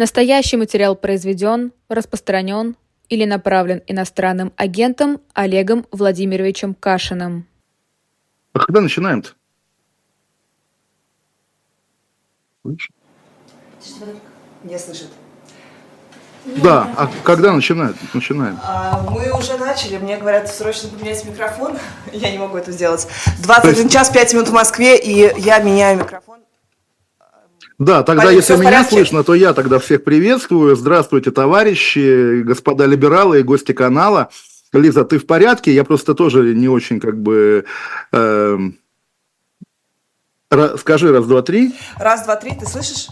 Настоящий 0.00 0.56
материал 0.56 0.96
произведен, 0.96 1.74
распространен 1.90 2.74
или 3.10 3.26
направлен 3.26 3.82
иностранным 3.86 4.50
агентом 4.56 5.20
Олегом 5.34 5.86
Владимировичем 5.90 6.72
Кашиным. 6.72 7.46
А 8.54 8.60
когда 8.60 8.80
начинаем-то? 8.80 9.32
Не 14.64 14.78
слышит. 14.78 15.08
Да, 16.46 16.94
а 16.96 17.10
когда 17.22 17.52
начинают? 17.52 17.98
Начинаем. 18.14 18.58
А, 18.62 19.02
мы 19.02 19.30
уже 19.38 19.58
начали, 19.58 19.98
мне 19.98 20.16
говорят, 20.16 20.48
срочно 20.48 20.88
поменять 20.88 21.22
микрофон. 21.26 21.76
Я 22.14 22.30
не 22.30 22.38
могу 22.38 22.56
это 22.56 22.72
сделать. 22.72 23.06
21 23.42 23.90
час 23.90 24.08
5 24.08 24.32
минут 24.32 24.48
в 24.48 24.54
Москве, 24.54 24.98
и 24.98 25.38
я 25.38 25.58
меняю 25.58 25.98
микрофон. 25.98 26.40
Да, 27.80 28.02
тогда 28.02 28.24
Полин, 28.24 28.36
если 28.36 28.52
меня 28.56 28.64
порядке? 28.64 28.90
слышно, 28.96 29.24
то 29.24 29.34
я 29.34 29.54
тогда 29.54 29.78
всех 29.78 30.04
приветствую. 30.04 30.76
Здравствуйте, 30.76 31.30
товарищи, 31.30 32.42
господа 32.42 32.84
либералы 32.84 33.40
и 33.40 33.42
гости 33.42 33.72
канала. 33.72 34.28
Лиза, 34.74 35.02
ты 35.06 35.18
в 35.18 35.24
порядке? 35.26 35.72
Я 35.72 35.82
просто 35.84 36.14
тоже 36.14 36.54
не 36.54 36.68
очень 36.68 37.00
как 37.00 37.18
бы... 37.18 37.64
ра- 38.12 38.70
скажи 40.78 41.10
раз, 41.10 41.24
два, 41.26 41.40
три. 41.40 41.74
Раз, 41.96 42.24
два, 42.24 42.36
три, 42.36 42.54
ты 42.54 42.66
слышишь? 42.66 43.08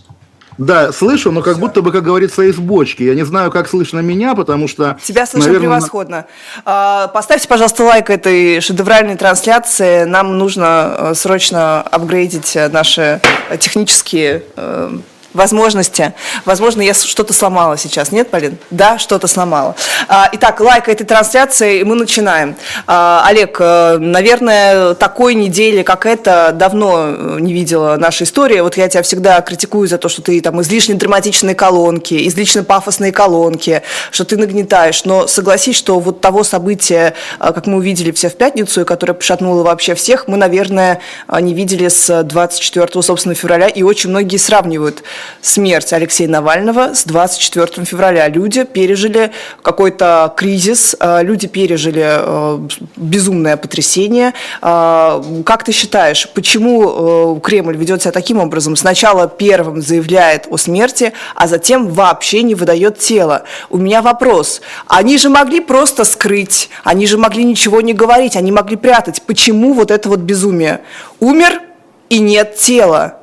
Да, 0.58 0.92
слышу, 0.92 1.30
но 1.30 1.40
как 1.40 1.58
будто 1.58 1.82
бы, 1.82 1.92
как 1.92 2.02
говорится, 2.02 2.42
из 2.42 2.56
бочки. 2.56 3.04
Я 3.04 3.14
не 3.14 3.24
знаю, 3.24 3.52
как 3.52 3.68
слышно 3.68 4.00
меня, 4.00 4.34
потому 4.34 4.66
что... 4.66 4.98
Тебя 5.02 5.24
слышно 5.24 5.52
наверное, 5.52 5.68
превосходно. 5.68 6.26
А, 6.64 7.06
Поставьте, 7.08 7.46
пожалуйста, 7.46 7.84
лайк 7.84 8.10
этой 8.10 8.60
шедевральной 8.60 9.16
трансляции. 9.16 10.04
Нам 10.04 10.36
нужно 10.36 10.96
э, 10.98 11.14
срочно 11.14 11.80
апгрейдить 11.82 12.58
наши 12.72 13.20
э, 13.50 13.56
технические 13.58 14.42
э, 14.56 14.98
возможности. 15.38 16.12
Возможно, 16.44 16.82
я 16.82 16.92
что-то 16.92 17.32
сломала 17.32 17.78
сейчас. 17.78 18.12
Нет, 18.12 18.28
Полин? 18.28 18.58
Да, 18.70 18.98
что-то 18.98 19.26
сломала. 19.26 19.74
А, 20.08 20.28
Итак, 20.32 20.60
лайк 20.60 20.88
этой 20.88 21.04
трансляции, 21.04 21.80
и 21.80 21.84
мы 21.84 21.94
начинаем. 21.94 22.56
А, 22.86 23.24
Олег, 23.26 23.56
э, 23.60 23.96
наверное, 23.98 24.94
такой 24.94 25.34
недели, 25.34 25.82
как 25.82 26.04
эта, 26.04 26.52
давно 26.52 27.06
э, 27.06 27.36
не 27.40 27.52
видела 27.54 27.96
наша 27.96 28.24
история. 28.24 28.62
Вот 28.62 28.76
я 28.76 28.88
тебя 28.88 29.02
всегда 29.02 29.40
критикую 29.40 29.88
за 29.88 29.96
то, 29.96 30.08
что 30.08 30.20
ты 30.20 30.40
там 30.40 30.60
излишне 30.60 30.94
драматичные 30.94 31.54
колонки, 31.54 32.28
излишне 32.28 32.62
пафосные 32.62 33.12
колонки, 33.12 33.82
что 34.10 34.24
ты 34.24 34.36
нагнетаешь. 34.36 35.04
Но 35.04 35.26
согласись, 35.26 35.76
что 35.76 36.00
вот 36.00 36.20
того 36.20 36.44
события, 36.44 37.14
э, 37.40 37.52
как 37.52 37.66
мы 37.66 37.78
увидели 37.78 38.10
все 38.10 38.28
в 38.28 38.34
пятницу, 38.34 38.82
и 38.82 38.84
которое 38.84 39.14
пошатнуло 39.14 39.62
вообще 39.62 39.94
всех, 39.94 40.28
мы, 40.28 40.36
наверное, 40.36 41.00
не 41.40 41.54
видели 41.54 41.88
с 41.88 42.22
24 42.22 43.02
собственно, 43.02 43.34
февраля, 43.34 43.68
и 43.68 43.82
очень 43.82 44.10
многие 44.10 44.36
сравнивают 44.36 45.02
смерть 45.40 45.92
Алексея 45.92 46.28
Навального 46.28 46.94
с 46.94 47.04
24 47.04 47.84
февраля. 47.84 48.28
Люди 48.28 48.64
пережили 48.64 49.32
какой-то 49.62 50.32
кризис, 50.36 50.96
э, 50.98 51.22
люди 51.22 51.46
пережили 51.46 52.04
э, 52.06 52.68
безумное 52.96 53.56
потрясение. 53.56 54.34
Э, 54.62 55.22
Как 55.44 55.64
ты 55.64 55.72
считаешь, 55.72 56.28
почему 56.34 57.40
Кремль 57.40 57.76
ведет 57.76 58.02
себя 58.02 58.12
таким 58.12 58.38
образом? 58.38 58.76
Сначала 58.76 59.28
первым 59.28 59.82
заявляет 59.82 60.46
о 60.50 60.56
смерти, 60.56 61.12
а 61.34 61.46
затем 61.46 61.88
вообще 61.88 62.42
не 62.42 62.54
выдает 62.54 62.98
тело. 62.98 63.44
У 63.70 63.78
меня 63.78 64.02
вопрос. 64.02 64.60
Они 64.86 65.18
же 65.18 65.28
могли 65.28 65.60
просто 65.60 66.04
скрыть, 66.04 66.70
они 66.84 67.06
же 67.06 67.18
могли 67.18 67.44
ничего 67.44 67.80
не 67.80 67.92
говорить, 67.92 68.36
они 68.36 68.52
могли 68.52 68.76
прятать. 68.76 69.22
Почему 69.22 69.72
вот 69.72 69.90
это 69.90 70.08
вот 70.08 70.20
безумие? 70.20 70.80
Умер 71.20 71.62
и 72.08 72.18
нет 72.18 72.56
тела. 72.56 73.17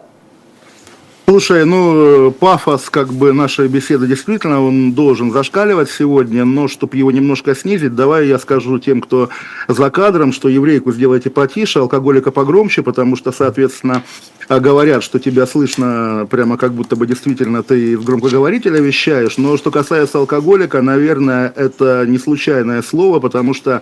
Слушай, 1.27 1.65
ну, 1.65 2.31
пафос 2.31 2.91
как 2.91 3.11
бы 3.11 3.33
нашей 3.33 3.67
беседы 3.67 4.05
действительно, 4.05 4.63
он 4.63 4.93
должен 4.93 5.31
зашкаливать 5.31 5.89
сегодня, 5.89 6.45
но 6.45 6.67
чтобы 6.67 6.97
его 6.97 7.09
немножко 7.09 7.55
снизить, 7.55 7.95
давай 7.95 8.27
я 8.27 8.37
скажу 8.37 8.77
тем, 8.77 9.01
кто 9.01 9.29
за 9.67 9.89
кадром, 9.89 10.31
что 10.31 10.49
еврейку 10.49 10.91
сделайте 10.91 11.31
потише, 11.31 11.79
алкоголика 11.79 12.29
погромче, 12.29 12.83
потому 12.83 13.15
что, 13.15 13.31
соответственно, 13.31 14.03
а, 14.47 14.59
говорят, 14.59 15.01
что 15.03 15.17
тебя 15.17 15.47
слышно 15.47 16.27
прямо 16.29 16.57
как 16.57 16.73
будто 16.73 16.95
бы 16.95 17.07
действительно 17.07 17.63
ты 17.63 17.93
из 17.93 18.01
громкоговорителя 18.01 18.79
вещаешь, 18.79 19.37
но 19.37 19.57
что 19.57 19.71
касается 19.71 20.19
алкоголика, 20.19 20.83
наверное, 20.83 21.51
это 21.55 22.05
не 22.05 22.19
случайное 22.19 22.83
слово, 22.83 23.19
потому 23.19 23.55
что 23.55 23.81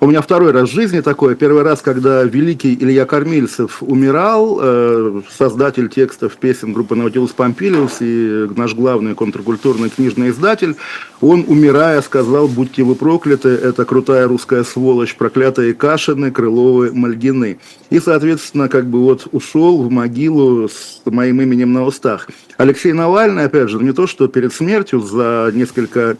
у 0.00 0.06
меня 0.06 0.22
второй 0.22 0.52
раз 0.52 0.70
в 0.70 0.72
жизни 0.72 1.00
такое. 1.00 1.34
Первый 1.34 1.62
раз, 1.62 1.82
когда 1.82 2.22
великий 2.22 2.74
Илья 2.74 3.04
Кормильцев 3.04 3.82
умирал, 3.82 4.60
э, 4.62 5.22
создатель 5.28 5.88
текстов 5.88 6.36
песен 6.36 6.72
группы 6.72 6.94
Наутилус 6.94 7.32
Помпилиус 7.32 7.96
и 8.00 8.48
наш 8.54 8.74
главный 8.74 9.16
контркультурный 9.16 9.90
книжный 9.90 10.30
издатель, 10.30 10.76
он, 11.20 11.44
умирая, 11.48 12.00
сказал, 12.02 12.46
будьте 12.46 12.84
вы 12.84 12.94
прокляты, 12.94 13.48
это 13.48 13.84
крутая 13.84 14.28
русская 14.28 14.62
сволочь, 14.62 15.16
проклятые 15.16 15.74
Кашины, 15.74 16.30
Крыловы, 16.30 16.92
Мальгины. 16.92 17.58
И, 17.90 17.98
соответственно, 17.98 18.68
как 18.68 18.86
бы 18.86 19.00
вот 19.00 19.26
ушел 19.32 19.82
в 19.82 19.90
могилу 19.90 20.68
с 20.68 21.02
моим 21.06 21.42
именем 21.42 21.72
на 21.72 21.84
устах. 21.84 22.28
Алексей 22.56 22.92
Навальный, 22.92 23.44
опять 23.44 23.68
же, 23.68 23.78
не 23.78 23.92
то, 23.92 24.06
что 24.06 24.28
перед 24.28 24.52
смертью 24.52 25.00
за 25.00 25.50
несколько 25.52 26.16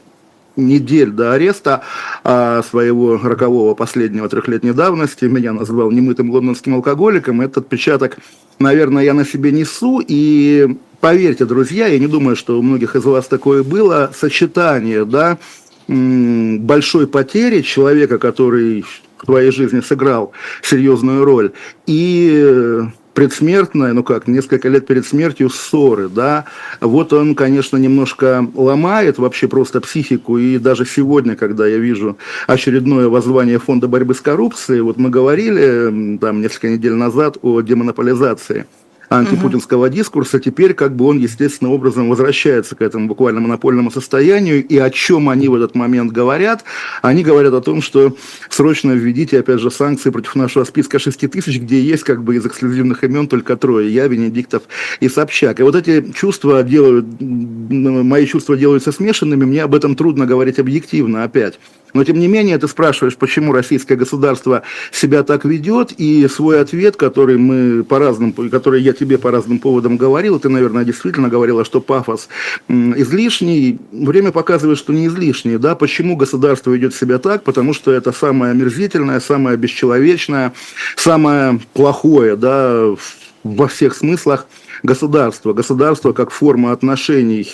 недель 0.58 1.10
до 1.10 1.32
ареста 1.32 1.82
а, 2.24 2.62
своего 2.62 3.16
рокового 3.16 3.74
последнего 3.74 4.28
трехлетней 4.28 4.72
давности 4.72 5.24
меня 5.24 5.52
назвал 5.52 5.90
немытым 5.90 6.30
лондонским 6.30 6.74
алкоголиком. 6.74 7.40
Этот 7.40 7.64
отпечаток, 7.64 8.18
наверное, 8.58 9.04
я 9.04 9.14
на 9.14 9.24
себе 9.24 9.52
несу. 9.52 10.02
И 10.06 10.76
поверьте, 11.00 11.44
друзья, 11.46 11.86
я 11.86 11.98
не 11.98 12.08
думаю, 12.08 12.36
что 12.36 12.58
у 12.58 12.62
многих 12.62 12.96
из 12.96 13.04
вас 13.04 13.26
такое 13.26 13.62
было, 13.62 14.12
сочетание, 14.14 15.04
да, 15.04 15.38
большой 15.86 17.06
потери 17.06 17.62
человека, 17.62 18.18
который 18.18 18.84
в 19.16 19.26
твоей 19.26 19.50
жизни 19.50 19.80
сыграл 19.80 20.32
серьезную 20.62 21.24
роль, 21.24 21.52
и 21.86 22.30
э, 22.44 22.82
предсмертная, 23.18 23.94
ну 23.94 24.04
как, 24.04 24.28
несколько 24.28 24.68
лет 24.68 24.86
перед 24.86 25.04
смертью 25.04 25.50
ссоры, 25.50 26.08
да, 26.08 26.44
вот 26.80 27.12
он, 27.12 27.34
конечно, 27.34 27.76
немножко 27.76 28.46
ломает 28.54 29.18
вообще 29.18 29.48
просто 29.48 29.80
психику, 29.80 30.38
и 30.38 30.56
даже 30.58 30.86
сегодня, 30.86 31.34
когда 31.34 31.66
я 31.66 31.78
вижу 31.78 32.16
очередное 32.46 33.08
воззвание 33.08 33.58
Фонда 33.58 33.88
борьбы 33.88 34.14
с 34.14 34.20
коррупцией, 34.20 34.82
вот 34.82 34.98
мы 34.98 35.10
говорили 35.10 36.16
там 36.18 36.40
несколько 36.40 36.68
недель 36.68 36.94
назад 36.94 37.38
о 37.42 37.60
демонополизации 37.60 38.66
антипутинского 39.08 39.88
дискурса, 39.88 40.38
теперь 40.38 40.74
как 40.74 40.94
бы 40.94 41.06
он 41.06 41.18
естественным 41.18 41.72
образом 41.72 42.08
возвращается 42.08 42.74
к 42.76 42.82
этому 42.82 43.06
буквально 43.06 43.40
монопольному 43.40 43.90
состоянию, 43.90 44.64
и 44.64 44.78
о 44.78 44.90
чем 44.90 45.28
они 45.28 45.48
в 45.48 45.54
этот 45.54 45.74
момент 45.74 46.12
говорят? 46.12 46.64
Они 47.02 47.22
говорят 47.22 47.54
о 47.54 47.60
том, 47.60 47.82
что 47.82 48.16
срочно 48.50 48.92
введите, 48.92 49.38
опять 49.40 49.60
же, 49.60 49.70
санкции 49.70 50.10
против 50.10 50.34
нашего 50.34 50.64
списка 50.64 50.98
6 50.98 51.30
тысяч, 51.30 51.58
где 51.58 51.80
есть 51.80 52.04
как 52.04 52.22
бы 52.22 52.36
из 52.36 52.46
эксклюзивных 52.46 53.04
имен 53.04 53.28
только 53.28 53.56
трое, 53.56 53.92
я, 53.92 54.06
Венедиктов 54.08 54.64
и 55.00 55.08
Собчак. 55.08 55.60
И 55.60 55.62
вот 55.62 55.74
эти 55.74 56.12
чувства 56.12 56.62
делают, 56.62 57.06
мои 57.20 58.26
чувства 58.26 58.56
делаются 58.56 58.92
смешанными, 58.92 59.44
мне 59.44 59.62
об 59.62 59.74
этом 59.74 59.96
трудно 59.96 60.26
говорить 60.26 60.58
объективно 60.58 61.24
опять. 61.24 61.58
Но 61.94 62.04
тем 62.04 62.18
не 62.18 62.28
менее, 62.28 62.58
ты 62.58 62.68
спрашиваешь, 62.68 63.16
почему 63.16 63.52
российское 63.52 63.96
государство 63.96 64.62
себя 64.92 65.22
так 65.22 65.44
ведет, 65.44 65.92
и 65.92 66.28
свой 66.28 66.60
ответ, 66.60 66.96
который 66.96 67.38
мы 67.38 67.84
по 67.84 67.98
разным, 67.98 68.32
который 68.32 68.82
я 68.82 68.92
тебе 68.92 69.18
по 69.18 69.30
разным 69.30 69.58
поводам 69.58 69.96
говорил, 69.96 70.38
ты, 70.38 70.48
наверное, 70.48 70.84
действительно 70.84 71.28
говорила, 71.28 71.64
что 71.64 71.80
пафос 71.80 72.28
излишний. 72.68 73.78
Время 73.92 74.32
показывает, 74.32 74.78
что 74.78 74.92
не 74.92 75.06
излишний. 75.06 75.58
Да? 75.58 75.74
Почему 75.74 76.16
государство 76.16 76.70
ведет 76.70 76.94
себя 76.94 77.18
так? 77.18 77.42
Потому 77.42 77.74
что 77.74 77.92
это 77.92 78.12
самое 78.12 78.52
омерзительное, 78.52 79.20
самое 79.20 79.56
бесчеловечное, 79.56 80.52
самое 80.96 81.60
плохое 81.72 82.36
да, 82.36 82.94
во 83.42 83.68
всех 83.68 83.94
смыслах 83.94 84.46
государство. 84.82 85.52
Государство 85.52 86.12
как 86.12 86.30
форма 86.30 86.72
отношений 86.72 87.48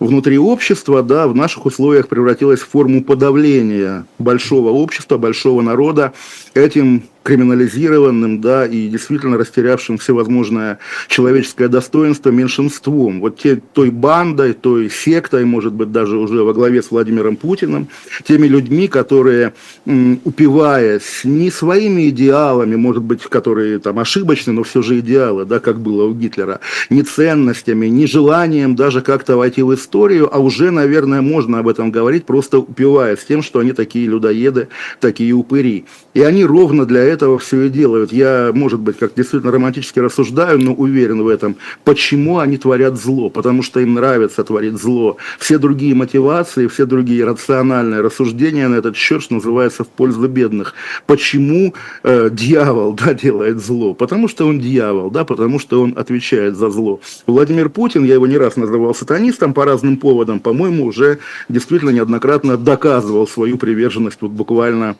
внутри 0.00 0.38
общества, 0.38 1.02
да, 1.02 1.28
в 1.28 1.34
наших 1.34 1.66
условиях 1.66 2.08
превратилось 2.08 2.60
в 2.60 2.68
форму 2.68 3.04
подавления 3.04 4.06
большого 4.18 4.70
общества, 4.70 5.18
большого 5.18 5.62
народа. 5.62 6.12
Этим 6.54 7.04
криминализированным, 7.22 8.40
да, 8.40 8.66
и 8.66 8.88
действительно 8.88 9.36
растерявшим 9.36 9.98
всевозможное 9.98 10.78
человеческое 11.08 11.68
достоинство 11.68 12.30
меньшинством. 12.30 13.20
Вот 13.20 13.38
те, 13.38 13.60
той 13.72 13.90
бандой, 13.90 14.54
той 14.54 14.90
сектой, 14.90 15.44
может 15.44 15.72
быть, 15.72 15.92
даже 15.92 16.16
уже 16.16 16.42
во 16.42 16.54
главе 16.54 16.82
с 16.82 16.90
Владимиром 16.90 17.36
Путиным, 17.36 17.88
теми 18.24 18.46
людьми, 18.46 18.88
которые, 18.88 19.52
упиваясь 19.86 21.20
не 21.24 21.50
своими 21.50 22.08
идеалами, 22.08 22.76
может 22.76 23.02
быть, 23.02 23.22
которые 23.22 23.78
там 23.78 23.98
ошибочны, 23.98 24.52
но 24.52 24.62
все 24.62 24.82
же 24.82 24.98
идеалы, 25.00 25.44
да, 25.44 25.60
как 25.60 25.80
было 25.80 26.04
у 26.04 26.14
Гитлера, 26.14 26.60
не 26.88 27.02
ценностями, 27.02 27.86
не 27.86 28.06
желанием 28.06 28.76
даже 28.76 29.02
как-то 29.02 29.36
войти 29.36 29.62
в 29.62 29.74
историю, 29.74 30.34
а 30.34 30.38
уже, 30.38 30.70
наверное, 30.70 31.20
можно 31.20 31.58
об 31.58 31.68
этом 31.68 31.90
говорить, 31.90 32.24
просто 32.24 32.58
упиваясь 32.58 33.24
тем, 33.28 33.42
что 33.42 33.58
они 33.58 33.72
такие 33.72 34.06
людоеды, 34.06 34.68
такие 35.00 35.32
упыри. 35.34 35.84
И 36.14 36.22
они 36.22 36.44
ровно 36.44 36.86
для 36.86 37.09
этого 37.10 37.38
все 37.38 37.62
и 37.62 37.68
делают. 37.68 38.12
Я, 38.12 38.50
может 38.54 38.80
быть, 38.80 38.98
как 38.98 39.14
действительно 39.14 39.52
романтически 39.52 39.98
рассуждаю, 39.98 40.58
но 40.58 40.72
уверен 40.72 41.22
в 41.22 41.28
этом. 41.28 41.56
Почему 41.84 42.38
они 42.38 42.56
творят 42.56 42.96
зло? 42.96 43.30
Потому 43.30 43.62
что 43.62 43.80
им 43.80 43.94
нравится 43.94 44.44
творить 44.44 44.80
зло. 44.80 45.16
Все 45.38 45.58
другие 45.58 45.94
мотивации, 45.94 46.66
все 46.66 46.86
другие 46.86 47.24
рациональные 47.24 48.00
рассуждения 48.00 48.68
на 48.68 48.76
этот 48.76 48.96
счет, 48.96 49.22
что 49.22 49.34
называется, 49.34 49.84
в 49.84 49.88
пользу 49.88 50.28
бедных. 50.28 50.74
Почему 51.06 51.74
э, 52.02 52.30
дьявол 52.30 52.92
да, 53.04 53.14
делает 53.14 53.58
зло? 53.58 53.94
Потому 53.94 54.28
что 54.28 54.46
он 54.46 54.60
дьявол, 54.60 55.10
да, 55.10 55.24
потому 55.24 55.58
что 55.58 55.82
он 55.82 55.94
отвечает 55.96 56.56
за 56.56 56.70
зло. 56.70 57.00
Владимир 57.26 57.68
Путин, 57.68 58.04
я 58.04 58.14
его 58.14 58.26
не 58.26 58.38
раз 58.38 58.56
называл 58.56 58.94
сатанистом 58.94 59.54
по 59.54 59.64
разным 59.64 59.96
поводам, 59.96 60.40
по-моему, 60.40 60.86
уже 60.86 61.18
действительно 61.48 61.90
неоднократно 61.90 62.56
доказывал 62.56 63.26
свою 63.26 63.58
приверженность 63.58 64.18
вот 64.20 64.30
буквально 64.30 64.96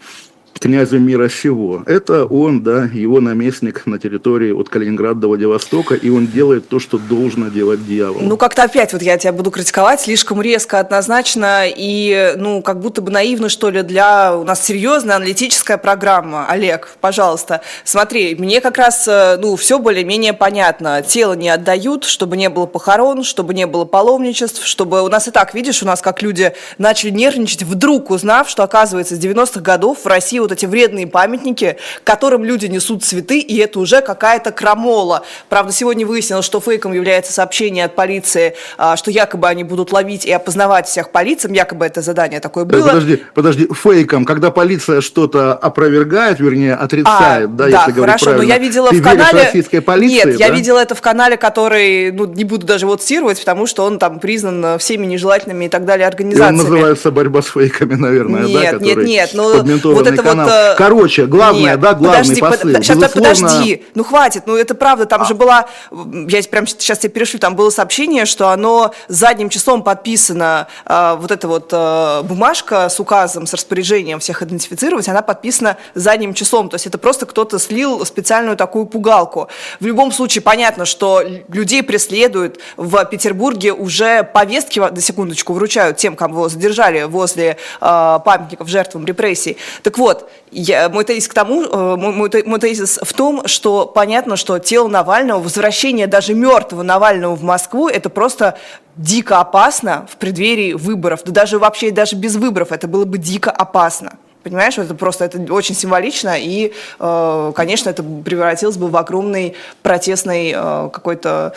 князю 0.59 0.99
мира 0.99 1.29
сего. 1.29 1.83
Это 1.87 2.25
он, 2.27 2.63
да, 2.63 2.85
его 2.85 3.21
наместник 3.21 3.87
на 3.87 3.99
территории 3.99 4.53
от 4.53 4.69
Калининграда 4.69 5.21
до 5.21 5.29
Владивостока, 5.29 5.95
и 5.95 6.11
он 6.11 6.27
делает 6.27 6.69
то, 6.69 6.79
что 6.79 6.99
должно 6.99 7.49
делать 7.49 7.87
дьявол. 7.87 8.21
Ну, 8.21 8.37
как-то 8.37 8.65
опять 8.65 8.93
вот 8.93 9.03
я 9.03 9.17
тебя 9.17 9.33
буду 9.33 9.51
критиковать, 9.51 10.01
слишком 10.03 10.43
резко, 10.43 10.79
однозначно, 10.79 11.65
и, 11.67 12.35
ну, 12.37 12.63
как 12.63 12.81
будто 12.81 13.01
бы 13.03 13.11
наивно, 13.11 13.49
что 13.49 13.71
ли, 13.71 13.83
для... 13.83 14.37
У 14.37 14.45
нас 14.45 14.65
серьезная 14.65 15.17
аналитическая 15.17 15.79
программа. 15.79 16.47
Олег, 16.47 16.97
пожалуйста, 17.01 17.63
смотри, 17.85 18.35
мне 18.35 18.61
как 18.61 18.77
раз, 18.77 19.07
э, 19.09 19.39
ну, 19.41 19.57
все 19.57 19.79
более-менее 19.79 20.33
понятно. 20.33 21.03
Тело 21.03 21.33
не 21.35 21.49
отдают, 21.49 22.05
чтобы 22.05 22.37
не 22.37 22.51
было 22.51 22.67
похорон, 22.67 23.23
чтобы 23.23 23.55
не 23.55 23.67
было 23.67 23.85
паломничеств, 23.85 24.65
чтобы 24.67 25.03
у 25.03 25.09
нас 25.09 25.29
и 25.29 25.31
так, 25.31 25.55
видишь, 25.55 25.83
у 25.83 25.87
нас 25.87 26.03
как 26.03 26.23
люди 26.23 26.53
начали 26.79 27.11
нервничать, 27.11 27.63
вдруг 27.63 28.11
узнав, 28.11 28.49
что, 28.51 28.63
оказывается, 28.63 29.17
с 29.17 29.19
90-х 29.19 29.61
годов 29.61 30.01
в 30.05 30.07
России 30.07 30.40
вот 30.43 30.53
эти 30.53 30.67
вредные 30.67 31.07
памятники, 31.07 31.77
которым 32.05 32.45
люди 32.45 32.67
несут 32.67 33.05
цветы, 33.05 33.39
и 33.39 33.57
это 33.59 33.81
уже 33.81 34.01
какая-то 34.01 34.53
крамола. 34.53 35.23
Правда, 35.49 35.73
сегодня 35.73 36.07
выяснилось, 36.07 36.45
что 36.45 36.61
фейком 36.61 36.93
является 36.93 37.33
сообщение 37.33 37.85
от 37.85 37.95
полиции, 37.95 38.55
а, 38.79 38.97
что 38.97 39.11
якобы 39.11 39.49
они 39.49 39.65
будут 39.65 39.93
ловить 39.93 40.25
и 40.25 40.33
опознавать 40.33 40.87
всех 40.87 41.11
по 41.11 41.23
лицам, 41.23 41.53
якобы 41.53 41.87
это 41.87 42.03
задание 42.03 42.41
такое 42.41 42.65
было. 42.65 42.87
Подожди, 42.87 43.23
подожди, 43.35 43.69
фейком, 43.73 44.25
когда 44.25 44.51
полиция 44.51 45.01
что-то 45.01 45.55
опровергает, 45.55 46.41
вернее, 46.41 46.75
отрицает, 46.75 47.45
а, 47.45 47.49
да, 47.49 47.69
да, 47.69 47.85
если 47.87 48.01
хорошо, 48.01 48.25
правильно. 48.27 48.47
но 48.47 48.53
я 48.53 48.59
видела 48.59 48.91
Ты 48.91 49.01
в 49.01 49.03
канале... 49.03 49.43
российской 49.45 49.81
полиции, 49.81 50.29
Нет, 50.29 50.39
да? 50.39 50.47
я 50.47 50.51
видела 50.51 50.79
это 50.79 50.95
в 50.95 51.01
канале, 51.01 51.37
который, 51.37 52.13
ну, 52.13 52.27
не 52.27 52.45
буду 52.45 52.67
даже 52.67 52.87
его 52.87 52.97
цитировать, 52.97 53.39
потому 53.39 53.67
что 53.67 53.85
он 53.85 53.99
там 53.99 54.21
признан 54.21 54.79
всеми 54.79 55.07
нежелательными 55.07 55.67
и 55.67 55.69
так 55.69 55.85
далее 55.85 56.07
организациями. 56.07 56.57
И 56.57 56.61
он 56.61 56.65
называется 56.65 57.11
«Борьба 57.11 57.43
с 57.43 57.47
фейками», 57.47 57.95
наверное, 57.95 58.43
нет, 58.43 58.79
да? 58.79 58.85
Нет, 58.85 58.97
нет, 58.97 59.07
нет, 59.07 59.31
ну, 59.35 59.93
вот 59.93 60.07
это 60.07 60.23
канал. 60.31 60.47
вот... 60.47 60.77
Короче, 60.79 61.27
главное, 61.27 61.73
нет, 61.73 61.81
да, 61.81 61.95
главный 61.95 62.19
подожди, 62.19 62.41
посыл. 62.41 62.73
Под, 62.73 62.85
сейчас, 62.85 62.97
Безусловно... 62.99 63.49
подожди, 63.49 63.85
ну 63.95 64.05
хватит, 64.05 64.43
ну 64.47 64.57
это 64.57 64.75
правда, 64.75 65.07
там 65.07 65.23
а. 65.23 65.25
же 65.25 65.35
была, 65.35 65.67
я 65.91 66.43
прям 66.51 66.67
сейчас 66.67 66.99
тебе 66.99 67.11
перешлю, 67.11 67.39
там 67.39 67.57
было 67.57 67.71
сообщение, 67.71 68.27
что 68.27 68.49
оно 68.49 68.93
задним 69.09 69.49
числом 69.49 69.83
подписано, 69.83 70.69
э, 70.87 71.17
вот 71.19 71.31
эта 71.31 71.49
вот 71.49 71.69
э, 71.73 72.23
бумажка 72.23 72.89
с 72.89 73.01
указом, 73.01 73.47
с 73.47 73.55
распоряжением 73.55 74.21
всех 74.21 74.43
идентифицировать, 74.43 75.09
она 75.09 75.23
подписана 75.23 75.77
задним 75.95 76.35
числом, 76.35 76.69
то 76.69 76.75
есть 76.77 76.87
это 76.87 76.99
просто 76.99 77.27
кто-то 77.27 77.59
слил 77.59 78.05
специальную 78.05 78.57
такую 78.57 78.87
пугалку. 78.87 79.49
В 79.81 79.87
любом 79.87 80.13
случае 80.13 80.43
понятно, 80.43 80.85
что 80.85 81.23
людей 81.49 81.83
преследуют, 81.83 82.59
в 82.77 83.05
Петербурге 83.05 83.73
уже 83.73 84.23
повестки, 84.23 84.79
на 84.79 85.01
секундочку, 85.01 85.53
вручают 85.53 85.97
тем, 85.97 86.17
кого 86.17 86.49
задержали 86.49 87.05
возле 87.05 87.57
э, 87.81 88.19
памятников 88.25 88.69
жертвам 88.69 89.05
репрессий. 89.05 89.57
Так 89.83 89.99
вот, 89.99 90.20
я, 90.51 90.89
мой 90.89 91.05
тезис 91.05 91.29
к 91.29 91.35
тому, 91.35 91.65
э, 91.65 91.97
мой, 91.97 92.31
мой 92.45 92.59
тезис 92.61 92.99
в 93.03 93.13
том, 93.13 93.47
что 93.47 93.87
понятно, 93.87 94.37
что 94.37 94.59
тело 94.59 94.89
Навального, 94.89 95.41
возвращение 95.41 96.07
даже 96.07 96.35
мертвого 96.35 96.83
Навального 96.83 97.35
в 97.37 97.43
Москву, 97.43 97.89
это 97.89 98.11
просто 98.11 98.59
дико 98.97 99.41
опасно 99.41 100.07
в 100.11 100.17
преддверии 100.17 100.73
выборов. 100.73 101.21
Да 101.25 101.33
даже 101.33 101.59
вообще 101.59 101.91
даже 101.91 102.17
без 102.17 102.37
выборов 102.37 102.73
это 102.73 102.89
было 102.89 103.05
бы 103.05 103.19
дико 103.19 103.51
опасно. 103.51 104.15
Понимаешь, 104.43 104.79
это 104.79 104.95
просто 104.95 105.27
это 105.27 105.53
очень 105.53 105.75
символично, 105.75 106.35
и, 106.39 106.73
э, 106.99 107.53
конечно, 107.55 107.91
это 107.91 108.03
превратилось 108.03 108.77
бы 108.77 108.89
в 108.89 108.97
огромный 108.97 109.55
протестный 109.83 110.53
э, 110.55 110.89
какой-то 110.91 111.55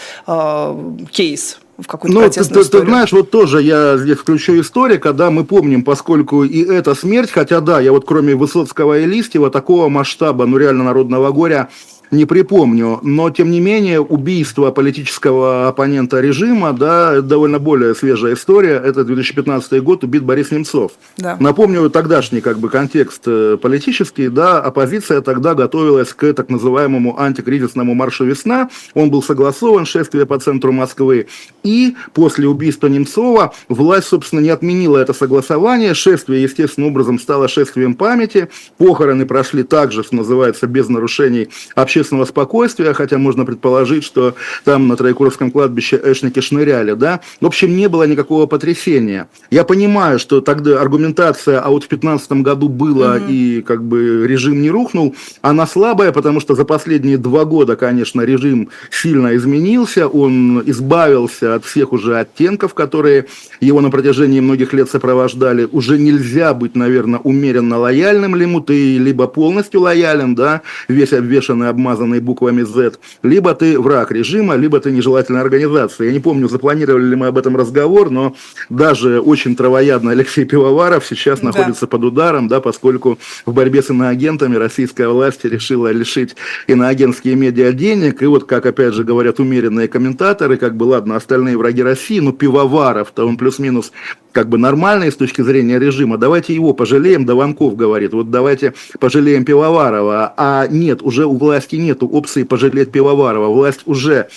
кейс 1.11 1.59
в 1.77 1.87
какую-то 1.87 2.19
ну, 2.19 2.29
ты, 2.29 2.43
ты, 2.43 2.63
ты 2.63 2.79
знаешь, 2.81 3.11
вот 3.11 3.31
тоже 3.31 3.61
я 3.61 3.97
здесь 3.97 4.17
включу 4.17 4.59
историка, 4.59 5.11
да, 5.11 5.31
мы 5.31 5.43
помним, 5.43 5.83
поскольку 5.83 6.43
и 6.43 6.63
эта 6.63 6.93
смерть, 6.93 7.31
хотя 7.31 7.61
да, 7.61 7.79
я 7.79 7.91
вот 7.91 8.05
кроме 8.05 8.35
Высоцкого 8.35 8.99
и 8.99 9.05
Листьева 9.05 9.49
такого 9.49 9.89
масштаба, 9.89 10.45
ну 10.45 10.57
реально 10.57 10.83
народного 10.83 11.31
горя 11.31 11.69
не 12.13 12.25
припомню, 12.25 12.99
но 13.03 13.29
тем 13.29 13.51
не 13.51 13.59
менее 13.59 13.99
убийство 13.99 14.71
политического 14.71 15.67
оппонента 15.67 16.21
режима, 16.21 16.73
да, 16.73 17.13
это 17.13 17.23
довольно 17.23 17.59
более 17.59 17.95
свежая 17.95 18.35
история, 18.35 18.75
это 18.75 19.03
2015 19.03 19.81
год, 19.83 20.03
убит 20.03 20.23
Борис 20.23 20.51
Немцов. 20.51 20.93
Да. 21.17 21.35
Напомню 21.39 21.89
тогдашний 21.89 22.41
как 22.41 22.59
бы 22.59 22.69
контекст 22.69 23.23
э, 23.25 23.57
политический, 23.61 24.29
да, 24.29 24.59
оппозиция 24.59 25.21
тогда 25.21 25.55
готовилась 25.55 26.13
к 26.13 26.33
так 26.33 26.49
называемому 26.49 27.19
антикризисному 27.19 27.93
маршу 27.93 28.25
«Весна», 28.25 28.69
он 28.93 29.09
был 29.09 29.23
согласован, 29.23 29.85
шествие 29.85 30.25
по 30.25 30.39
центру 30.39 30.71
Москвы, 30.71 31.27
и 31.63 31.95
после 32.13 32.47
убийства 32.47 32.87
Немцова 32.87 33.53
власть, 33.67 34.07
собственно, 34.07 34.39
не 34.39 34.49
отменила 34.49 34.97
это 34.97 35.13
согласование, 35.13 35.93
шествие, 35.93 36.43
естественным 36.43 36.91
образом, 36.91 37.19
стало 37.19 37.47
шествием 37.47 37.95
памяти, 37.95 38.49
похороны 38.77 39.25
прошли 39.25 39.63
также, 39.63 40.03
что 40.03 40.15
называется, 40.15 40.67
без 40.67 40.89
нарушений 40.89 41.49
общественного 41.75 42.02
общественного 42.03 42.25
спокойствия, 42.25 42.93
хотя 42.93 43.17
можно 43.17 43.45
предположить, 43.45 44.03
что 44.03 44.35
там 44.65 44.87
на 44.87 44.95
Троекуровском 44.95 45.51
кладбище 45.51 45.99
эшники 46.03 46.41
шныряли, 46.41 46.93
да. 46.93 47.21
В 47.39 47.45
общем, 47.45 47.75
не 47.75 47.87
было 47.87 48.03
никакого 48.03 48.45
потрясения. 48.45 49.27
Я 49.49 49.63
понимаю, 49.63 50.19
что 50.19 50.41
тогда 50.41 50.81
аргументация, 50.81 51.59
а 51.59 51.69
вот 51.69 51.85
в 51.85 51.87
2015 51.87 52.31
году 52.43 52.67
было 52.67 53.15
угу. 53.15 53.25
и 53.29 53.61
как 53.61 53.83
бы 53.83 54.27
режим 54.27 54.61
не 54.61 54.69
рухнул, 54.69 55.15
она 55.41 55.65
слабая, 55.65 56.11
потому 56.11 56.41
что 56.41 56.55
за 56.55 56.65
последние 56.65 57.17
два 57.17 57.45
года, 57.45 57.75
конечно, 57.75 58.21
режим 58.21 58.69
сильно 58.91 59.35
изменился, 59.35 60.07
он 60.07 60.61
избавился 60.65 61.55
от 61.55 61.63
всех 61.63 61.93
уже 61.93 62.19
оттенков, 62.19 62.73
которые 62.73 63.27
его 63.61 63.79
на 63.81 63.89
протяжении 63.89 64.41
многих 64.41 64.73
лет 64.73 64.89
сопровождали. 64.89 65.67
Уже 65.71 65.97
нельзя 65.97 66.53
быть, 66.53 66.75
наверное, 66.75 67.19
умеренно 67.23 67.77
лояльным 67.77 68.35
ему, 68.35 68.59
ты 68.59 68.97
либо 68.97 69.27
полностью 69.27 69.81
лоялен, 69.81 70.35
да, 70.35 70.61
весь 70.89 71.13
обвешанный 71.13 71.69
обман 71.69 71.92
смазанный 71.93 72.19
буквами 72.19 72.63
Z, 72.63 72.93
либо 73.21 73.53
ты 73.53 73.79
враг 73.79 74.11
режима, 74.11 74.55
либо 74.55 74.79
ты 74.79 74.91
нежелательная 74.91 75.41
организация. 75.41 76.07
Я 76.07 76.13
не 76.13 76.19
помню, 76.19 76.49
запланировали 76.49 77.05
ли 77.05 77.15
мы 77.15 77.27
об 77.27 77.37
этом 77.37 77.55
разговор, 77.55 78.09
но 78.09 78.35
даже 78.69 79.19
очень 79.19 79.55
травоядный 79.55 80.13
Алексей 80.13 80.45
Пивоваров 80.45 81.05
сейчас 81.05 81.39
да. 81.39 81.47
находится 81.47 81.87
под 81.87 82.03
ударом, 82.03 82.47
да, 82.47 82.61
поскольку 82.61 83.19
в 83.45 83.53
борьбе 83.53 83.83
с 83.83 83.89
иноагентами 83.91 84.55
российская 84.55 85.07
власть 85.07 85.45
решила 85.45 85.91
лишить 85.91 86.35
иноагентские 86.67 87.35
медиа 87.35 87.71
денег, 87.71 88.23
и 88.23 88.25
вот, 88.25 88.45
как 88.45 88.65
опять 88.65 88.93
же 88.93 89.03
говорят 89.03 89.39
умеренные 89.39 89.87
комментаторы, 89.87 90.57
как 90.57 90.75
бы, 90.75 90.85
ладно, 90.85 91.15
остальные 91.15 91.57
враги 91.57 91.83
России, 91.83 92.19
но 92.19 92.31
Пивоваров-то 92.31 93.27
он 93.27 93.37
плюс-минус 93.37 93.91
как 94.33 94.49
бы 94.49 94.57
нормальный 94.57 95.11
с 95.11 95.15
точки 95.15 95.41
зрения 95.41 95.79
режима, 95.79 96.17
давайте 96.17 96.53
его 96.53 96.73
пожалеем, 96.73 97.25
Даванков 97.25 97.77
говорит, 97.77 98.13
вот 98.13 98.31
давайте 98.31 98.73
пожалеем 98.99 99.45
Пивоварова, 99.45 100.33
а 100.35 100.67
нет, 100.67 101.01
уже 101.01 101.25
у 101.25 101.37
власти 101.37 101.77
нет 101.77 101.99
опции 102.01 102.43
пожалеть 102.43 102.91
Пивоварова, 102.91 103.47
власть 103.47 103.81
уже 103.85 104.27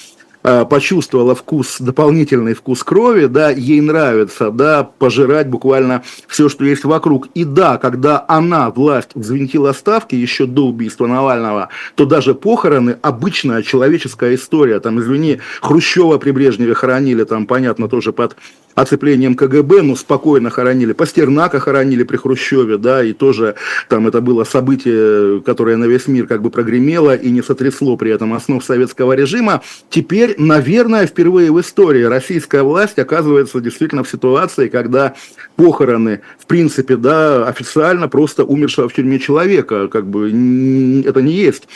почувствовала 0.42 1.34
вкус, 1.34 1.78
дополнительный 1.80 2.54
вкус 2.54 2.84
крови, 2.84 3.26
да, 3.26 3.50
ей 3.50 3.80
нравится, 3.80 4.50
да, 4.50 4.84
пожирать 4.84 5.48
буквально 5.48 6.02
все, 6.28 6.48
что 6.48 6.64
есть 6.64 6.84
вокруг. 6.84 7.28
И 7.34 7.44
да, 7.44 7.78
когда 7.78 8.24
она, 8.28 8.70
власть, 8.70 9.10
взвинтила 9.14 9.72
ставки 9.72 10.14
еще 10.14 10.46
до 10.46 10.66
убийства 10.66 11.06
Навального, 11.06 11.68
то 11.94 12.04
даже 12.04 12.34
похороны– 12.34 12.96
обычная 13.02 13.62
человеческая 13.62 14.34
история. 14.34 14.80
Там, 14.80 15.00
извини, 15.00 15.40
Хрущева 15.60 16.18
при 16.18 16.30
Брежневе 16.30 16.74
хоронили, 16.74 17.24
там, 17.24 17.46
понятно, 17.46 17.88
тоже 17.88 18.12
под 18.12 18.36
оцеплением 18.76 19.34
КГБ, 19.34 19.82
ну, 19.82 19.96
спокойно 19.96 20.50
хоронили. 20.50 20.92
Пастернака 20.92 21.58
хоронили 21.60 22.02
при 22.02 22.18
Хрущеве, 22.18 22.76
да, 22.76 23.02
и 23.02 23.14
тоже 23.14 23.54
там 23.88 24.06
это 24.06 24.20
было 24.20 24.44
событие, 24.44 25.40
которое 25.40 25.76
на 25.76 25.86
весь 25.86 26.06
мир 26.06 26.26
как 26.26 26.42
бы 26.42 26.50
прогремело 26.50 27.16
и 27.16 27.30
не 27.30 27.42
сотрясло 27.42 27.96
при 27.96 28.10
этом 28.10 28.34
основ 28.34 28.62
советского 28.62 29.14
режима. 29.14 29.62
Теперь, 29.88 30.25
наверное, 30.38 31.06
впервые 31.06 31.52
в 31.52 31.60
истории 31.60 32.02
российская 32.02 32.62
власть 32.62 32.98
оказывается 32.98 33.60
действительно 33.60 34.04
в 34.04 34.08
ситуации, 34.08 34.68
когда 34.68 35.14
похороны, 35.56 36.20
в 36.38 36.46
принципе, 36.46 36.96
да, 36.96 37.46
официально 37.46 38.08
просто 38.08 38.44
умершего 38.44 38.88
в 38.88 38.94
тюрьме 38.94 39.18
человека, 39.18 39.88
как 39.88 40.06
бы 40.06 40.28
это 41.06 41.22
не 41.22 41.32
есть 41.32 41.68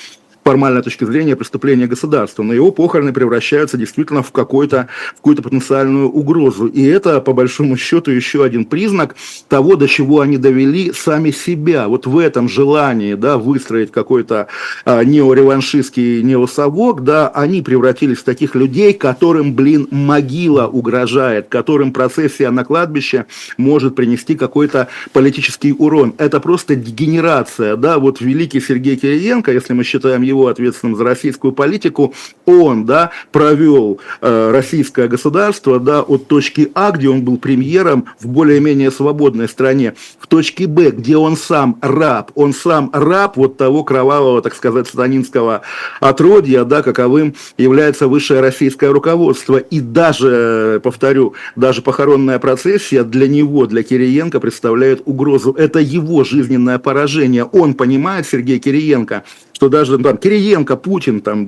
формальной 0.44 0.82
точки 0.82 1.04
зрения 1.04 1.36
преступление 1.36 1.86
государства, 1.86 2.42
но 2.42 2.52
его 2.52 2.70
похороны 2.72 3.12
превращаются 3.12 3.76
действительно 3.76 4.22
в, 4.22 4.32
какой-то, 4.32 4.88
в 5.12 5.16
какую-то 5.16 5.42
потенциальную 5.42 6.08
угрозу. 6.08 6.66
И 6.66 6.82
это, 6.82 7.20
по 7.20 7.32
большому 7.32 7.76
счету, 7.76 8.10
еще 8.10 8.44
один 8.44 8.64
признак 8.64 9.16
того, 9.48 9.76
до 9.76 9.88
чего 9.88 10.20
они 10.20 10.38
довели 10.38 10.92
сами 10.92 11.30
себя. 11.30 11.88
Вот 11.88 12.06
в 12.06 12.18
этом 12.18 12.48
желании 12.48 13.14
да, 13.14 13.38
выстроить 13.38 13.92
какой-то 13.92 14.48
а, 14.84 15.04
неореваншистский 15.04 16.22
неосовок, 16.22 17.04
да, 17.04 17.28
они 17.28 17.62
превратились 17.62 18.18
в 18.18 18.24
таких 18.24 18.54
людей, 18.54 18.92
которым, 18.92 19.54
блин, 19.54 19.88
могила 19.90 20.66
угрожает, 20.66 21.48
которым 21.48 21.92
процессия 21.92 22.50
на 22.50 22.64
кладбище 22.64 23.26
может 23.56 23.94
принести 23.94 24.34
какой-то 24.34 24.88
политический 25.12 25.72
урон. 25.72 26.14
Это 26.18 26.40
просто 26.40 26.74
дегенерация. 26.76 27.76
Да? 27.76 27.98
Вот 27.98 28.20
великий 28.20 28.60
Сергей 28.60 28.96
Кириенко, 28.96 29.52
если 29.52 29.72
мы 29.72 29.84
считаем 29.84 30.22
его 30.30 30.46
ответственным 30.46 30.96
за 30.96 31.04
российскую 31.04 31.52
политику, 31.52 32.14
он 32.46 32.86
да, 32.86 33.10
провел 33.32 34.00
э, 34.20 34.50
российское 34.50 35.08
государство 35.08 35.78
да, 35.78 36.00
от 36.00 36.26
точки 36.26 36.70
А, 36.74 36.90
где 36.90 37.08
он 37.08 37.22
был 37.22 37.36
премьером 37.36 38.06
в 38.18 38.26
более-менее 38.26 38.90
свободной 38.90 39.48
стране, 39.48 39.94
в 40.18 40.26
точке 40.26 40.66
Б, 40.66 40.90
где 40.90 41.16
он 41.16 41.36
сам 41.36 41.78
раб. 41.82 42.30
Он 42.34 42.52
сам 42.52 42.90
раб 42.92 43.36
вот 43.36 43.56
того 43.56 43.84
кровавого, 43.84 44.40
так 44.42 44.54
сказать, 44.54 44.86
сатанинского 44.88 45.62
отродья, 46.00 46.64
да, 46.64 46.82
каковым 46.82 47.34
является 47.58 48.08
высшее 48.08 48.40
российское 48.40 48.90
руководство. 48.90 49.58
И 49.58 49.80
даже, 49.80 50.80
повторю, 50.82 51.34
даже 51.56 51.82
похоронная 51.82 52.38
процессия 52.38 53.04
для 53.04 53.28
него, 53.28 53.66
для 53.66 53.82
Кириенко 53.82 54.40
представляет 54.40 55.02
угрозу. 55.04 55.52
Это 55.52 55.80
его 55.80 56.24
жизненное 56.24 56.78
поражение. 56.78 57.44
Он 57.44 57.74
понимает, 57.74 58.26
Сергей 58.26 58.58
Кириенко, 58.58 59.24
что 59.60 59.68
даже 59.68 59.98
там 59.98 60.16
Кириенко, 60.16 60.74
Путин, 60.76 61.20
там, 61.20 61.44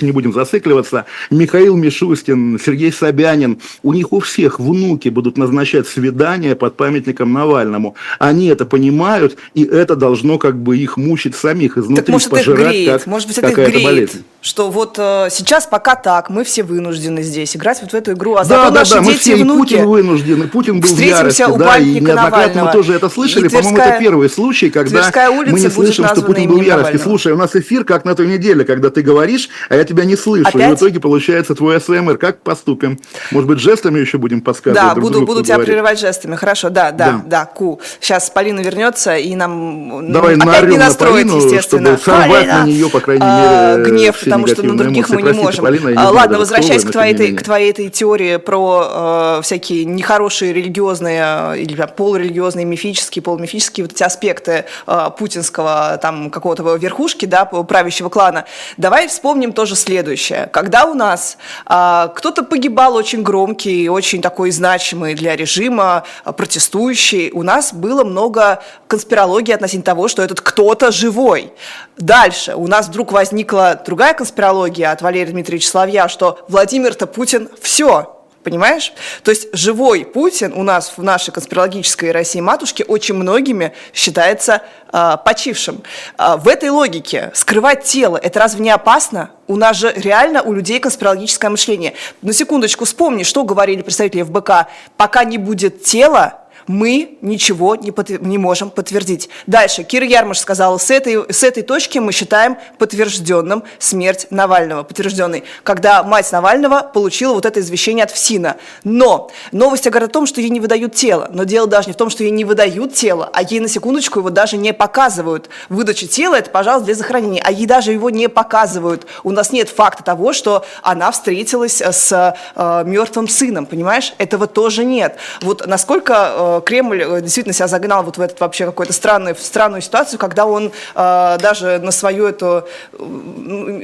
не 0.00 0.12
будем 0.12 0.32
зацикливаться, 0.32 1.06
Михаил 1.28 1.74
Мишустин, 1.74 2.56
Сергей 2.64 2.92
Собянин, 2.92 3.58
у 3.82 3.92
них 3.92 4.12
у 4.12 4.20
всех 4.20 4.60
внуки 4.60 5.08
будут 5.08 5.36
назначать 5.36 5.88
свидания 5.88 6.54
под 6.54 6.76
памятником 6.76 7.32
Навальному. 7.32 7.96
Они 8.20 8.46
это 8.46 8.64
понимают, 8.64 9.36
и 9.54 9.64
это 9.64 9.96
должно 9.96 10.38
как 10.38 10.56
бы 10.56 10.78
их 10.78 10.96
мучить 10.96 11.34
самих, 11.34 11.76
изнутри 11.76 12.04
так, 12.04 12.12
может, 12.12 12.30
пожирать, 12.30 12.60
это 12.60 12.70
греет, 12.70 12.92
как 12.92 13.06
может 13.08 13.26
быть, 13.26 13.38
это 13.38 13.48
их 13.48 13.56
греет, 13.56 13.84
болезнь. 13.84 14.24
Что 14.40 14.70
вот 14.70 14.96
э, 14.98 15.28
сейчас 15.30 15.66
пока 15.66 15.96
так, 15.96 16.30
мы 16.30 16.44
все 16.44 16.62
вынуждены 16.62 17.22
здесь 17.22 17.56
играть 17.56 17.80
вот 17.82 17.90
в 17.90 17.94
эту 17.94 18.12
игру, 18.12 18.36
а 18.36 18.44
да, 18.44 18.44
зато 18.44 18.70
да, 18.70 18.80
наши 18.80 18.94
да, 18.94 19.00
дети 19.00 19.10
мы 19.10 19.18
все, 19.18 19.36
и 19.36 19.42
внуки 19.42 19.58
Путин 19.74 19.88
вынуждены, 19.88 20.48
Путин 20.48 20.80
был 20.80 20.88
в 20.88 20.98
ярости, 20.98 21.42
у 21.42 21.56
да, 21.56 21.76
и 21.76 21.94
неоднократно 21.94 22.30
Навального. 22.30 22.66
мы 22.66 22.72
тоже 22.72 22.94
это 22.94 23.08
слышали, 23.08 23.48
по-моему, 23.48 23.76
это 23.76 23.98
первый 23.98 24.30
случай, 24.30 24.70
когда 24.70 25.10
мы 25.30 25.60
не 25.60 25.68
слышим, 25.68 26.06
что 26.06 26.22
Путин 26.22 26.48
был 26.48 26.58
в 26.58 26.62
ярости. 26.62 26.96
Слушай, 26.96 27.32
у 27.32 27.36
нас 27.36 27.56
эфир, 27.56 27.84
как 27.84 28.04
на 28.04 28.14
той 28.14 28.26
неделе, 28.28 28.64
когда 28.64 28.90
ты 28.90 29.02
говоришь, 29.02 29.48
а 29.68 29.76
я 29.76 29.84
тебя 29.84 30.04
не 30.04 30.16
слышу. 30.16 30.48
Опять? 30.48 30.70
И 30.70 30.74
в 30.74 30.78
итоге 30.78 31.00
получается 31.00 31.54
твой 31.54 31.80
СМР. 31.80 32.18
Как 32.18 32.42
поступим? 32.42 32.98
Может 33.30 33.48
быть, 33.48 33.58
жестами 33.58 33.98
еще 33.98 34.18
будем 34.18 34.40
подсказывать? 34.40 34.94
Да, 34.94 35.00
буду, 35.00 35.24
буду 35.26 35.42
тебя 35.42 35.58
прерывать 35.58 35.98
жестами. 35.98 36.36
Хорошо, 36.36 36.70
да, 36.70 36.92
да, 36.92 37.12
да, 37.12 37.22
да, 37.26 37.44
ку. 37.46 37.80
Сейчас 38.00 38.30
Полина 38.30 38.60
вернется, 38.60 39.16
и 39.16 39.34
нам 39.34 40.12
Давай 40.12 40.36
опять 40.36 40.68
не 40.68 40.78
настроить, 40.78 41.26
на 41.26 41.32
Полину, 41.32 41.44
естественно. 41.44 41.98
Чтобы 41.98 42.18
сорвать 42.18 42.46
на 42.46 42.66
нее, 42.66 42.88
по 42.88 43.00
крайней 43.00 43.24
а, 43.24 43.76
мере, 43.76 43.90
гнев, 43.90 44.16
потому 44.28 44.46
что 44.46 44.62
на 44.62 44.76
других 44.76 45.08
мы 45.10 45.22
не 45.22 45.32
можем. 45.32 45.64
Полина, 45.64 45.92
а, 45.96 46.10
ладно, 46.10 46.38
возвращаясь 46.38 46.84
к 46.84 46.90
твоей, 46.90 47.14
этой, 47.14 47.32
к 47.32 47.42
твоей 47.42 47.70
этой 47.70 47.88
теории 47.88 48.36
про 48.36 49.38
э, 49.38 49.42
всякие 49.42 49.84
нехорошие 49.84 50.52
религиозные 50.52 51.60
или 51.60 51.74
полурелигиозные, 51.96 52.64
мифические, 52.64 53.22
полумифические 53.22 53.84
вот 53.84 53.92
эти 53.92 54.02
аспекты 54.02 54.64
э, 54.86 55.10
путинского 55.18 55.98
там 56.00 56.30
какого-то 56.30 56.76
верхушки, 56.76 57.26
да, 57.26 57.44
правящего 57.44 58.08
клана. 58.08 58.44
Давай 58.76 59.08
вспомним 59.08 59.52
тоже 59.52 59.76
следующее. 59.76 60.48
Когда 60.52 60.84
у 60.84 60.94
нас 60.94 61.38
а, 61.66 62.08
кто-то 62.08 62.42
погибал 62.42 62.94
очень 62.94 63.22
громкий, 63.22 63.88
очень 63.88 64.22
такой 64.22 64.50
значимый 64.50 65.14
для 65.14 65.36
режима, 65.36 66.04
а, 66.24 66.32
протестующий, 66.32 67.30
у 67.32 67.42
нас 67.42 67.72
было 67.72 68.04
много 68.04 68.62
конспирологии 68.86 69.52
относительно 69.52 69.84
того, 69.84 70.08
что 70.08 70.22
этот 70.22 70.40
кто-то 70.40 70.90
живой. 70.92 71.52
Дальше 71.96 72.54
у 72.54 72.66
нас 72.68 72.88
вдруг 72.88 73.12
возникла 73.12 73.80
другая 73.84 74.14
конспирология 74.18 74.90
от 74.90 75.00
Валерия 75.00 75.30
Дмитриевича 75.30 75.68
Славья, 75.68 76.08
что 76.08 76.44
Владимир-то 76.48 77.06
Путин 77.06 77.48
все, 77.62 78.14
Понимаешь? 78.44 78.92
То 79.24 79.30
есть 79.30 79.48
живой 79.52 80.06
Путин 80.06 80.52
у 80.54 80.62
нас 80.62 80.94
в 80.96 81.02
нашей 81.02 81.32
конспирологической 81.32 82.12
России 82.12 82.40
матушке 82.40 82.82
очень 82.84 83.14
многими 83.14 83.74
считается 83.92 84.62
э, 84.90 85.16
почившим. 85.22 85.82
Э, 86.16 86.36
в 86.36 86.48
этой 86.48 86.70
логике 86.70 87.30
скрывать 87.34 87.84
тело, 87.84 88.16
это 88.16 88.38
разве 88.38 88.62
не 88.62 88.70
опасно? 88.70 89.32
У 89.48 89.56
нас 89.56 89.76
же 89.76 89.92
реально 89.94 90.42
у 90.42 90.52
людей 90.52 90.80
конспирологическое 90.80 91.50
мышление. 91.50 91.94
На 92.22 92.32
секундочку 92.32 92.86
вспомни, 92.86 93.22
что 93.22 93.44
говорили 93.44 93.82
представители 93.82 94.22
ФБК. 94.22 94.68
Пока 94.96 95.24
не 95.24 95.36
будет 95.36 95.82
тела, 95.82 96.47
мы 96.68 97.18
ничего 97.22 97.74
не, 97.74 97.90
под, 97.90 98.10
не 98.22 98.38
можем 98.38 98.70
подтвердить. 98.70 99.28
Дальше, 99.46 99.82
Кира 99.82 100.06
Ярмаш 100.06 100.38
сказала, 100.38 100.78
с 100.78 100.90
этой, 100.90 101.32
с 101.32 101.42
этой 101.42 101.62
точки 101.62 101.98
мы 101.98 102.12
считаем 102.12 102.58
подтвержденным 102.78 103.64
смерть 103.78 104.26
Навального, 104.30 104.82
подтвержденный, 104.82 105.44
когда 105.64 106.02
мать 106.02 106.30
Навального 106.30 106.82
получила 106.82 107.34
вот 107.34 107.46
это 107.46 107.60
извещение 107.60 108.04
от 108.04 108.10
ФСИНа. 108.12 108.56
Но 108.84 109.30
новости 109.50 109.88
говорят 109.88 110.10
о 110.10 110.12
том, 110.12 110.26
что 110.26 110.40
ей 110.40 110.50
не 110.50 110.60
выдают 110.60 110.94
тело. 110.94 111.28
Но 111.32 111.44
дело 111.44 111.66
даже 111.66 111.88
не 111.88 111.94
в 111.94 111.96
том, 111.96 112.10
что 112.10 112.22
ей 112.22 112.30
не 112.30 112.44
выдают 112.44 112.94
тело, 112.94 113.30
а 113.32 113.42
ей 113.42 113.60
на 113.60 113.68
секундочку 113.68 114.20
его 114.20 114.30
даже 114.30 114.56
не 114.56 114.72
показывают. 114.72 115.48
Выдача 115.68 116.06
тела– 116.06 116.34
это, 116.36 116.50
пожалуйста, 116.50 116.86
для 116.86 116.94
захоронения, 116.94 117.42
а 117.44 117.50
ей 117.50 117.66
даже 117.66 117.92
его 117.92 118.10
не 118.10 118.28
показывают. 118.28 119.06
У 119.24 119.30
нас 119.30 119.52
нет 119.52 119.68
факта 119.70 120.04
того, 120.04 120.32
что 120.32 120.64
она 120.82 121.10
встретилась 121.10 121.80
с 121.80 122.36
э, 122.54 122.82
мертвым 122.84 123.28
сыном, 123.28 123.66
понимаешь? 123.66 124.14
Этого 124.18 124.46
тоже 124.46 124.84
нет. 124.84 125.16
Вот 125.40 125.66
насколько 125.66 126.57
э, 126.57 126.57
Кремль 126.60 127.02
э, 127.02 127.20
действительно 127.20 127.52
себя 127.52 127.68
загнал 127.68 128.02
вот 128.02 128.18
в 128.18 128.20
этот 128.20 128.40
вообще 128.40 128.66
какую-то 128.66 128.92
странную, 128.92 129.36
странную 129.36 129.82
ситуацию, 129.82 130.18
когда 130.18 130.46
он 130.46 130.72
э, 130.94 131.38
даже 131.40 131.78
на 131.78 131.90
свою 131.90 132.26
эту... 132.26 132.66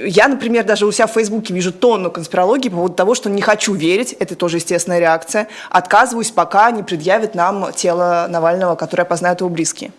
Я, 0.06 0.28
например, 0.28 0.64
даже 0.64 0.86
у 0.86 0.92
себя 0.92 1.06
в 1.06 1.12
Фейсбуке 1.12 1.54
вижу 1.54 1.72
тонну 1.72 2.10
конспирологии 2.10 2.68
по 2.68 2.76
поводу 2.76 2.94
того, 2.94 3.14
что 3.14 3.30
не 3.30 3.42
хочу 3.42 3.74
верить, 3.74 4.12
это 4.12 4.34
тоже 4.34 4.58
естественная 4.58 4.98
реакция, 4.98 5.48
отказываюсь, 5.70 6.30
пока 6.30 6.70
не 6.70 6.82
предъявит 6.82 7.34
нам 7.34 7.72
тело 7.72 8.26
Навального, 8.28 8.74
которое 8.74 9.02
опознают 9.02 9.40
его 9.40 9.50
близкие. 9.50 9.92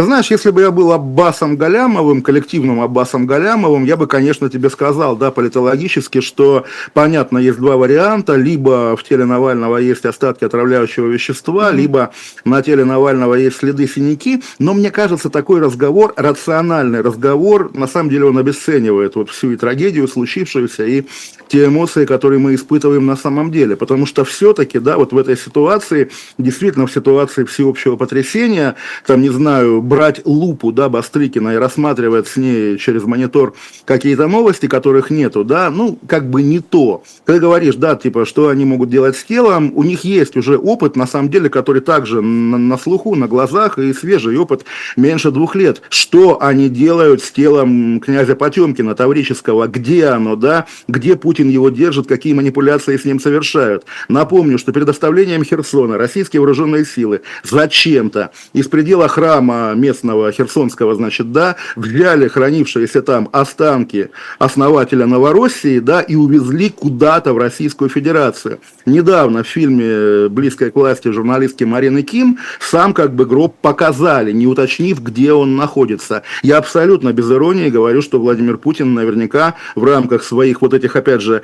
Знаешь, 0.00 0.30
если 0.30 0.50
бы 0.50 0.60
я 0.60 0.70
был 0.70 0.92
Аббасом 0.92 1.56
Галямовым, 1.56 2.22
коллективным 2.22 2.80
Аббасом 2.80 3.26
Галямовым, 3.26 3.84
я 3.84 3.96
бы, 3.96 4.06
конечно, 4.06 4.48
тебе 4.48 4.70
сказал, 4.70 5.16
да, 5.16 5.32
политологически, 5.32 6.20
что, 6.20 6.66
понятно, 6.92 7.38
есть 7.38 7.58
два 7.58 7.76
варианта, 7.76 8.36
либо 8.36 8.96
в 8.96 9.02
теле 9.02 9.24
Навального 9.24 9.78
есть 9.78 10.04
остатки 10.04 10.44
отравляющего 10.44 11.08
вещества, 11.08 11.72
mm-hmm. 11.72 11.76
либо 11.76 12.12
на 12.44 12.62
теле 12.62 12.84
Навального 12.84 13.34
есть 13.34 13.56
следы 13.56 13.88
синяки, 13.88 14.40
но 14.60 14.72
мне 14.72 14.92
кажется, 14.92 15.30
такой 15.30 15.60
разговор, 15.60 16.14
рациональный 16.16 17.00
разговор, 17.00 17.72
на 17.74 17.88
самом 17.88 18.10
деле 18.10 18.26
он 18.26 18.38
обесценивает 18.38 19.16
вот 19.16 19.30
всю 19.30 19.50
и 19.50 19.56
трагедию 19.56 20.06
случившуюся, 20.06 20.86
и 20.86 21.06
те 21.48 21.64
эмоции, 21.64 22.04
которые 22.04 22.38
мы 22.38 22.54
испытываем 22.54 23.06
на 23.06 23.16
самом 23.16 23.50
деле, 23.50 23.74
потому 23.74 24.06
что 24.06 24.24
все-таки, 24.24 24.78
да, 24.78 24.96
вот 24.96 25.12
в 25.12 25.18
этой 25.18 25.36
ситуации, 25.36 26.10
действительно 26.36 26.86
в 26.86 26.92
ситуации 26.92 27.44
всеобщего 27.44 27.96
потрясения, 27.96 28.76
там, 29.06 29.22
не 29.22 29.30
знаю, 29.30 29.82
брать 29.88 30.20
лупу, 30.24 30.70
да, 30.70 30.88
Бастрыкина 30.88 31.54
и 31.54 31.56
рассматривать 31.56 32.28
с 32.28 32.36
ней 32.36 32.78
через 32.78 33.04
монитор 33.04 33.54
какие-то 33.84 34.28
новости, 34.28 34.66
которых 34.66 35.10
нету, 35.10 35.44
да, 35.44 35.70
ну, 35.70 35.98
как 36.06 36.28
бы 36.28 36.42
не 36.42 36.60
то. 36.60 37.02
Ты 37.24 37.40
говоришь, 37.40 37.76
да, 37.76 37.96
типа, 37.96 38.26
что 38.26 38.48
они 38.48 38.64
могут 38.64 38.90
делать 38.90 39.16
с 39.16 39.24
телом, 39.24 39.72
у 39.74 39.82
них 39.82 40.04
есть 40.04 40.36
уже 40.36 40.58
опыт, 40.58 40.96
на 40.96 41.06
самом 41.06 41.30
деле, 41.30 41.48
который 41.48 41.80
также 41.80 42.20
на, 42.20 42.58
на 42.58 42.78
слуху, 42.78 43.14
на 43.14 43.26
глазах, 43.26 43.78
и 43.78 43.92
свежий 43.92 44.36
опыт 44.36 44.64
меньше 44.96 45.30
двух 45.30 45.54
лет. 45.54 45.82
Что 45.88 46.42
они 46.42 46.68
делают 46.68 47.22
с 47.22 47.30
телом 47.30 48.00
князя 48.00 48.36
Потемкина, 48.36 48.94
Таврического, 48.94 49.66
где 49.66 50.06
оно, 50.06 50.36
да, 50.36 50.66
где 50.86 51.16
Путин 51.16 51.48
его 51.48 51.70
держит, 51.70 52.06
какие 52.06 52.34
манипуляции 52.34 52.96
с 52.96 53.04
ним 53.04 53.20
совершают. 53.20 53.84
Напомню, 54.08 54.58
что 54.58 54.72
перед 54.72 54.88
оставлением 54.88 55.44
Херсона 55.44 55.96
российские 55.96 56.40
вооруженные 56.40 56.84
силы 56.84 57.22
зачем-то 57.42 58.30
из 58.52 58.68
предела 58.68 59.08
храма 59.08 59.74
местного 59.80 60.30
херсонского, 60.32 60.94
значит, 60.94 61.32
да, 61.32 61.56
взяли 61.76 62.28
хранившиеся 62.28 63.02
там 63.02 63.28
останки 63.32 64.10
основателя 64.38 65.06
Новороссии, 65.06 65.78
да, 65.78 66.00
и 66.00 66.14
увезли 66.14 66.70
куда-то 66.70 67.32
в 67.32 67.38
Российскую 67.38 67.90
Федерацию. 67.90 68.60
Недавно 68.86 69.42
в 69.42 69.48
фильме 69.48 70.28
«Близкая 70.28 70.70
к 70.70 70.76
власти» 70.76 71.08
журналистки 71.08 71.64
Марины 71.64 72.02
Ким 72.02 72.38
сам 72.60 72.94
как 72.94 73.14
бы 73.14 73.26
гроб 73.26 73.54
показали, 73.60 74.32
не 74.32 74.46
уточнив, 74.46 75.02
где 75.02 75.32
он 75.32 75.56
находится. 75.56 76.22
Я 76.42 76.58
абсолютно 76.58 77.12
без 77.12 77.30
иронии 77.30 77.70
говорю, 77.70 78.02
что 78.02 78.18
Владимир 78.18 78.58
Путин 78.58 78.94
наверняка 78.94 79.54
в 79.74 79.84
рамках 79.84 80.22
своих 80.22 80.62
вот 80.62 80.74
этих, 80.74 80.96
опять 80.96 81.20
же, 81.20 81.42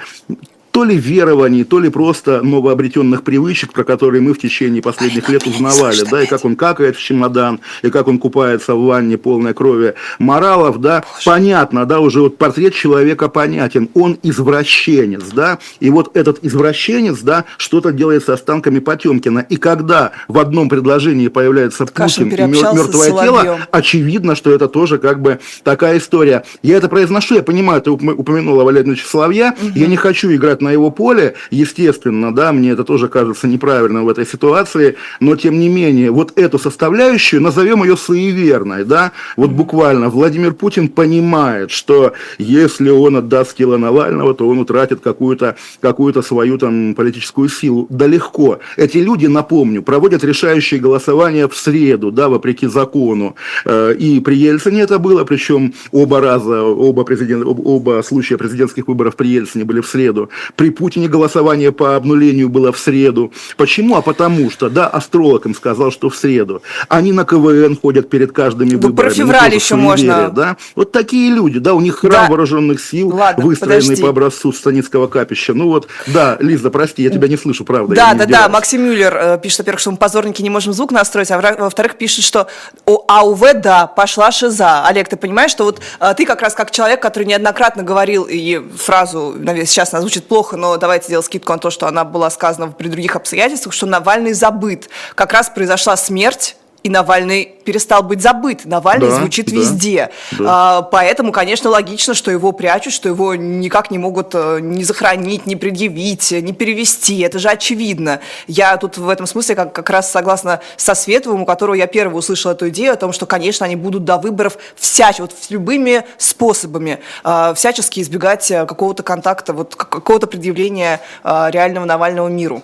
то 0.75 0.83
ли 0.83 0.97
верований, 0.97 1.63
то 1.63 1.79
ли 1.79 1.89
просто 1.89 2.43
новообретенных 2.43 3.23
привычек, 3.23 3.73
про 3.73 3.85
которые 3.85 4.21
мы 4.21 4.35
в 4.35 4.41
течение 4.41 4.83
последних 4.83 5.29
лет 5.29 5.47
узнавали, 5.47 6.03
да, 6.11 6.25
и 6.25 6.27
как 6.27 6.45
он 6.45 6.57
какает 6.57 6.97
в 6.97 7.01
чемодан, 7.01 7.61
и 7.83 7.91
как 7.91 8.09
он 8.09 8.19
купается 8.19 8.75
в 8.75 8.85
ванне 8.85 9.17
полной 9.17 9.55
крови 9.55 9.95
моралов, 10.19 10.81
да, 10.81 11.05
понятно, 11.25 11.87
да, 11.87 12.01
уже 12.01 12.23
вот 12.23 12.39
портрет 12.39 12.75
человека 12.75 13.29
понятен, 13.29 13.89
он 13.95 14.19
извращенец, 14.25 15.23
да, 15.33 15.61
и 15.79 15.91
вот 15.91 16.17
этот 16.17 16.41
извращенец, 16.43 17.21
да, 17.21 17.45
что-то 17.57 17.93
делает 17.93 18.25
с 18.25 18.29
останками 18.29 18.81
Потемкина, 18.81 19.47
и 19.49 19.57
когда 19.59 20.11
в 20.27 20.41
одном 20.41 20.69
предложении 20.69 21.29
появляется 21.29 21.87
Путин 21.87 22.31
и 22.31 22.47
мертвое 22.49 23.11
тело, 23.11 23.61
очевидно, 23.71 24.35
что 24.35 24.51
это 24.51 24.67
тоже 24.67 24.99
как 24.99 25.23
бы 25.23 25.39
такая 25.63 25.99
история. 25.99 26.43
Я 26.65 26.79
это 26.79 26.89
произношу, 26.89 27.37
я 27.37 27.45
понимаю, 27.45 27.81
ты 27.81 27.93
упомянула 27.93 28.65
Валерия 28.65 28.97
Соловья, 28.97 29.55
угу. 29.57 29.71
я 29.77 29.87
не 29.87 29.97
хочу 29.97 30.35
играть 30.35 30.64
на 30.65 30.73
его 30.73 30.91
поле, 30.91 31.35
естественно, 31.51 32.35
да, 32.35 32.53
мне 32.53 32.71
это 32.71 32.85
тоже 32.85 33.09
кажется 33.09 33.47
неправильным 33.47 34.05
в 34.05 34.09
этой 34.09 34.27
ситуации, 34.27 34.97
но 35.21 35.37
тем 35.37 35.61
не 35.61 35.69
менее, 35.69 36.11
вот 36.11 36.33
эту 36.37 36.59
составляющую, 36.59 37.41
назовем 37.41 37.85
ее 37.85 37.97
суеверной, 37.97 38.85
да, 38.85 39.13
вот 39.37 39.51
буквально 39.51 40.09
Владимир 40.09 40.53
Путин 40.55 40.89
понимает, 40.89 41.71
что 41.71 42.13
если 42.39 42.91
он 42.91 43.17
отдаст 43.17 43.57
тело 43.57 43.77
Навального, 43.77 44.35
то 44.35 44.49
он 44.49 44.59
утратит 44.59 45.01
какую-то 45.01 45.57
какую 45.81 46.15
свою 46.23 46.59
там 46.59 46.95
политическую 46.95 47.49
силу. 47.49 47.87
Да 47.91 48.07
легко. 48.07 48.59
Эти 48.77 48.99
люди, 48.99 49.27
напомню, 49.27 49.83
проводят 49.83 50.25
решающие 50.25 50.81
голосования 50.81 51.49
в 51.49 51.57
среду, 51.57 52.11
да, 52.11 52.29
вопреки 52.29 52.67
закону. 52.67 53.35
Э, 53.65 53.95
и 53.95 54.21
при 54.21 54.37
Ельцине 54.37 54.83
это 54.83 54.99
было, 54.99 55.25
причем 55.25 55.75
оба 55.93 56.21
раза, 56.21 56.63
оба, 56.63 57.05
президент, 57.05 57.45
оба 57.47 58.03
случая 58.03 58.39
президентских 58.39 58.89
выборов 58.89 59.17
при 59.17 59.29
Ельцине 59.29 59.65
были 59.65 59.81
в 59.81 59.87
среду. 59.87 60.31
При 60.57 60.71
Путине 60.71 61.09
голосование 61.09 61.73
по 61.73 61.97
обнулению 61.97 62.49
было 62.49 62.73
в 62.73 62.79
среду. 62.79 63.33
Почему? 63.57 63.97
А 63.97 64.03
потому 64.03 64.51
что, 64.51 64.71
да, 64.71 64.87
астролог 64.87 65.47
им 65.47 65.55
сказал, 65.55 65.91
что 65.91 66.11
в 66.11 66.17
среду. 66.17 66.63
Они 66.89 67.13
на 67.13 67.25
КВН 67.25 67.77
ходят 67.77 68.09
перед 68.09 68.33
каждыми 68.33 68.71
да 68.71 68.89
выборами. 68.89 69.11
Про 69.11 69.15
февраль 69.15 69.55
еще 69.55 69.75
можно. 69.75 70.31
Да? 70.31 70.57
Вот 70.77 70.93
такие 70.93 71.33
люди, 71.33 71.59
да, 71.59 71.75
у 71.75 71.81
них 71.81 71.99
храм 71.99 72.13
да. 72.13 72.29
вооруженных 72.29 72.81
сил, 72.81 73.09
Ладно, 73.15 73.45
выстроенный 73.45 73.83
подожди. 73.83 74.03
по 74.03 74.09
образцу 74.11 74.53
Станицкого 74.53 75.07
капища. 75.07 75.55
Ну 75.55 75.69
вот, 75.69 75.89
да, 76.07 76.37
Лиза, 76.41 76.71
прости, 76.71 77.03
я 77.03 77.11
тебя 77.11 77.29
не 77.29 77.37
слышу, 77.37 77.65
правда. 77.65 77.95
Да, 77.95 78.15
да, 78.15 78.27
да, 78.27 78.49
Максим 78.49 78.83
Мюллер 78.83 79.17
э, 79.17 79.39
пишет, 79.43 79.59
во-первых, 79.61 79.81
что 79.81 79.91
мы 79.91 79.97
позорники 79.97 80.43
не 80.43 80.51
можем 80.51 80.73
звук 80.73 80.93
настроить, 80.93 81.31
а 81.31 81.41
во-вторых, 81.59 81.97
пишет, 81.97 82.25
что 82.25 82.47
у 82.87 83.05
АУВ, 83.09 83.41
да, 83.55 83.87
пошла 83.87 84.31
шиза. 84.31 84.87
Олег, 84.87 85.09
ты 85.09 85.17
понимаешь, 85.17 85.51
что 85.51 85.65
вот 85.65 85.81
э, 86.01 86.15
ты 86.17 86.27
как 86.27 86.43
раз 86.43 86.55
как 86.55 86.71
человек, 86.71 87.01
который 87.01 87.25
неоднократно 87.25 87.83
говорил, 87.83 88.27
и 88.29 88.61
фразу, 88.77 89.35
наверное, 89.37 89.67
сейчас 89.67 89.93
она 89.93 90.01
звучит 90.01 90.27
плохо, 90.27 90.44
но 90.53 90.77
давайте 90.77 91.07
сделать 91.07 91.27
скидку 91.27 91.53
на 91.53 91.59
то, 91.59 91.71
что 91.71 91.87
она 91.87 92.05
была 92.05 92.31
сказана 92.31 92.71
при 92.71 92.89
других 92.89 93.17
обстоятельствах, 93.17 93.75
что 93.75 93.87
Навальный 93.87 94.33
забыт. 94.33 94.89
Как 95.15 95.33
раз 95.33 95.51
произошла 95.51 95.97
смерть 95.97 96.57
и 96.85 96.91
Навальный 96.91 97.51
перестал 97.65 98.03
быть 98.03 98.21
забыт. 98.21 98.67
Навальный 98.67 99.09
да, 99.09 99.17
звучит 99.17 99.47
да, 99.47 99.57
везде. 99.57 100.11
Да. 100.33 100.45
А, 100.47 100.83
поэтому, 100.83 101.33
конечно, 101.33 101.71
логично, 101.71 102.13
что 102.13 102.31
его 102.31 102.53
прячут, 102.53 102.93
что 102.93 103.09
его 103.09 103.35
никак 103.35 103.91
не 103.91 103.97
могут 103.97 104.35
э, 104.35 104.59
не 104.61 104.85
захоронить, 104.85 105.47
не 105.47 105.57
предъявить, 105.57 106.31
не 106.31 106.53
перевести. 106.53 107.21
Это 107.21 107.39
же 107.39 107.49
очевидно. 107.49 108.21
Я 108.47 108.77
тут 108.77 108.99
в 108.99 109.09
этом 109.09 109.27
смысле 109.27 109.55
как, 109.55 109.73
как 109.73 109.89
раз 109.89 110.13
согласна 110.13 110.61
со 110.77 110.95
Световым, 110.95 111.43
у 111.43 111.47
которого 111.47 111.75
я 111.75 111.87
первый 111.87 112.19
услышала 112.19 112.53
эту 112.53 112.69
идею 112.69 112.93
о 112.93 112.97
том, 112.97 113.15
что, 113.15 113.25
конечно, 113.25 113.65
они 113.65 113.77
будут 113.77 114.05
до 114.05 114.19
выборов 114.19 114.59
всяч, 114.77 115.21
вот 115.21 115.33
любыми 115.49 116.05
способами 116.19 117.01
э, 117.25 117.55
всячески 117.57 118.01
избегать 118.01 118.51
э, 118.51 118.67
какого-то 118.67 119.03
контакта, 119.03 119.55
вот 119.55 119.75
какого-то 119.75 120.27
предъявления 120.27 121.01
э, 121.25 121.47
реального 121.51 121.87
Навального 121.87 122.29
миру. 122.29 122.63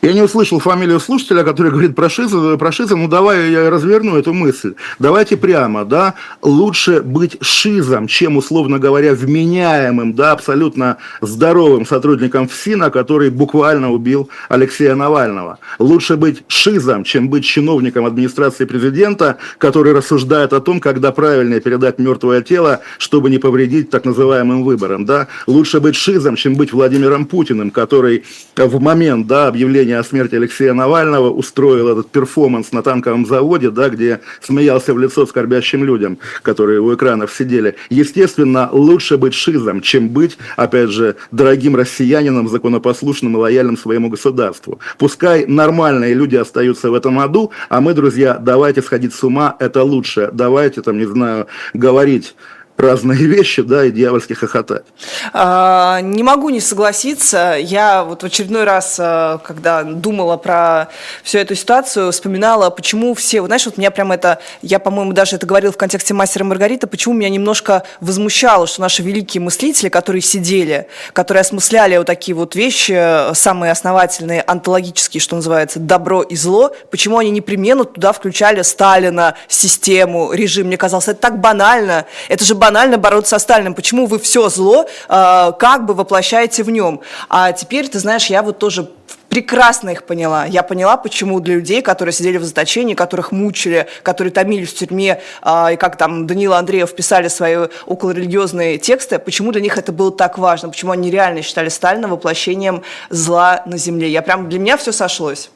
Я 0.00 0.12
не 0.12 0.22
услышал 0.22 0.60
фамилию 0.60 1.00
слушателя, 1.00 1.42
который 1.42 1.72
говорит 1.72 1.96
про 1.96 2.08
шизм, 2.08 2.56
про 2.56 2.70
шизм. 2.70 3.00
Ну, 3.00 3.08
давай 3.08 3.50
я 3.50 3.68
разверну 3.68 4.16
эту 4.16 4.32
мысль. 4.32 4.74
Давайте 5.00 5.36
прямо, 5.36 5.84
да, 5.84 6.14
лучше 6.40 7.00
быть 7.02 7.36
шизом, 7.40 8.06
чем, 8.06 8.36
условно 8.36 8.78
говоря, 8.78 9.12
вменяемым, 9.12 10.14
да, 10.14 10.32
абсолютно 10.32 10.98
здоровым 11.20 11.84
сотрудником 11.84 12.46
ФСИНа, 12.46 12.90
который 12.90 13.30
буквально 13.30 13.90
убил 13.90 14.30
Алексея 14.48 14.94
Навального. 14.94 15.58
Лучше 15.80 16.16
быть 16.16 16.44
шизом, 16.46 17.02
чем 17.02 17.28
быть 17.28 17.44
чиновником 17.44 18.06
администрации 18.06 18.66
президента, 18.66 19.38
который 19.58 19.92
рассуждает 19.92 20.52
о 20.52 20.60
том, 20.60 20.78
когда 20.78 21.10
правильнее 21.10 21.60
передать 21.60 21.98
мертвое 21.98 22.42
тело, 22.42 22.82
чтобы 22.98 23.30
не 23.30 23.38
повредить 23.38 23.90
так 23.90 24.04
называемым 24.04 24.62
выборам, 24.62 25.04
да. 25.04 25.26
Лучше 25.48 25.80
быть 25.80 25.96
шизом, 25.96 26.36
чем 26.36 26.54
быть 26.54 26.72
Владимиром 26.72 27.26
Путиным, 27.26 27.72
который 27.72 28.22
в 28.56 28.80
момент, 28.80 29.26
да, 29.26 29.48
объявления 29.48 29.87
объявления 29.88 29.98
о 29.98 30.04
смерти 30.04 30.34
Алексея 30.34 30.74
Навального 30.74 31.30
устроил 31.30 31.88
этот 31.88 32.10
перформанс 32.10 32.72
на 32.72 32.82
танковом 32.82 33.26
заводе, 33.26 33.70
да, 33.70 33.88
где 33.88 34.20
смеялся 34.40 34.92
в 34.92 34.98
лицо 34.98 35.26
скорбящим 35.26 35.84
людям, 35.84 36.18
которые 36.42 36.80
у 36.80 36.94
экранов 36.94 37.32
сидели. 37.32 37.74
Естественно, 37.90 38.68
лучше 38.72 39.16
быть 39.16 39.34
шизом, 39.34 39.80
чем 39.80 40.08
быть, 40.08 40.38
опять 40.56 40.90
же, 40.90 41.16
дорогим 41.32 41.76
россиянином, 41.76 42.48
законопослушным 42.48 43.34
и 43.34 43.38
лояльным 43.38 43.78
своему 43.78 44.10
государству. 44.10 44.78
Пускай 44.98 45.46
нормальные 45.46 46.14
люди 46.14 46.36
остаются 46.36 46.90
в 46.90 46.94
этом 46.94 47.18
аду, 47.18 47.50
а 47.68 47.80
мы, 47.80 47.94
друзья, 47.94 48.38
давайте 48.38 48.82
сходить 48.82 49.14
с 49.14 49.24
ума, 49.24 49.56
это 49.58 49.82
лучше. 49.82 50.30
Давайте, 50.32 50.82
там, 50.82 50.98
не 50.98 51.06
знаю, 51.06 51.46
говорить 51.74 52.34
разные 52.78 53.26
вещи, 53.26 53.62
да, 53.62 53.84
и 53.84 53.90
дьявольски 53.90 54.34
хохотать. 54.34 54.84
А, 55.32 56.00
не 56.00 56.22
могу 56.22 56.48
не 56.50 56.60
согласиться. 56.60 57.56
Я 57.58 58.04
вот 58.04 58.22
в 58.22 58.26
очередной 58.26 58.62
раз, 58.62 58.96
а, 59.00 59.38
когда 59.38 59.82
думала 59.82 60.36
про 60.36 60.88
всю 61.24 61.38
эту 61.38 61.56
ситуацию, 61.56 62.12
вспоминала, 62.12 62.70
почему 62.70 63.14
все, 63.14 63.40
вот, 63.40 63.48
знаешь, 63.48 63.66
вот 63.66 63.78
меня 63.78 63.90
прям 63.90 64.12
это, 64.12 64.38
я, 64.62 64.78
по-моему, 64.78 65.12
даже 65.12 65.36
это 65.36 65.44
говорила 65.44 65.72
в 65.72 65.76
контексте 65.76 66.14
«Мастера 66.14 66.44
Маргарита», 66.44 66.86
почему 66.86 67.14
меня 67.14 67.28
немножко 67.28 67.82
возмущало, 68.00 68.68
что 68.68 68.80
наши 68.80 69.02
великие 69.02 69.40
мыслители, 69.40 69.88
которые 69.88 70.22
сидели, 70.22 70.86
которые 71.12 71.40
осмысляли 71.40 71.96
вот 71.96 72.06
такие 72.06 72.36
вот 72.36 72.54
вещи, 72.54 73.34
самые 73.34 73.72
основательные, 73.72 74.44
антологические, 74.46 75.20
что 75.20 75.34
называется, 75.34 75.80
добро 75.80 76.22
и 76.22 76.36
зло, 76.36 76.72
почему 76.92 77.18
они 77.18 77.30
непременно 77.30 77.84
туда 77.84 78.12
включали 78.12 78.62
Сталина, 78.62 79.34
систему, 79.48 80.32
режим. 80.32 80.68
Мне 80.68 80.76
казалось, 80.76 81.08
это 81.08 81.20
так 81.20 81.40
банально, 81.40 82.06
это 82.28 82.44
же 82.44 82.54
банально 82.54 82.67
банально 82.68 82.98
бороться 82.98 83.30
со 83.30 83.38
Сталиным. 83.38 83.72
Почему 83.72 84.04
вы 84.04 84.18
все 84.18 84.50
зло 84.50 84.86
э, 85.08 85.52
как 85.58 85.86
бы 85.86 85.94
воплощаете 85.94 86.62
в 86.62 86.70
нем? 86.70 87.00
А 87.30 87.52
теперь, 87.52 87.88
ты 87.88 87.98
знаешь, 87.98 88.26
я 88.26 88.42
вот 88.42 88.58
тоже 88.58 88.90
прекрасно 89.30 89.88
их 89.88 90.04
поняла. 90.04 90.44
Я 90.44 90.62
поняла, 90.62 90.98
почему 90.98 91.40
для 91.40 91.54
людей, 91.54 91.80
которые 91.80 92.12
сидели 92.12 92.36
в 92.36 92.44
заточении, 92.44 92.92
которых 92.92 93.32
мучили, 93.32 93.86
которые 94.02 94.32
томились 94.32 94.68
в 94.68 94.74
тюрьме, 94.74 95.22
э, 95.42 95.72
и 95.72 95.76
как 95.76 95.96
там 95.96 96.26
Данила 96.26 96.58
Андреев 96.58 96.94
писали 96.94 97.28
свои 97.28 97.56
околорелигиозные 97.86 98.76
тексты, 98.76 99.18
почему 99.18 99.50
для 99.50 99.62
них 99.62 99.78
это 99.78 99.90
было 99.90 100.12
так 100.12 100.36
важно, 100.36 100.68
почему 100.68 100.92
они 100.92 101.10
реально 101.10 101.40
считали 101.40 101.70
Сталина 101.70 102.06
воплощением 102.06 102.82
зла 103.08 103.62
на 103.64 103.78
земле. 103.78 104.10
Я 104.10 104.20
прям, 104.20 104.50
для 104.50 104.58
меня 104.58 104.76
все 104.76 104.92
сошлось. 104.92 105.50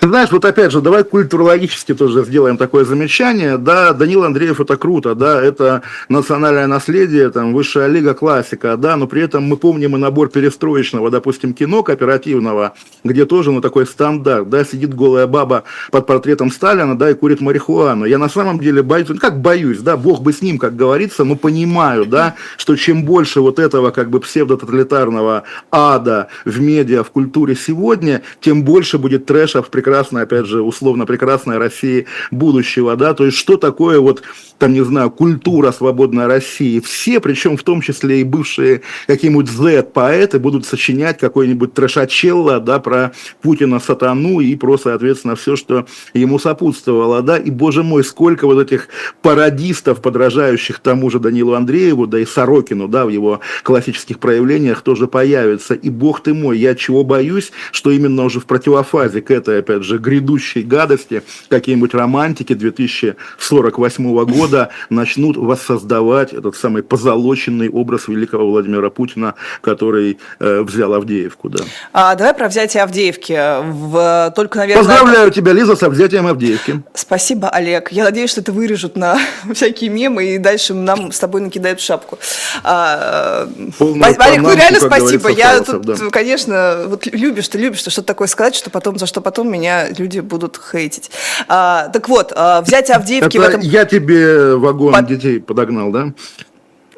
Ты 0.00 0.08
знаешь, 0.08 0.30
вот 0.32 0.46
опять 0.46 0.72
же, 0.72 0.80
давай 0.80 1.04
культурологически 1.04 1.92
тоже 1.92 2.24
сделаем 2.24 2.56
такое 2.56 2.86
замечание. 2.86 3.58
Да, 3.58 3.92
Данил 3.92 4.24
Андреев 4.24 4.58
это 4.58 4.78
круто, 4.78 5.14
да, 5.14 5.42
это 5.42 5.82
национальное 6.08 6.66
наследие, 6.66 7.28
там, 7.28 7.52
высшая 7.52 7.86
лига, 7.86 8.14
классика, 8.14 8.78
да, 8.78 8.96
но 8.96 9.06
при 9.06 9.20
этом 9.20 9.44
мы 9.44 9.58
помним 9.58 9.96
и 9.96 9.98
набор 9.98 10.30
перестроечного, 10.30 11.10
допустим, 11.10 11.52
кино 11.52 11.82
кооперативного, 11.82 12.72
где 13.04 13.26
тоже, 13.26 13.52
ну, 13.52 13.60
такой 13.60 13.86
стандарт, 13.86 14.48
да, 14.48 14.64
сидит 14.64 14.94
голая 14.94 15.26
баба 15.26 15.64
под 15.90 16.06
портретом 16.06 16.50
Сталина, 16.50 16.96
да, 16.96 17.10
и 17.10 17.14
курит 17.14 17.42
марихуану. 17.42 18.06
Я 18.06 18.16
на 18.16 18.30
самом 18.30 18.58
деле 18.58 18.82
боюсь, 18.82 19.10
ну, 19.10 19.18
как 19.18 19.42
боюсь, 19.42 19.80
да, 19.80 19.98
бог 19.98 20.22
бы 20.22 20.32
с 20.32 20.40
ним, 20.40 20.56
как 20.56 20.76
говорится, 20.76 21.24
но 21.24 21.36
понимаю, 21.36 22.06
да, 22.06 22.36
что 22.56 22.74
чем 22.74 23.04
больше 23.04 23.42
вот 23.42 23.58
этого, 23.58 23.90
как 23.90 24.08
бы, 24.08 24.20
псевдототалитарного 24.20 25.42
ада 25.70 26.28
в 26.46 26.58
медиа, 26.58 27.04
в 27.04 27.10
культуре 27.10 27.54
сегодня, 27.54 28.22
тем 28.40 28.64
больше 28.64 28.96
будет 28.96 29.26
трэша 29.26 29.62
в 29.62 29.68
прекрасном 29.68 29.89
прекрасной, 29.90 30.22
опять 30.22 30.46
же, 30.46 30.62
условно 30.62 31.04
прекрасной 31.04 31.58
России 31.58 32.06
будущего, 32.30 32.94
да, 32.94 33.12
то 33.12 33.24
есть 33.24 33.36
что 33.36 33.56
такое 33.56 33.98
вот, 33.98 34.22
там, 34.58 34.72
не 34.72 34.84
знаю, 34.84 35.10
культура 35.10 35.72
свободной 35.72 36.26
России. 36.26 36.78
Все, 36.78 37.18
причем 37.18 37.56
в 37.56 37.64
том 37.64 37.80
числе 37.80 38.20
и 38.20 38.24
бывшие 38.24 38.82
какие-нибудь 39.08 39.48
Z-поэты 39.48 40.38
будут 40.38 40.64
сочинять 40.64 41.18
какой-нибудь 41.18 41.74
трешачелло, 41.74 42.60
да, 42.60 42.78
про 42.78 43.12
Путина, 43.42 43.80
сатану 43.80 44.38
и 44.38 44.54
про, 44.54 44.78
соответственно, 44.78 45.34
все, 45.34 45.56
что 45.56 45.86
ему 46.14 46.38
сопутствовало, 46.38 47.22
да, 47.22 47.36
и, 47.36 47.50
боже 47.50 47.82
мой, 47.82 48.04
сколько 48.04 48.46
вот 48.46 48.60
этих 48.60 48.88
пародистов, 49.22 50.00
подражающих 50.00 50.78
тому 50.78 51.10
же 51.10 51.18
Данилу 51.18 51.54
Андрееву, 51.54 52.06
да 52.06 52.20
и 52.20 52.26
Сорокину, 52.26 52.86
да, 52.86 53.06
в 53.06 53.08
его 53.08 53.40
классических 53.64 54.20
проявлениях 54.20 54.82
тоже 54.82 55.08
появится, 55.08 55.74
и, 55.74 55.90
бог 55.90 56.22
ты 56.22 56.32
мой, 56.32 56.58
я 56.58 56.76
чего 56.76 57.02
боюсь, 57.02 57.50
что 57.72 57.90
именно 57.90 58.22
уже 58.24 58.38
в 58.38 58.44
противофазе 58.44 59.20
к 59.20 59.32
этой, 59.32 59.58
опять 59.58 59.79
опять 59.80 59.86
же, 59.86 59.98
грядущей 59.98 60.62
гадости, 60.62 61.22
какие-нибудь 61.48 61.94
романтики 61.94 62.54
2048 62.54 64.24
года 64.24 64.70
начнут 64.90 65.36
воссоздавать 65.36 66.32
этот 66.32 66.56
самый 66.56 66.82
позолоченный 66.82 67.68
образ 67.68 68.08
великого 68.08 68.50
Владимира 68.50 68.90
Путина, 68.90 69.34
который 69.60 70.18
э, 70.38 70.60
взял 70.62 70.92
Авдеевку. 70.94 71.48
Да. 71.48 71.64
А, 71.92 72.14
давай 72.14 72.34
про 72.34 72.48
взятие 72.48 72.82
Авдеевки. 72.82 73.38
В, 73.70 74.32
только, 74.36 74.58
наверное... 74.58 74.84
Поздравляю 74.84 75.30
тебя, 75.30 75.52
Лиза, 75.52 75.76
с 75.76 75.88
взятием 75.88 76.26
Авдеевки. 76.26 76.82
Спасибо, 76.94 77.48
Олег. 77.48 77.92
Я 77.92 78.04
надеюсь, 78.04 78.30
что 78.30 78.40
это 78.40 78.52
вырежут 78.52 78.96
на 78.96 79.18
всякие 79.54 79.90
мемы 79.90 80.34
и 80.34 80.38
дальше 80.38 80.74
нам 80.74 81.12
с 81.12 81.18
тобой 81.18 81.40
накидают 81.40 81.80
шапку. 81.80 82.18
А, 82.62 83.48
Олег, 83.78 84.42
ну 84.42 84.54
реально 84.54 84.80
спасибо. 84.80 85.30
Я 85.30 85.60
тут, 85.60 85.82
да. 85.82 85.96
конечно, 86.10 86.84
вот 86.86 87.06
любишь 87.06 87.48
ты, 87.48 87.58
любишь 87.58 87.82
ты 87.82 87.90
что-то 87.90 88.08
такое 88.08 88.28
сказать, 88.28 88.54
что 88.54 88.70
потом, 88.70 88.98
за 88.98 89.06
что 89.06 89.20
потом 89.20 89.50
меня 89.50 89.69
люди 89.96 90.20
будут 90.20 90.58
хейтить. 90.58 91.10
А, 91.48 91.88
так 91.88 92.08
вот, 92.08 92.32
а, 92.34 92.62
взятие 92.62 92.96
Авдеевки 92.96 93.36
это 93.36 93.46
в 93.46 93.48
этом... 93.48 93.60
я 93.60 93.84
тебе 93.84 94.56
вагон 94.56 94.92
Под... 94.92 95.06
детей 95.06 95.40
подогнал, 95.40 95.90
да? 95.90 96.12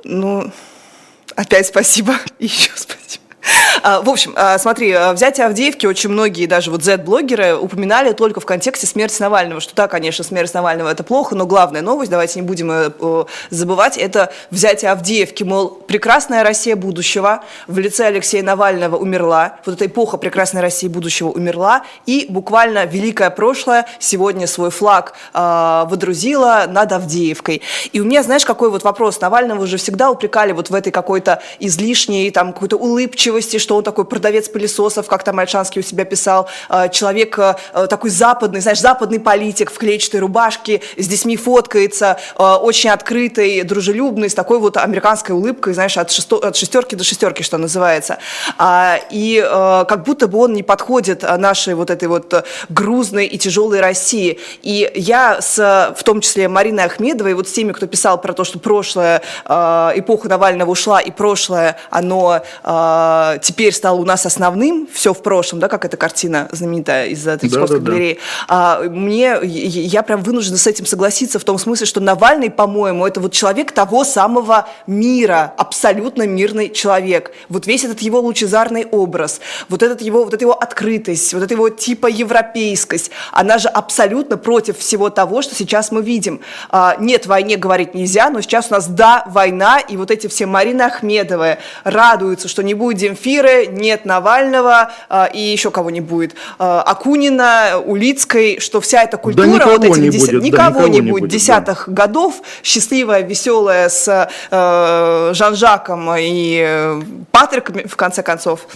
Ну, 0.05 0.51
опять 1.37 1.67
спасибо. 1.67 2.15
Еще 2.39 2.71
спасибо. 2.75 3.22
А, 3.83 4.01
в 4.01 4.09
общем, 4.09 4.33
а, 4.37 4.59
смотри, 4.59 4.93
а, 4.93 5.13
взятие 5.13 5.47
Авдеевки 5.47 5.87
очень 5.87 6.11
многие, 6.11 6.47
даже 6.47 6.71
вот 6.71 6.85
Z-блогеры, 6.85 7.57
упоминали 7.57 8.13
только 8.13 8.41
в 8.41 8.47
контексте 8.47 8.87
смерти 8.87 9.21
Навального, 9.21 9.61
что 9.61 9.75
да, 9.75 9.89
конечно, 9.89 10.25
смерть 10.25 10.55
Навального 10.55 10.89
это 10.89 11.03
плохо, 11.03 11.35
но 11.35 11.47
главная 11.47 11.83
новость, 11.83 12.11
давайте 12.11 12.41
не 12.41 12.47
будем 12.47 12.71
э, 12.71 13.25
забывать, 13.51 13.99
это 13.99 14.33
взятие 14.51 14.93
Авдеевки, 14.93 15.43
мол, 15.43 15.71
прекрасная 15.71 16.45
Россия 16.45 16.77
будущего 16.77 17.43
в 17.67 17.79
лице 17.79 18.07
Алексея 18.07 18.43
Навального 18.43 18.97
умерла, 18.97 19.57
вот 19.67 19.75
эта 19.75 19.87
эпоха 19.87 20.17
прекрасной 20.17 20.61
России 20.61 20.89
будущего 20.89 21.31
умерла, 21.31 21.85
и 22.07 22.27
буквально 22.29 22.85
великое 22.85 23.31
прошлое 23.31 23.87
сегодня 23.99 24.47
свой 24.47 24.71
флаг 24.71 25.15
водрузила 25.33 26.67
над 26.69 26.93
Авдеевкой. 26.93 27.63
И 27.93 28.01
у 28.01 28.05
меня, 28.05 28.23
знаешь, 28.23 28.45
какой 28.45 28.71
вот 28.71 28.85
вопрос, 28.85 29.21
Навального 29.21 29.63
уже 29.63 29.77
всегда 29.77 30.11
упрекали 30.11 30.53
вот 30.53 30.71
в 30.71 30.75
этой 30.75 30.93
какой-то 30.93 31.43
излишней, 31.59 32.31
там, 32.31 32.53
какой-то 32.53 32.77
улыбчивости, 33.33 33.59
что 33.59 33.77
он 33.77 33.85
такой 33.85 34.05
продавец 34.05 34.49
пылесосов, 34.49 35.07
как 35.07 35.25
там 35.25 35.39
Альшанский 35.39 35.81
у 35.81 35.85
себя 35.85 36.05
писал, 36.05 36.49
э, 36.69 36.89
человек 36.91 37.39
э, 37.39 37.57
э, 37.75 37.87
такой 37.89 38.11
западный, 38.11 38.61
знаешь, 38.61 38.81
западный 38.81 39.21
политик 39.21 39.71
в 39.71 39.79
клетчатой 39.79 40.21
рубашке, 40.21 40.81
с 40.97 41.07
детьми 41.07 41.37
фоткается, 41.37 42.19
очень 42.37 42.91
открытый, 42.91 43.63
дружелюбный, 43.63 44.29
с 44.29 44.35
такой 44.35 44.59
вот 44.59 44.77
американской 44.77 45.35
улыбкой, 45.35 45.75
знаешь, 45.75 45.97
от, 45.97 46.11
шесто, 46.11 46.37
от 46.37 46.57
шестерки 46.57 46.97
до 46.97 47.05
шестерки, 47.05 47.43
что 47.43 47.59
называется. 47.59 48.19
А, 48.59 48.99
и 49.11 49.41
как 49.89 50.05
будто 50.05 50.29
бы 50.29 50.39
он 50.39 50.53
не 50.53 50.63
подходит 50.63 51.23
нашей 51.23 51.75
вот 51.75 51.91
этой 51.91 52.09
вот 52.09 52.45
грузной 52.69 53.27
и 53.27 53.39
тяжелой 53.39 53.81
России. 53.81 54.39
И 54.63 54.91
я 54.95 55.41
с, 55.41 55.95
в 55.97 56.03
том 56.05 56.21
числе, 56.21 56.49
Мариной 56.49 56.85
Ахмедовой, 56.85 57.35
вот 57.35 57.49
с 57.49 57.53
теми, 57.53 57.73
кто 57.73 57.87
писал 57.87 58.21
про 58.21 58.33
то, 58.33 58.45
что 58.45 58.59
прошлое, 58.59 59.23
эпоха 59.47 60.29
Навального 60.29 60.71
ушла, 60.71 61.01
и 61.01 61.11
прошлое, 61.11 61.77
оно 61.91 62.43
теперь 63.43 63.73
стало 63.73 63.97
у 63.97 64.05
нас 64.05 64.27
основным, 64.27 64.89
все 64.93 65.13
в 65.13 65.23
прошлом, 65.23 65.61
да, 65.61 65.69
как 65.69 65.85
эта 65.85 65.97
картина 65.97 66.49
знаменитая 66.53 67.07
из 67.07 67.23
Третьяковской 67.23 67.79
да, 67.81 67.85
да, 67.85 67.91
галереи, 67.91 68.15
да. 68.15 68.19
а, 68.49 68.83
мне, 68.83 69.39
я 69.43 70.03
прям 70.03 70.23
вынуждена 70.23 70.59
с 70.59 70.67
этим 70.67 70.87
согласиться 70.87 71.39
в 71.39 71.45
том 71.45 71.59
смысле, 71.59 71.87
что 71.87 72.01
Навальный, 72.01 72.51
по-моему, 72.51 73.07
это 73.07 73.21
вот 73.21 73.33
человек 73.33 73.73
того 73.73 74.05
самого 74.05 74.69
мира, 74.87 75.53
абсолютно 75.57 76.27
мирный 76.27 76.71
человек. 76.71 77.33
Вот 77.49 77.67
весь 77.67 77.85
этот 77.85 78.01
его 78.01 78.21
лучезарный 78.21 78.87
образ, 78.87 79.41
вот 79.69 79.83
этот 79.83 80.03
его, 80.03 80.25
вот 80.25 80.35
эта 80.35 80.45
его 80.45 80.55
открытость, 80.55 81.35
вот 81.35 81.43
эта 81.43 81.55
его 81.55 81.69
типа 81.69 82.07
европейскость, 82.07 83.11
она 83.33 83.59
же 83.59 83.69
абсолютно 83.69 84.37
против 84.37 84.79
всего 84.79 85.11
того, 85.11 85.43
что 85.43 85.55
сейчас 85.55 85.91
мы 85.91 86.03
видим. 86.03 86.41
А, 86.71 86.97
нет, 86.99 87.27
войне 87.27 87.57
говорить 87.57 87.95
нельзя, 87.95 88.31
но 88.31 88.41
сейчас 88.41 88.69
у 88.71 88.75
нас 88.75 88.87
да, 88.87 89.25
война, 89.27 89.79
и 89.79 89.97
вот 89.97 90.11
эти 90.11 90.27
все 90.27 90.47
Марина 90.47 90.87
Ахмедовы 90.87 91.59
радуются, 91.85 92.49
что 92.49 92.63
не 92.63 92.75
Демфира, 92.75 93.12
Земфиры, 93.13 93.67
нет 93.67 94.05
Навального 94.05 94.91
э, 95.09 95.27
и 95.33 95.41
еще 95.41 95.71
кого 95.71 95.91
не 95.91 96.01
будет. 96.01 96.35
Э, 96.59 96.83
Акунина, 96.85 97.83
Улицкой, 97.85 98.59
что 98.61 98.81
вся 98.81 99.03
эта 99.03 99.17
культура 99.19 99.59
да 99.59 99.67
вот 99.67 99.85
этих 99.85 99.97
не 99.99 100.09
десят, 100.09 100.31
будет, 100.31 100.43
никого, 100.43 100.81
да, 100.81 100.89
никого 100.89 100.89
не 100.89 101.01
будет 101.03 101.29
десятых 101.29 101.85
да. 101.87 101.93
годов, 101.93 102.43
счастливая, 102.63 103.23
веселая 103.23 103.89
с 103.89 104.29
э, 104.51 105.31
Жан-Жаком 105.35 106.11
и 106.19 106.63
э, 106.65 107.03
Патриком, 107.31 107.87
в 107.87 107.97
конце 107.97 108.23
концов, 108.23 108.67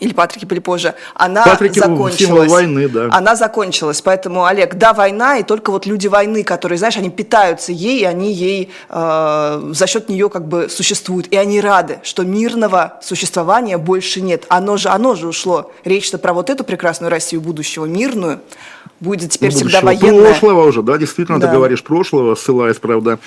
или 0.00 0.12
Патрики 0.12 0.44
были 0.44 0.58
позже, 0.58 0.94
она 1.14 1.44
Патрики 1.44 1.78
закончилась. 1.78 2.50
войны, 2.50 2.88
да. 2.88 3.08
Она 3.12 3.36
закончилась. 3.36 4.00
Поэтому, 4.02 4.44
Олег, 4.44 4.74
да, 4.74 4.92
война, 4.92 5.38
и 5.38 5.42
только 5.42 5.70
вот 5.70 5.86
люди 5.86 6.08
войны, 6.08 6.42
которые, 6.42 6.78
знаешь, 6.78 6.96
они 6.96 7.10
питаются 7.10 7.72
ей, 7.72 8.00
и 8.00 8.04
они 8.04 8.32
ей 8.32 8.70
э, 8.88 9.70
за 9.72 9.86
счет 9.86 10.08
нее 10.08 10.28
как 10.28 10.48
бы 10.48 10.68
существуют. 10.68 11.28
И 11.28 11.36
они 11.36 11.60
рады, 11.60 12.00
что 12.02 12.24
мирного 12.24 12.98
существования 13.02 13.78
больше 13.78 14.20
нет. 14.20 14.44
Оно 14.48 14.76
же, 14.76 14.88
оно 14.88 15.14
же 15.14 15.28
ушло. 15.28 15.70
Речь-то 15.84 16.18
про 16.18 16.32
вот 16.32 16.50
эту 16.50 16.64
прекрасную 16.64 17.10
Россию 17.10 17.40
будущего, 17.40 17.86
мирную, 17.86 18.40
будет 19.02 19.30
теперь 19.30 19.50
ну, 19.50 19.56
всегда 19.56 19.80
военная. 19.80 20.30
Прошлого 20.30 20.66
уже, 20.66 20.82
да, 20.82 20.96
действительно, 20.96 21.40
да. 21.40 21.48
ты 21.48 21.54
говоришь 21.54 21.82
прошлого, 21.82 22.34
ссылаясь, 22.34 22.76
правда, 22.76 23.18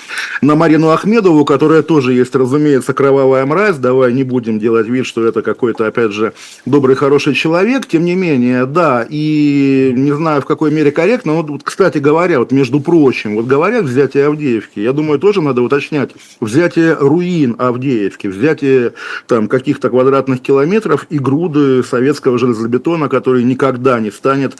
на 0.41 0.55
Марину 0.55 0.89
Ахмедову, 0.89 1.43
которая 1.45 1.81
тоже 1.81 2.13
есть, 2.13 2.33
разумеется, 2.33 2.93
кровавая 2.93 3.45
мразь. 3.45 3.75
Давай 3.77 4.13
не 4.13 4.23
будем 4.23 4.57
делать 4.59 4.87
вид, 4.87 5.05
что 5.05 5.25
это 5.25 5.41
какой-то, 5.41 5.85
опять 5.85 6.11
же, 6.11 6.33
добрый, 6.65 6.95
хороший 6.95 7.33
человек. 7.33 7.87
Тем 7.87 8.05
не 8.05 8.15
менее, 8.15 8.65
да, 8.65 9.05
и 9.07 9.91
не 9.95 10.13
знаю, 10.13 10.41
в 10.41 10.45
какой 10.45 10.71
мере 10.71 10.91
корректно, 10.91 11.33
но 11.33 11.41
вот, 11.41 11.63
кстати 11.63 11.97
говоря, 11.97 12.39
вот 12.39 12.51
между 12.51 12.79
прочим, 12.79 13.35
вот 13.35 13.45
говорят 13.45 13.83
взятие 13.83 14.27
Авдеевки, 14.27 14.79
я 14.79 14.93
думаю, 14.93 15.19
тоже 15.19 15.41
надо 15.41 15.61
уточнять, 15.61 16.11
взятие 16.39 16.93
руин 16.93 17.55
Авдеевки, 17.59 18.27
взятие 18.27 18.93
там 19.27 19.47
каких-то 19.47 19.89
квадратных 19.89 20.41
километров 20.41 21.05
и 21.09 21.19
груды 21.19 21.83
советского 21.83 22.37
железобетона, 22.37 23.09
который 23.09 23.43
никогда 23.43 23.99
не 23.99 24.11
станет 24.11 24.55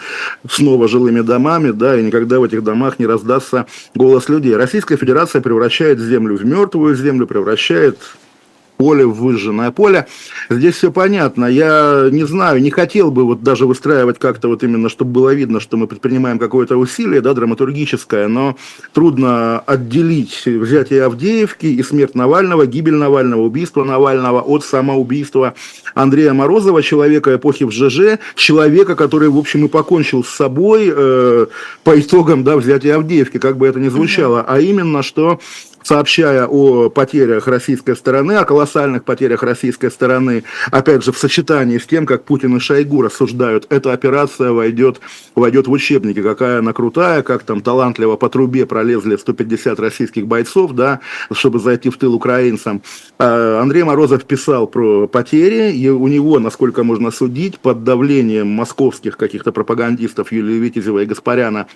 снова 0.50 0.90
жилым 0.90 1.06
жилыми 1.06 1.22
домами, 1.22 1.72
да, 1.72 2.00
и 2.00 2.04
никогда 2.04 2.40
в 2.40 2.44
этих 2.44 2.64
домах 2.64 2.98
не 3.00 3.06
раздастся 3.06 3.68
голос 3.94 4.28
людей. 4.28 4.56
Российская 4.56 4.98
Федерация 4.98 5.42
превращает 5.42 6.00
землю 6.00 6.36
в 6.36 6.46
мертвую 6.46 6.96
землю, 6.96 7.28
превращает 7.28 8.00
поле, 8.78 9.06
выжженное 9.06 9.72
поле. 9.72 10.08
Здесь 10.50 10.76
все 10.76 10.92
понятно. 10.92 11.46
Я 11.46 12.10
не 12.12 12.26
знаю, 12.26 12.62
не 12.62 12.72
хотел 12.72 13.12
бы 13.12 13.24
вот 13.24 13.44
даже 13.44 13.66
выстраивать 13.66 14.20
как-то 14.20 14.48
вот 14.48 14.64
именно, 14.64 14.90
чтобы 14.90 15.12
было 15.12 15.34
видно, 15.34 15.60
что 15.60 15.78
мы 15.78 15.88
предпринимаем 15.88 16.40
какое-то 16.40 16.78
усилие, 16.78 17.22
да, 17.22 17.34
драматургическое, 17.34 18.28
но 18.28 18.56
трудно 18.94 19.60
отделить 19.60 20.46
взятие 20.46 21.04
Авдеевки 21.04 21.66
и 21.66 21.84
смерть 21.84 22.16
Навального, 22.16 22.66
гибель 22.66 22.96
Навального, 22.96 23.42
убийство 23.42 23.84
Навального 23.84 24.42
от 24.42 24.64
самоубийства 24.64 25.56
Андрея 25.94 26.34
Морозова, 26.34 26.84
человека 26.84 27.36
эпохи 27.36 27.64
в 27.64 27.72
ЖЖ, 27.72 28.20
человека, 28.36 28.96
который, 28.96 29.30
в 29.30 29.38
общем, 29.38 29.66
и 29.66 29.68
покончил 29.68 30.24
с 30.24 30.30
собой 30.30 30.92
э, 30.94 31.46
по 31.84 32.00
итогам, 32.00 32.44
да, 32.44 32.58
взятия 32.58 32.96
Авдеевки, 32.96 33.40
как 33.40 33.58
бы 33.58 33.68
это 33.68 33.80
ни 33.80 33.90
звучало, 33.90 34.44
а 34.48 34.60
именно, 34.60 35.04
что 35.04 35.40
сообщая 35.86 36.48
о 36.48 36.90
потерях 36.90 37.48
российской 37.48 37.96
стороны, 37.96 38.34
о 38.34 38.46
колоссальных 38.46 39.04
потерях 39.04 39.44
российской 39.44 39.92
стороны, 39.92 40.44
опять 40.72 41.04
же, 41.04 41.12
в 41.12 41.18
сочетании 41.18 41.78
с 41.78 41.86
тем, 41.86 42.08
как 42.08 42.24
Путин 42.24 42.58
и 42.58 42.60
Шойгу 42.60 43.04
рассуждают, 43.04 43.68
эта 43.70 43.94
операция 43.94 44.52
войдет, 44.52 45.00
войдет 45.36 45.68
в 45.68 45.72
учебники, 45.72 46.22
какая 46.24 46.60
она 46.60 46.74
крутая, 46.74 47.22
как 47.22 47.44
там 47.44 47.62
талантливо 47.62 48.16
по 48.16 48.30
трубе 48.30 48.66
пролезли 48.66 49.16
150 49.16 49.80
российских 49.80 50.26
бойцов, 50.26 50.72
да, 50.72 51.02
чтобы 51.32 51.60
зайти 51.60 51.90
в 51.90 51.98
тыл 51.98 52.16
украинцам. 52.16 52.82
А, 53.20 53.62
Андрей 53.62 53.84
Морозов 53.84 54.26
писал 54.26 54.66
про 54.66 55.08
потери, 55.08 55.72
и 55.72 55.88
у 55.90 56.08
него, 56.08 56.40
насколько 56.40 56.84
можно 56.84 57.12
судить, 57.12 57.60
под 57.60 57.84
давлением 57.84 58.48
московских 58.48 59.18
каких-то 59.18 59.52
пропагандистов 59.52 60.32
Юлии 60.32 60.58
Витязева 60.58 61.00
и 61.00 61.06
Гаспаряна, 61.06 61.68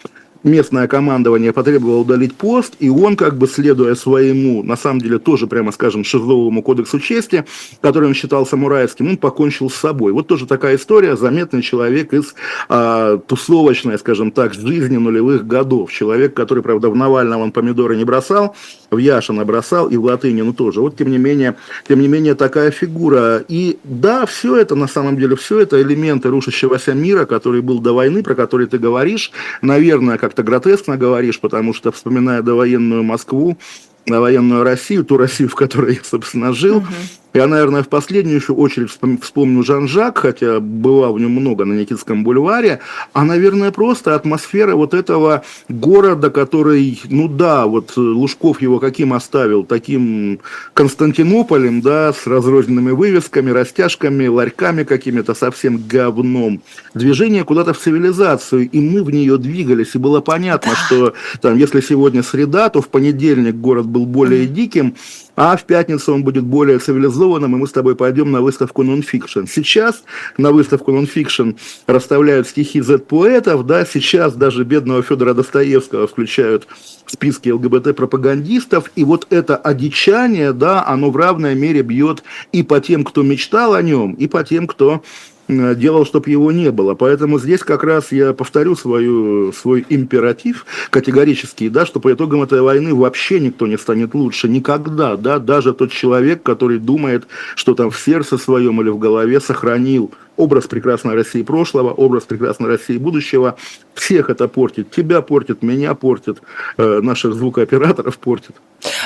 местное 0.43 0.87
командование 0.87 1.53
потребовало 1.53 1.99
удалить 1.99 2.35
пост, 2.35 2.75
и 2.79 2.89
он, 2.89 3.15
как 3.15 3.37
бы 3.37 3.47
следуя 3.47 3.95
своему, 3.95 4.63
на 4.63 4.77
самом 4.77 4.99
деле, 4.99 5.19
тоже, 5.19 5.47
прямо 5.47 5.71
скажем, 5.71 6.03
шизовому 6.03 6.63
кодексу 6.63 6.99
чести, 6.99 7.45
который 7.81 8.07
он 8.07 8.13
считал 8.13 8.45
самурайским, 8.45 9.09
он 9.09 9.17
покончил 9.17 9.69
с 9.69 9.75
собой. 9.75 10.11
Вот 10.13 10.27
тоже 10.27 10.45
такая 10.45 10.75
история, 10.75 11.15
заметный 11.15 11.61
человек 11.61 12.13
из 12.13 12.33
а, 12.67 13.17
тусовочной, 13.17 13.97
скажем 13.99 14.31
так, 14.31 14.53
жизни 14.53 14.97
нулевых 14.97 15.45
годов. 15.45 15.91
Человек, 15.91 16.33
который, 16.33 16.63
правда, 16.63 16.89
в 16.89 16.95
Навального 16.95 17.43
он 17.43 17.51
помидоры 17.51 17.95
не 17.95 18.05
бросал, 18.05 18.55
в 18.91 18.97
Яшина 18.97 19.45
бросал, 19.45 19.87
и 19.89 19.97
в 19.97 20.03
Латынину 20.03 20.53
тоже. 20.53 20.81
Вот, 20.81 20.97
тем 20.97 21.11
не 21.11 21.17
менее, 21.17 21.55
тем 21.87 21.99
не 21.99 22.07
менее, 22.07 22.35
такая 22.35 22.71
фигура. 22.71 23.43
И 23.47 23.79
да, 23.83 24.25
все 24.25 24.57
это, 24.57 24.75
на 24.75 24.87
самом 24.87 25.17
деле, 25.17 25.35
все 25.35 25.59
это 25.59 25.81
элементы 25.81 26.29
рушащегося 26.29 26.93
мира, 26.93 27.25
который 27.25 27.61
был 27.61 27.79
до 27.79 27.93
войны, 27.93 28.23
про 28.23 28.35
который 28.35 28.67
ты 28.67 28.77
говоришь, 28.77 29.31
наверное, 29.61 30.17
как 30.17 30.28
как-то 30.29 30.43
гротескно 30.43 30.95
говоришь, 30.95 31.39
потому 31.39 31.73
что, 31.73 31.91
вспоминая 31.91 32.43
довоенную 32.43 33.01
Москву, 33.03 33.57
военную 34.05 34.63
Россию, 34.63 35.03
ту 35.03 35.17
Россию, 35.17 35.49
в 35.49 35.55
которой 35.55 35.95
я, 35.95 36.03
собственно, 36.03 36.53
жил, 36.53 36.81
uh-huh. 36.81 36.85
Я, 37.33 37.45
наверное, 37.45 37.83
в 37.83 37.89
последнюю 37.89 38.37
еще 38.37 38.53
очередь 38.53 38.89
вспомню 39.21 39.63
Жан-Жак, 39.63 40.17
хотя 40.17 40.59
была 40.59 41.11
в 41.11 41.19
нем 41.19 41.31
много 41.31 41.63
на 41.63 41.73
Никитском 41.73 42.23
бульваре, 42.23 42.79
а, 43.13 43.23
наверное, 43.23 43.71
просто 43.71 44.15
атмосфера 44.15 44.75
вот 44.75 44.95
этого 44.95 45.43
города, 45.67 46.31
который, 46.31 46.99
ну 47.07 47.27
да, 47.27 47.67
вот 47.67 47.95
Лужков 47.97 48.63
его 48.63 48.79
каким 48.79 49.13
оставил, 49.13 49.63
таким 49.63 50.39
Константинополем, 50.73 51.81
да, 51.81 52.13
с 52.13 52.25
разрозненными 52.25 52.91
вывесками, 52.91 53.51
растяжками, 53.51 54.25
ларьками 54.25 54.83
какими-то, 54.83 55.35
совсем 55.35 55.83
говном. 55.87 56.63
Движение 56.95 57.43
куда-то 57.43 57.73
в 57.73 57.77
цивилизацию, 57.79 58.67
и 58.71 58.79
мы 58.79 59.03
в 59.03 59.11
нее 59.11 59.37
двигались, 59.37 59.93
и 59.93 59.99
было 59.99 60.19
понятно, 60.19 60.71
да. 60.71 60.77
что 60.77 61.13
там, 61.41 61.57
если 61.57 61.81
сегодня 61.81 62.23
среда, 62.23 62.69
то 62.69 62.81
в 62.81 62.87
понедельник 62.87 63.53
город 63.53 63.85
был 63.85 64.07
более 64.07 64.47
диким, 64.47 64.95
а 65.39 65.55
в 65.55 65.63
пятницу 65.63 66.13
он 66.13 66.25
будет 66.25 66.43
более 66.43 66.79
цивилизованным, 66.79 67.55
и 67.55 67.59
мы 67.59 67.65
с 67.65 67.71
тобой 67.71 67.95
пойдем 67.95 68.29
на 68.29 68.41
выставку 68.41 68.83
нонфикшн. 68.83 69.45
Сейчас 69.45 70.03
на 70.37 70.51
выставку 70.51 70.91
нонфикшн 70.91 71.51
расставляют 71.87 72.45
стихи 72.45 72.81
Z-поэтов, 72.81 73.65
да, 73.65 73.85
сейчас 73.85 74.33
даже 74.33 74.65
бедного 74.65 75.01
Федора 75.01 75.33
Достоевского 75.33 76.07
включают 76.07 76.67
в 77.05 77.11
списки 77.13 77.47
ЛГБТ-пропагандистов, 77.47 78.91
и 78.97 79.05
вот 79.05 79.27
это 79.29 79.55
одичание, 79.55 80.51
да, 80.51 80.85
оно 80.85 81.09
в 81.09 81.15
равной 81.15 81.55
мере 81.55 81.83
бьет 81.83 82.21
и 82.51 82.61
по 82.61 82.81
тем, 82.81 83.05
кто 83.05 83.23
мечтал 83.23 83.75
о 83.75 83.81
нем, 83.81 84.15
и 84.15 84.27
по 84.27 84.43
тем, 84.43 84.67
кто 84.67 85.03
делал, 85.49 86.05
чтобы 86.05 86.29
его 86.29 86.51
не 86.51 86.71
было. 86.71 86.93
Поэтому 86.93 87.39
здесь 87.39 87.61
как 87.61 87.83
раз 87.83 88.11
я 88.11 88.33
повторю 88.33 88.75
свою, 88.75 89.51
свой 89.51 89.85
императив 89.89 90.65
категорический, 90.91 91.69
да, 91.69 91.85
что 91.85 91.99
по 91.99 92.13
итогам 92.13 92.43
этой 92.43 92.61
войны 92.61 92.93
вообще 92.93 93.39
никто 93.39 93.65
не 93.67 93.77
станет 93.77 94.13
лучше. 94.13 94.47
Никогда, 94.47 95.17
да, 95.17 95.39
даже 95.39 95.73
тот 95.73 95.91
человек, 95.91 96.43
который 96.43 96.77
думает, 96.77 97.27
что 97.55 97.73
там 97.73 97.89
в 97.89 97.99
сердце 97.99 98.37
своем 98.37 98.79
или 98.81 98.89
в 98.89 98.99
голове 98.99 99.39
сохранил 99.39 100.11
образ 100.39 100.67
прекрасной 100.67 101.15
России 101.15 101.43
прошлого, 101.43 101.91
образ 101.91 102.23
прекрасной 102.23 102.69
России 102.69 102.97
будущего. 102.97 103.55
Всех 103.93 104.29
это 104.29 104.47
портит. 104.47 104.89
Тебя 104.89 105.21
портит, 105.21 105.61
меня 105.61 105.93
портит, 105.93 106.37
э, 106.77 106.99
наших 107.01 107.33
звукооператоров 107.33 108.17
портит. 108.17 108.55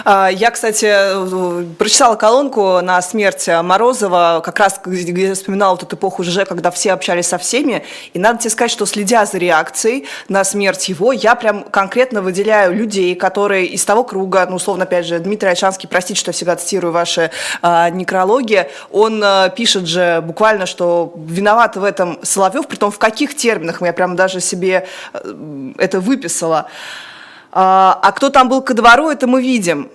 А, 0.06 0.30
я, 0.30 0.52
кстати, 0.52 0.86
прочитала 1.78 2.16
колонку 2.16 2.80
на 2.82 3.02
смерть 3.02 3.48
Морозова, 3.48 4.42
как 4.46 4.60
раз 4.60 4.80
где 4.86 5.28
я 5.28 5.34
вспоминала 5.34 5.72
вот 5.72 5.84
эту 5.84 5.96
эпоху 5.96 6.24
ЖЖ, 6.24 6.46
когда 6.48 6.70
все 6.70 6.94
общались 6.94 7.28
со 7.28 7.40
всеми. 7.40 7.84
И 8.14 8.20
надо 8.20 8.40
тебе 8.40 8.52
сказать, 8.52 8.72
что 8.72 8.86
следя 8.86 9.26
за 9.26 9.40
реакцией 9.40 10.06
на 10.30 10.44
смерть 10.44 10.88
его, 10.90 11.12
я 11.12 11.34
прям 11.36 11.64
конкретно 11.64 12.22
выделяю 12.22 12.76
людей, 12.76 13.16
которые 13.16 13.66
из 13.66 13.84
того 13.86 14.04
круга, 14.04 14.46
ну, 14.48 14.58
условно, 14.58 14.84
опять 14.84 15.08
же, 15.08 15.18
Дмитрий 15.20 15.50
Альшанский, 15.50 15.90
простите, 15.90 16.20
что 16.20 16.30
я 16.30 16.34
всегда 16.34 16.56
цитирую 16.56 16.94
ваши 16.94 17.32
а, 17.62 17.90
некрологи, 17.90 18.68
он 18.92 19.22
а, 19.24 19.50
пишет 19.50 19.88
же 19.88 20.22
буквально, 20.24 20.66
что 20.66 21.14
виноват 21.26 21.76
в 21.76 21.84
этом 21.84 22.20
Соловьев, 22.24 22.68
при 22.68 22.76
том 22.76 22.92
в 22.92 23.00
каких 23.00 23.36
терминах, 23.36 23.82
я 23.82 23.94
прям 23.94 24.16
даже 24.16 24.40
себе 24.40 24.88
э, 25.14 25.74
это 25.78 26.00
выписала. 26.00 26.68
А, 27.52 28.00
а 28.02 28.12
кто 28.12 28.30
там 28.30 28.50
был 28.50 28.62
ко 28.62 28.74
двору, 28.74 29.10
это 29.10 29.28
мы 29.28 29.42
видим. 29.42 29.90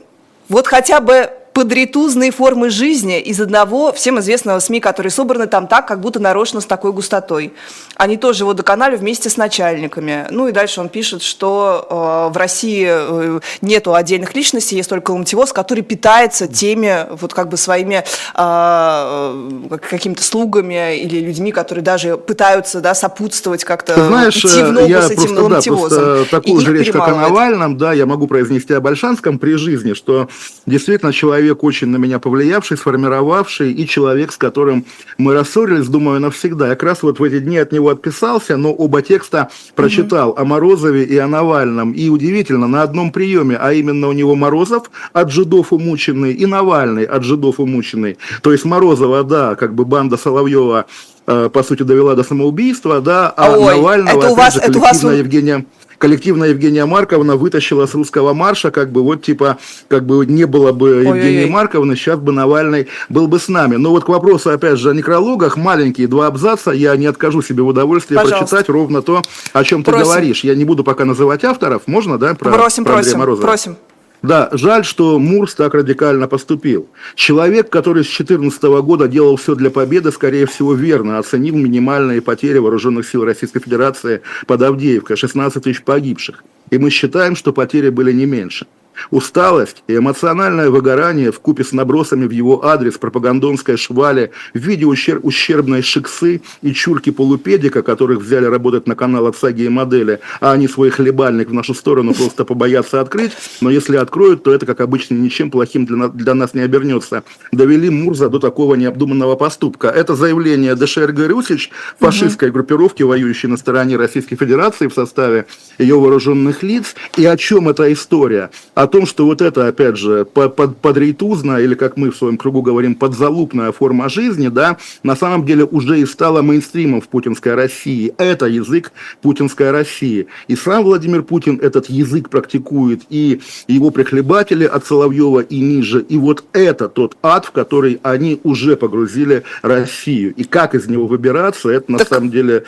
Вот 0.49 0.67
хотя 0.67 1.01
бы 1.01 1.31
подритузные 1.59 2.31
формы 2.31 2.71
жизни 2.71 3.19
из 3.19 3.41
одного 3.41 3.93
всем 3.93 4.21
известного 4.21 4.61
СМИ, 4.61 4.79
которые 4.79 5.11
собраны 5.11 5.49
там 5.49 5.67
так, 5.67 5.89
как 5.89 5.99
будто 5.99 6.21
нарочно 6.21 6.61
с 6.61 6.67
такой 6.67 6.93
густотой. 6.93 7.53
Они 7.97 8.17
тоже 8.17 8.45
его 8.45 8.55
доконали 8.55 8.95
вместе 8.95 9.29
с 9.29 9.37
начальниками. 9.37 10.29
Ну 10.31 10.47
и 10.47 10.53
дальше 10.53 10.81
он 10.81 10.89
пишет, 10.89 11.21
что 11.21 12.29
э, 12.31 12.33
в 12.33 12.37
России 12.37 12.87
э, 12.89 13.41
нету 13.61 13.93
отдельных 13.97 14.37
личностей, 14.37 14.77
есть 14.77 14.89
только 14.89 15.11
Ломтевоз, 15.11 15.53
который 15.53 15.83
питается 15.83 16.47
теми 16.47 17.09
вот 17.11 17.35
как 17.35 17.49
бы 17.49 17.57
своими 17.57 18.05
э, 18.37 19.79
какими-то 19.91 20.23
слугами 20.23 20.97
или 20.97 21.19
людьми, 21.19 21.51
которые 21.51 21.83
даже 21.83 22.17
пытаются 22.19 22.81
да, 22.81 22.95
сопутствовать 22.95 23.65
как-то 23.65 24.07
Знаешь, 24.07 24.37
идти 24.37 24.63
в 24.63 24.71
ногу 24.71 24.87
я 24.87 25.03
с 25.03 25.11
этим 25.11 25.35
просто. 25.35 26.19
Да, 26.19 26.25
такую 26.31 26.61
же 26.61 26.73
речь, 26.73 26.93
как 26.93 27.09
о 27.09 27.17
Навальном, 27.17 27.77
да, 27.77 27.93
я 27.95 28.07
могу 28.07 28.29
произнести 28.29 28.75
о 28.75 28.81
Большанском 28.81 29.41
при 29.41 29.55
жизни, 29.55 29.95
что 29.95 30.29
действительно 30.67 31.13
человек 31.13 31.48
человек, 31.49 31.65
очень 31.65 31.89
на 31.89 31.97
меня 31.97 32.19
повлиявший, 32.19 32.77
сформировавший, 32.77 33.73
и 33.73 33.87
человек, 33.87 34.33
с 34.33 34.37
которым 34.37 34.85
мы 35.17 35.35
рассорились, 35.35 35.89
думаю, 35.89 36.21
навсегда. 36.21 36.69
Я 36.69 36.75
как 36.75 36.83
раз 36.83 37.03
вот 37.03 37.21
в 37.21 37.23
эти 37.23 37.39
дни 37.39 37.59
от 37.59 37.73
него 37.73 37.89
отписался, 37.89 38.57
но 38.57 38.73
оба 38.73 39.03
текста 39.03 39.49
прочитал 39.75 40.31
угу. 40.31 40.41
о 40.41 40.45
Морозове 40.45 41.05
и 41.05 41.17
о 41.17 41.27
Навальном. 41.27 41.93
И 41.93 42.09
удивительно, 42.09 42.69
на 42.69 42.83
одном 42.83 43.13
приеме, 43.13 43.57
а 43.57 43.73
именно 43.73 44.09
у 44.09 44.13
него 44.13 44.35
Морозов 44.35 44.91
от 45.13 45.31
жидов 45.31 45.73
умученный 45.73 46.33
и 46.33 46.47
Навальный 46.47 47.05
от 47.05 47.25
жидов 47.25 47.61
умученный. 47.61 48.19
То 48.43 48.53
есть 48.53 48.65
Морозова, 48.65 49.25
да, 49.25 49.55
как 49.55 49.75
бы 49.75 49.85
банда 49.85 50.17
Соловьева 50.17 50.87
э, 51.27 51.49
по 51.53 51.63
сути, 51.63 51.83
довела 51.83 52.15
до 52.15 52.25
самоубийства, 52.25 53.01
да, 53.01 53.29
а 53.37 53.57
Ой, 53.57 53.77
Навального, 53.77 54.19
это 54.19 54.29
у 54.31 54.35
вас, 54.35 54.55
же, 54.55 54.61
это 54.61 54.79
у 54.79 54.81
вас... 54.81 55.03
Евгения 55.03 55.65
коллективная 55.99 56.51
Евгения 56.51 56.87
Марковна 56.87 57.37
вытащила 57.37 57.87
с 57.87 57.95
русского 57.95 58.33
марша, 58.33 58.71
как 58.71 58.91
бы 58.91 59.03
вот 59.03 59.23
типа, 59.23 59.59
как 59.89 60.07
бы 60.07 60.25
не 60.27 60.47
было 60.47 60.73
бы 60.73 60.87
Ой-ой-ой. 60.87 61.19
Евгении 61.19 61.51
Марковны, 61.51 61.97
сейчас 61.97 62.19
бы 62.19 62.33
Навальный 62.33 62.89
был 63.09 63.29
бы 63.29 63.39
с 63.39 63.49
нами. 63.49 63.77
Но 63.77 63.91
вот 63.91 64.05
к 64.05 64.09
вопросу, 64.09 64.51
опять 64.51 64.79
же, 64.79 64.91
о 64.91 64.95
некрологах, 64.95 65.57
маленькие 65.57 66.09
два 66.09 66.29
абзаца, 66.29 66.71
я 66.71 66.97
не 66.97 67.07
откажу 67.07 67.43
себе 67.43 67.63
в 67.63 67.69
удовольствии 67.69 68.15
Пожалуйста. 68.15 68.39
прочитать 68.39 68.69
ровно 68.69 69.03
то, 69.03 69.23
о 69.53 69.65
чем 69.65 69.83
ты 69.83 69.91
говоришь. 69.93 70.45
Я 70.45 70.55
не 70.55 70.65
буду 70.65 70.85
пока 70.85 71.05
называть 71.05 71.45
авторов, 71.45 71.83
можно, 71.87 72.19
да, 72.19 72.35
про, 72.35 72.53
просим, 72.53 72.85
про 72.85 72.95
просим, 72.95 73.19
Морозова? 73.19 73.47
Просим. 73.47 73.77
Да, 74.23 74.49
жаль, 74.53 74.85
что 74.85 75.19
Мурс 75.19 75.55
так 75.55 75.75
радикально 75.75 76.27
поступил. 76.27 76.89
Человек, 77.15 77.71
который 77.71 78.03
с 78.03 78.09
2014 78.09 78.63
года 78.83 79.07
делал 79.07 79.37
все 79.37 79.55
для 79.55 79.71
победы, 79.71 80.11
скорее 80.11 80.47
всего, 80.47 80.75
верно 80.75 81.19
оценил 81.19 81.55
минимальные 81.55 82.21
потери 82.21 82.59
вооруженных 82.59 83.09
сил 83.09 83.25
Российской 83.25 83.61
Федерации 83.61 84.23
под 84.47 84.63
Авдеевкой, 84.63 85.17
16 85.17 85.63
тысяч 85.63 85.83
погибших. 85.83 86.43
И 86.71 86.79
мы 86.79 86.91
считаем, 86.91 87.37
что 87.37 87.53
потери 87.53 87.91
были 87.91 88.13
не 88.13 88.27
меньше. 88.27 88.67
Усталость 89.11 89.83
и 89.87 89.97
эмоциональное 89.97 90.71
выгорание 90.71 91.33
в 91.33 91.41
купе 91.41 91.65
с 91.65 91.73
набросами 91.73 92.27
в 92.27 92.31
его 92.31 92.65
адрес 92.65 92.99
пропагандонской 92.99 93.77
швали 93.77 94.33
в 94.55 94.59
виде 94.59 94.87
ущерб, 94.87 95.25
ущербной 95.25 95.83
шиксы 95.83 96.43
и 96.63 96.73
чурки 96.73 97.11
полупедика, 97.11 97.83
которых 97.83 98.21
взяли 98.21 98.47
работать 98.47 98.87
на 98.87 98.95
канал 98.95 99.27
от 99.27 99.37
саги 99.37 99.63
и 99.63 99.69
модели, 99.69 100.21
а 100.41 100.53
они 100.53 100.69
свой 100.69 100.91
хлебальник 100.91 101.51
в 101.51 101.55
нашу 101.55 101.75
сторону 101.75 102.15
просто 102.15 102.45
побоятся 102.45 103.01
открыть, 103.01 103.33
но 103.61 103.71
если 103.71 103.97
откроют, 103.97 104.43
то 104.43 104.53
это, 104.53 104.67
как 104.67 104.81
обычно, 104.81 105.15
ничем 105.15 105.51
плохим 105.51 105.87
для, 105.87 106.09
для 106.09 106.35
нас 106.35 106.55
не 106.55 106.61
обернется. 106.61 107.23
Довели 107.53 107.91
Мурза 107.91 108.29
до 108.29 108.39
такого 108.39 108.75
необдуманного 108.75 109.37
поступка. 109.37 109.89
Это 109.89 110.15
заявление 110.15 110.75
ДШР 110.75 111.13
Горюсич, 111.13 111.71
фашистской 111.99 112.51
группировки, 112.51 113.03
воюющей 113.03 113.49
на 113.49 113.57
стороне 113.57 113.97
Российской 113.97 114.37
Федерации 114.37 114.89
в 114.89 114.95
составе 114.95 115.47
ее 115.79 115.99
вооруженных 115.99 116.63
лиц. 116.63 116.95
И 117.17 117.25
о 117.25 117.37
чем 117.37 117.69
эта 117.69 117.93
история? 117.93 118.51
О 118.75 118.87
том, 118.89 119.07
что 119.07 119.27
вот 119.27 119.41
это, 119.41 119.69
опять 119.69 119.97
же, 119.97 120.25
под, 120.25 120.57
под, 120.57 120.79
подрейтузная, 120.79 121.63
или 121.63 121.75
как 121.75 121.97
мы 121.97 122.11
в 122.11 122.17
своем 122.17 122.37
кругу 122.37 122.63
говорим, 122.63 122.95
подзалупная 122.95 123.73
форма 123.73 124.09
жизни, 124.09 124.49
да, 124.49 124.79
на 125.03 125.17
самом 125.17 125.45
деле 125.47 125.65
уже 125.65 126.01
и 126.01 126.07
стала 126.07 126.43
мейнстримом 126.43 127.01
в 127.01 127.09
путинской 127.09 127.55
России. 127.55 128.13
Это 128.19 128.47
язык 128.47 128.93
путинской 129.23 129.71
России. 129.71 130.27
И 130.49 130.57
сам 130.57 130.85
Владимир 130.85 131.23
Путин 131.23 131.59
этот 131.63 131.89
язык 131.89 132.31
практикует, 132.31 133.03
и 133.11 133.41
его 133.67 133.91
прихлебатели 133.91 134.65
от 134.65 134.87
Соловьева 134.87 135.41
и 135.41 135.61
ниже. 135.61 136.01
И 136.01 136.17
вот 136.17 136.45
это 136.53 136.89
тот 136.89 137.17
ад, 137.23 137.47
в 137.47 137.53
который 137.53 138.01
они 138.03 138.41
уже 138.45 138.77
погрузили 138.77 139.45
Россию. 139.63 140.35
И 140.35 140.45
как 140.45 140.75
из 140.75 140.89
него 140.89 141.07
выбираться, 141.07 141.69
это 141.69 141.93
на 141.93 141.99
так... 141.99 142.09
самом 142.09 142.31
деле 142.31 142.65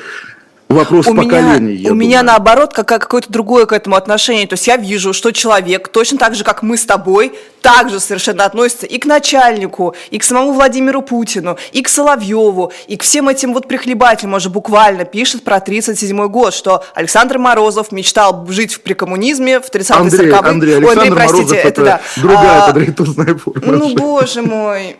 вопрос 0.74 1.06
у 1.06 1.14
поколений. 1.14 1.78
Меня, 1.78 1.80
у 1.80 1.90
думаю. 1.90 1.94
меня 1.96 2.22
наоборот 2.22 2.72
как, 2.72 2.86
какое-то 2.86 3.30
другое 3.32 3.66
к 3.66 3.72
этому 3.72 3.96
отношение. 3.96 4.46
То 4.46 4.54
есть 4.54 4.66
я 4.66 4.76
вижу, 4.76 5.12
что 5.12 5.32
человек, 5.32 5.88
точно 5.88 6.18
так 6.18 6.34
же, 6.34 6.44
как 6.44 6.62
мы 6.62 6.76
с 6.76 6.84
тобой, 6.84 7.32
также 7.60 8.00
совершенно 8.00 8.44
относится 8.44 8.86
и 8.86 8.98
к 8.98 9.06
начальнику, 9.06 9.94
и 10.10 10.18
к 10.18 10.24
самому 10.24 10.52
Владимиру 10.52 11.02
Путину, 11.02 11.58
и 11.72 11.82
к 11.82 11.88
Соловьеву, 11.88 12.72
и 12.86 12.96
к 12.96 13.02
всем 13.02 13.28
этим 13.28 13.52
вот 13.52 13.68
прихлебателям, 13.68 14.34
уже 14.34 14.48
буквально 14.48 15.04
пишет 15.04 15.44
про 15.44 15.60
37 15.60 16.26
год, 16.28 16.54
что 16.54 16.84
Александр 16.94 17.38
Морозов 17.38 17.92
мечтал 17.92 18.46
жить 18.48 18.74
в 18.74 18.80
прикоммунизме 18.80 19.60
в 19.60 19.70
30-е 19.70 20.30
40-е. 20.30 20.34
Андрей, 20.34 20.76
Ой, 20.76 20.92
Андрей, 20.92 21.10
простите, 21.10 21.42
Морозов 21.42 21.58
это, 21.58 21.68
это 21.68 21.84
да. 21.84 22.00
другая 22.16 22.62
а, 22.62 22.66
подритузная 22.72 23.34
форма. 23.34 23.72
Ну, 23.72 23.94
боже 23.94 24.42
мой. 24.42 24.96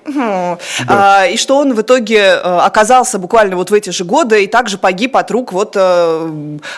А, 0.86 1.26
и 1.26 1.36
что 1.36 1.58
он 1.58 1.74
в 1.74 1.80
итоге 1.80 2.18
э, 2.18 2.38
оказался 2.40 3.18
буквально 3.18 3.56
вот 3.56 3.70
в 3.70 3.74
эти 3.74 3.90
же 3.90 4.04
годы 4.04 4.44
и 4.44 4.46
также 4.46 4.78
погиб 4.78 5.16
от 5.16 5.30
рук 5.30 5.52
вот 5.52 5.70
вот 5.74 5.76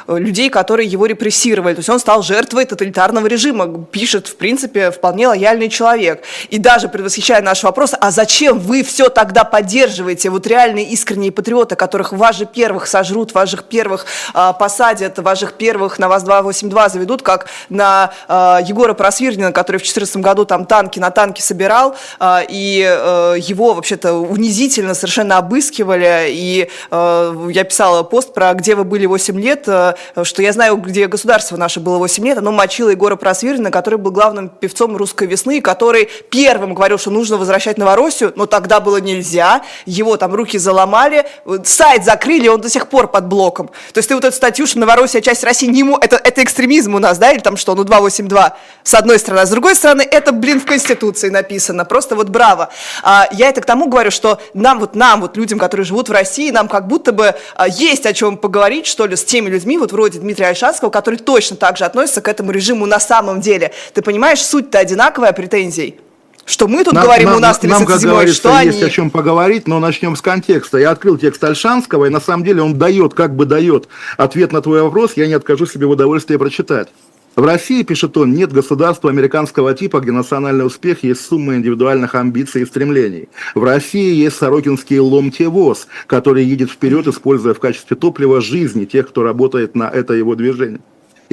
людей, 0.09 0.51
которые 0.51 0.89
его 0.89 1.07
репрессировали. 1.07 1.75
То 1.75 1.81
есть 1.81 1.89
он 1.89 1.99
стал 1.99 2.23
жертвой 2.23 2.65
тоталитарного 2.65 3.27
режима, 3.27 3.85
пишет, 3.85 4.27
в 4.27 4.37
принципе, 4.37 4.91
вполне 4.91 5.29
лояльный 5.29 5.69
человек. 5.73 6.23
И 6.51 6.59
даже 6.59 6.89
предвосхищая 6.89 7.43
наш 7.43 7.65
вопрос, 7.65 7.95
а 7.99 8.11
зачем 8.11 8.61
вы 8.61 8.85
все 8.85 9.09
тогда 9.09 9.45
поддерживаете, 9.45 10.31
вот 10.31 10.47
реальные 10.47 10.85
искренние 10.87 11.33
патриоты, 11.33 11.75
которых 11.75 12.13
вас 12.13 12.37
же 12.37 12.47
первых 12.47 12.87
сожрут, 12.87 13.35
вас 13.35 13.49
же 13.49 13.57
первых 13.57 14.07
а, 14.35 14.53
посадят, 14.53 15.19
вас 15.19 15.41
же 15.41 15.47
первых 15.47 15.99
на 15.99 16.09
ВАЗ-282 16.09 16.91
заведут, 16.91 17.23
как 17.23 17.47
на 17.69 18.13
а, 18.29 18.61
Егора 18.63 18.95
Просвирнина, 18.95 19.53
который 19.53 19.79
в 19.79 19.83
2014 19.83 20.17
году 20.19 20.45
там 20.45 20.67
танки 20.67 20.99
на 20.99 21.11
танки 21.11 21.41
собирал, 21.41 21.97
а, 22.19 22.43
и 22.47 22.85
а, 22.87 23.35
его 23.35 23.75
вообще-то 23.75 24.15
унизительно 24.15 24.95
совершенно 24.95 25.39
обыскивали, 25.39 26.27
и 26.29 26.69
а, 26.91 27.49
я 27.49 27.65
писала 27.65 28.03
пост 28.03 28.35
про 28.35 28.53
«Где 28.55 28.75
вы 28.75 28.85
были 28.85 29.07
8 29.07 29.41
лет», 29.41 29.65
а, 29.69 29.95
что 30.23 30.43
я 30.43 30.53
знаю, 30.53 30.77
где 30.77 31.07
государство 31.07 31.57
наше 31.57 31.81
было 31.81 31.99
8 31.99 32.25
лет, 32.25 32.39
оно 32.39 32.53
мочило 32.53 32.91
Егора 32.91 33.17
Просвирнина, 33.17 33.71
который 33.71 33.99
был 33.99 34.11
главным 34.11 34.49
певцом 34.51 34.97
«Русской 34.97 35.27
весны», 35.27 35.61
который 35.63 36.11
первым 36.31 36.75
говорил, 36.75 36.99
что 36.99 37.11
нужно 37.11 37.39
возвращать 37.39 37.79
Новороссию, 37.79 38.33
но 38.37 38.47
тогда 38.47 38.81
было 38.81 38.99
нельзя, 38.99 39.63
его 39.87 40.17
там 40.17 40.35
руки 40.35 40.59
заломали, 40.59 41.27
сайт 41.65 42.05
закрыли, 42.05 42.49
он 42.49 42.61
до 42.61 42.69
сих 42.69 42.89
пор 42.89 43.09
под 43.09 43.27
блоком. 43.27 43.71
То 43.93 43.99
есть 43.99 44.09
ты 44.09 44.15
вот 44.15 44.25
эту 44.25 44.37
статью, 44.37 44.67
что 44.67 44.79
Новороссия 44.79 45.21
часть 45.21 45.45
России 45.45 45.67
не 45.67 45.81
ему, 45.81 45.97
это, 45.97 46.17
это 46.17 46.43
экстремизм 46.43 46.95
у 46.95 46.99
нас, 46.99 47.19
да, 47.19 47.33
или 47.33 47.41
там 47.41 47.57
что, 47.57 47.75
ну 47.75 47.85
282 47.85 48.57
с 48.83 48.95
одной 48.95 49.19
стороны, 49.19 49.41
а 49.41 49.47
с 49.47 49.51
другой 49.51 49.75
стороны, 49.75 50.03
это, 50.03 50.33
блин, 50.33 50.61
в 50.61 50.67
Конституции 50.67 51.29
написано, 51.29 51.85
просто 51.85 52.17
вот 52.17 52.29
браво. 52.29 52.71
А, 53.03 53.29
я 53.33 53.49
это 53.49 53.61
к 53.61 53.67
тому 53.67 53.89
говорю, 53.89 54.11
что 54.11 54.41
нам 54.55 54.81
вот, 54.81 54.95
нам 54.95 55.21
вот, 55.21 55.37
людям, 55.37 55.59
которые 55.59 55.85
живут 55.85 56.09
в 56.09 56.13
России, 56.13 56.51
нам 56.51 56.69
как 56.69 56.89
будто 56.89 57.13
бы 57.13 57.35
а, 57.55 57.69
есть 57.69 58.07
о 58.07 58.13
чем 58.13 58.37
поговорить, 58.37 58.87
что 58.87 59.07
ли, 59.07 59.17
с 59.17 59.25
теми 59.25 59.49
людьми, 59.49 59.79
вот 59.79 59.93
вроде 59.93 60.19
Дмитрия 60.19 60.49
Альшанского, 60.49 60.91
которые 60.91 61.21
точно 61.21 61.57
так 61.57 61.77
же 61.77 61.85
относятся 61.85 62.21
к 62.21 62.29
этому 62.29 62.51
режиму 62.51 62.87
на 62.87 63.01
самом 63.01 63.41
деле. 63.41 63.73
Ты 63.95 64.03
понимаешь, 64.03 64.41
суть-то 64.41 64.79
одинаковая 64.79 65.33
претензий. 65.53 65.97
Что 66.45 66.67
мы 66.67 66.83
тут 66.83 66.95
нам, 66.95 67.05
говорим, 67.05 67.29
нам, 67.29 67.37
у 67.37 67.41
нас 67.41 67.59
37 67.59 67.79
Нам, 67.79 67.87
как 67.87 68.01
говорится, 68.01 68.37
что 68.37 68.61
есть 68.61 68.79
они... 68.79 68.89
о 68.89 68.91
чем 68.91 69.11
поговорить, 69.11 69.69
но 69.69 69.79
начнем 69.79 70.17
с 70.17 70.21
контекста. 70.21 70.79
Я 70.79 70.91
открыл 70.91 71.17
текст 71.17 71.45
Альшанского, 71.45 72.07
и 72.07 72.09
на 72.09 72.21
самом 72.21 72.45
деле 72.45 72.63
он 72.63 72.79
дает, 72.79 73.15
как 73.15 73.37
бы 73.37 73.47
дает 73.47 73.87
ответ 74.17 74.51
на 74.51 74.61
твой 74.61 74.83
вопрос, 74.83 75.13
я 75.15 75.29
не 75.29 75.35
откажу 75.35 75.67
себе 75.67 75.87
в 75.87 75.91
удовольствии 75.91 76.37
прочитать. 76.37 76.89
В 77.37 77.45
России, 77.45 77.83
пишет 77.83 78.17
он, 78.17 78.33
нет 78.33 78.53
государства 78.53 79.09
американского 79.09 79.73
типа, 79.73 80.01
где 80.01 80.11
национальный 80.11 80.67
успех 80.67 81.05
есть 81.05 81.25
сумма 81.25 81.55
индивидуальных 81.55 82.15
амбиций 82.15 82.63
и 82.63 82.67
стремлений. 82.67 83.29
В 83.55 83.63
России 83.63 84.15
есть 84.15 84.37
сорокинский 84.37 84.99
ломтевоз, 84.99 85.87
который 86.09 86.45
едет 86.45 86.71
вперед, 86.71 87.07
используя 87.07 87.55
в 87.55 87.61
качестве 87.61 87.97
топлива 87.97 88.41
жизни 88.41 88.85
тех, 88.85 89.09
кто 89.09 89.23
работает 89.23 89.77
на 89.77 89.89
это 89.89 90.13
его 90.13 90.35
движение. 90.35 90.81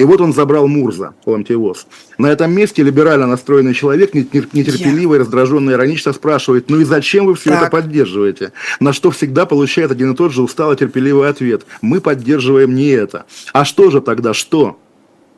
И 0.00 0.04
вот 0.04 0.22
он 0.22 0.32
забрал 0.32 0.66
Мурза, 0.66 1.12
Ламтевоз. 1.26 1.86
На 2.16 2.28
этом 2.28 2.50
месте 2.52 2.82
либерально 2.82 3.26
настроенный 3.26 3.74
человек, 3.74 4.14
нетерпеливо 4.14 5.16
и 5.16 5.18
раздраженно 5.18 5.72
иронично 5.72 6.14
спрашивает, 6.14 6.70
ну 6.70 6.80
и 6.80 6.84
зачем 6.84 7.26
вы 7.26 7.34
все 7.34 7.50
так. 7.50 7.60
это 7.64 7.70
поддерживаете? 7.70 8.52
На 8.80 8.94
что 8.94 9.10
всегда 9.10 9.44
получает 9.44 9.90
один 9.90 10.12
и 10.12 10.16
тот 10.16 10.32
же 10.32 10.40
устало 10.40 10.74
терпеливый 10.74 11.28
ответ. 11.28 11.66
Мы 11.82 12.00
поддерживаем 12.00 12.74
не 12.74 12.88
это. 12.88 13.26
А 13.52 13.66
что 13.66 13.90
же 13.90 14.00
тогда, 14.00 14.32
что? 14.32 14.78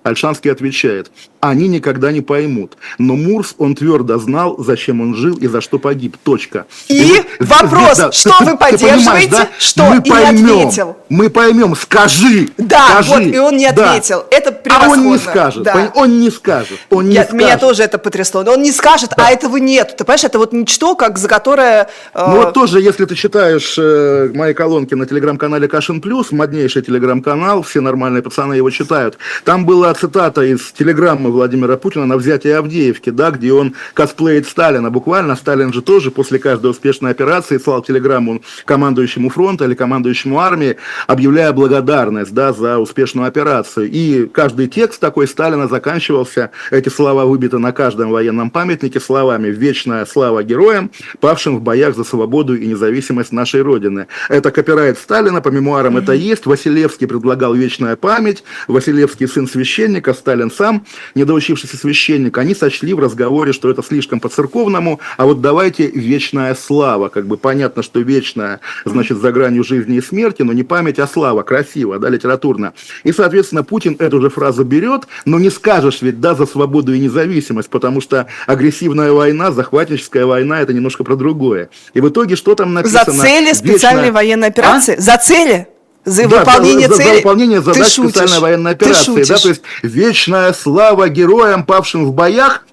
Альшанский 0.03 0.51
отвечает, 0.51 1.11
они 1.41 1.69
никогда 1.69 2.13
не 2.13 2.21
поймут. 2.21 2.77
Но 2.99 3.17
Мурс, 3.17 3.55
он 3.59 3.75
твердо 3.75 4.19
знал, 4.19 4.57
зачем 4.59 5.01
он 5.01 5.17
жил 5.17 5.37
и 5.37 5.49
за 5.49 5.61
что 5.61 5.79
погиб. 5.79 6.17
Точка. 6.23 6.67
И, 6.89 7.03
и 7.03 7.23
вопрос, 7.41 7.99
да, 7.99 8.13
что 8.13 8.35
ты, 8.39 8.45
вы 8.45 8.57
поддерживаете, 8.57 9.31
да? 9.31 9.49
что 9.59 9.85
мы 9.87 9.97
и 9.97 10.09
поймем, 10.09 10.47
не 10.47 10.63
ответил. 10.63 10.97
Мы 11.09 11.31
поймем, 11.31 11.75
скажи. 11.75 12.49
Да, 12.59 12.87
скажи. 12.87 13.11
вот, 13.11 13.23
и 13.23 13.39
он 13.39 13.57
не 13.57 13.67
ответил. 13.67 14.25
Да. 14.31 14.37
Это 14.37 14.53
превосходно. 14.53 14.95
А 14.95 14.99
он 14.99 15.13
не 15.13 15.19
скажет, 15.19 15.63
да. 15.63 15.93
он 15.95 16.21
не 16.21 16.31
скажет. 16.31 16.79
Он 16.91 17.09
не 17.09 17.15
Я, 17.15 17.25
скажет. 17.25 17.41
Меня 17.41 17.59
тоже 17.59 17.83
это 17.83 17.99
потрясло. 17.99 18.45
Он 18.47 18.63
не 18.63 18.71
скажет, 18.71 19.11
да. 19.17 19.27
а 19.27 19.31
этого 19.31 19.57
нет. 19.57 19.97
Ты 19.97 20.05
понимаешь, 20.05 20.25
это 20.25 20.39
вот 20.39 20.53
ничто, 20.53 20.95
как 20.95 21.19
за 21.19 21.29
которое... 21.29 21.89
Э... 22.15 22.27
Ну 22.29 22.37
вот 22.37 22.55
тоже, 22.55 22.81
если 22.81 23.05
ты 23.05 23.15
читаешь 23.15 23.75
э, 23.79 24.31
мои 24.35 24.55
колонки 24.55 24.95
на 24.95 25.07
телеграм-канале 25.07 25.67
Кашин 25.67 26.01
Плюс, 26.01 26.31
моднейший 26.31 26.83
телеграм-канал, 26.83 27.63
все 27.63 27.81
нормальные 27.81 28.23
пацаны 28.23 28.55
его 28.55 28.71
читают, 28.71 29.19
там 29.45 29.67
цитата 29.95 30.43
из 30.43 30.73
телеграммы 30.73 31.31
Владимира 31.31 31.77
Путина 31.77 32.07
на 32.07 32.17
взятие 32.17 32.57
Авдеевки, 32.57 33.11
да, 33.11 33.31
где 33.31 33.53
он 33.53 33.75
косплеит 33.95 34.47
Сталина. 34.47 34.91
Буквально 34.91 35.37
Сталин 35.37 35.73
же 35.73 35.83
тоже 35.83 36.11
после 36.11 36.39
каждой 36.39 36.71
успешной 36.71 37.11
операции 37.11 37.59
слал 37.59 37.83
телеграмму 37.83 38.43
командующему 38.65 39.29
фронта 39.29 39.65
или 39.65 39.75
командующему 39.75 40.39
армии, 40.39 40.77
объявляя 41.07 41.53
благодарность 41.53 42.33
да, 42.33 42.53
за 42.53 42.79
успешную 42.79 43.27
операцию. 43.27 43.91
И 43.91 44.27
каждый 44.27 44.69
текст 44.69 45.01
такой 45.01 45.29
Сталина 45.29 45.69
заканчивался, 45.69 46.51
эти 46.71 46.89
слова 46.89 47.25
выбиты 47.25 47.59
на 47.59 47.73
каждом 47.73 48.11
военном 48.11 48.51
памятнике 48.51 49.01
словами 49.01 49.49
«Вечная 49.49 50.07
слава 50.07 50.43
героям, 50.43 50.91
павшим 51.21 51.59
в 51.59 51.63
боях 51.63 51.97
за 51.97 52.05
свободу 52.05 52.55
и 52.55 52.67
независимость 52.67 53.33
нашей 53.33 53.63
Родины». 53.63 54.07
Это 54.29 54.51
копирайт 54.51 54.99
Сталина, 54.99 55.41
по 55.41 55.49
мемуарам 55.49 55.97
mm-hmm. 55.97 56.03
это 56.03 56.13
есть. 56.13 56.47
Василевский 56.47 57.07
предлагал 57.07 57.55
вечная 57.55 57.97
память, 57.97 58.45
Василевский 58.69 59.29
сын 59.29 59.49
священника, 59.49 59.82
Сталин 60.15 60.51
сам, 60.51 60.85
недоучившийся 61.15 61.77
священник, 61.77 62.39
они 62.39 62.55
сочли 62.55 62.95
в 62.95 63.01
разговоре, 63.01 63.53
что 63.53 63.71
это 63.71 63.83
слишком 63.83 64.21
по-церковному, 64.21 65.01
а 65.17 65.27
вот 65.27 65.41
давайте 65.41 65.89
вечная 65.89 66.55
слава, 66.55 67.09
как 67.09 67.27
бы 67.27 67.37
понятно, 67.37 67.83
что 67.83 68.01
вечная, 68.01 68.61
значит, 68.85 69.19
за 69.19 69.33
гранью 69.33 69.65
жизни 69.65 69.97
и 69.97 70.01
смерти, 70.01 70.43
но 70.43 70.53
не 70.53 70.63
память, 70.63 70.99
а 70.99 71.07
слава, 71.07 71.43
красиво, 71.43 71.99
да, 71.99 72.09
литературно. 72.09 72.73
И, 73.05 73.13
соответственно, 73.13 73.65
Путин 73.65 73.97
эту 73.99 74.21
же 74.21 74.31
фразу 74.31 74.65
берет, 74.65 75.03
но 75.25 75.39
не 75.39 75.51
скажешь 75.51 76.03
ведь, 76.03 76.21
да, 76.21 76.35
за 76.35 76.47
свободу 76.47 76.93
и 76.95 76.99
независимость, 76.99 77.71
потому 77.71 78.01
что 78.01 78.27
агрессивная 78.47 79.13
война, 79.13 79.51
захватническая 79.53 80.27
война, 80.27 80.61
это 80.61 80.73
немножко 80.73 81.05
про 81.05 81.17
другое. 81.17 81.71
И 81.95 82.01
в 82.01 82.09
итоге 82.09 82.37
что 82.37 82.55
там 82.55 82.75
написано? 82.75 83.13
За 83.13 83.23
цели 83.23 83.53
специальной 83.53 84.03
вечная... 84.05 84.13
военной 84.13 84.49
операции? 84.49 84.97
А? 84.97 85.01
За 85.01 85.17
цели? 85.19 85.67
За 86.05 86.27
да, 86.27 86.41
выполнение 86.41 86.89
за, 86.89 86.97
цели? 86.97 87.09
За 87.09 87.15
выполнение 87.15 87.63
задач 87.63 87.87
специальной 87.87 88.41
военной 88.41 88.71
операции. 88.73 89.25
Да, 89.25 89.39
то 89.39 89.49
есть 89.49 89.63
вечная 89.83 90.53
слава 90.53 91.09
героям, 91.09 91.65
павшим 91.65 92.07
в 92.07 92.13
боях, 92.13 92.67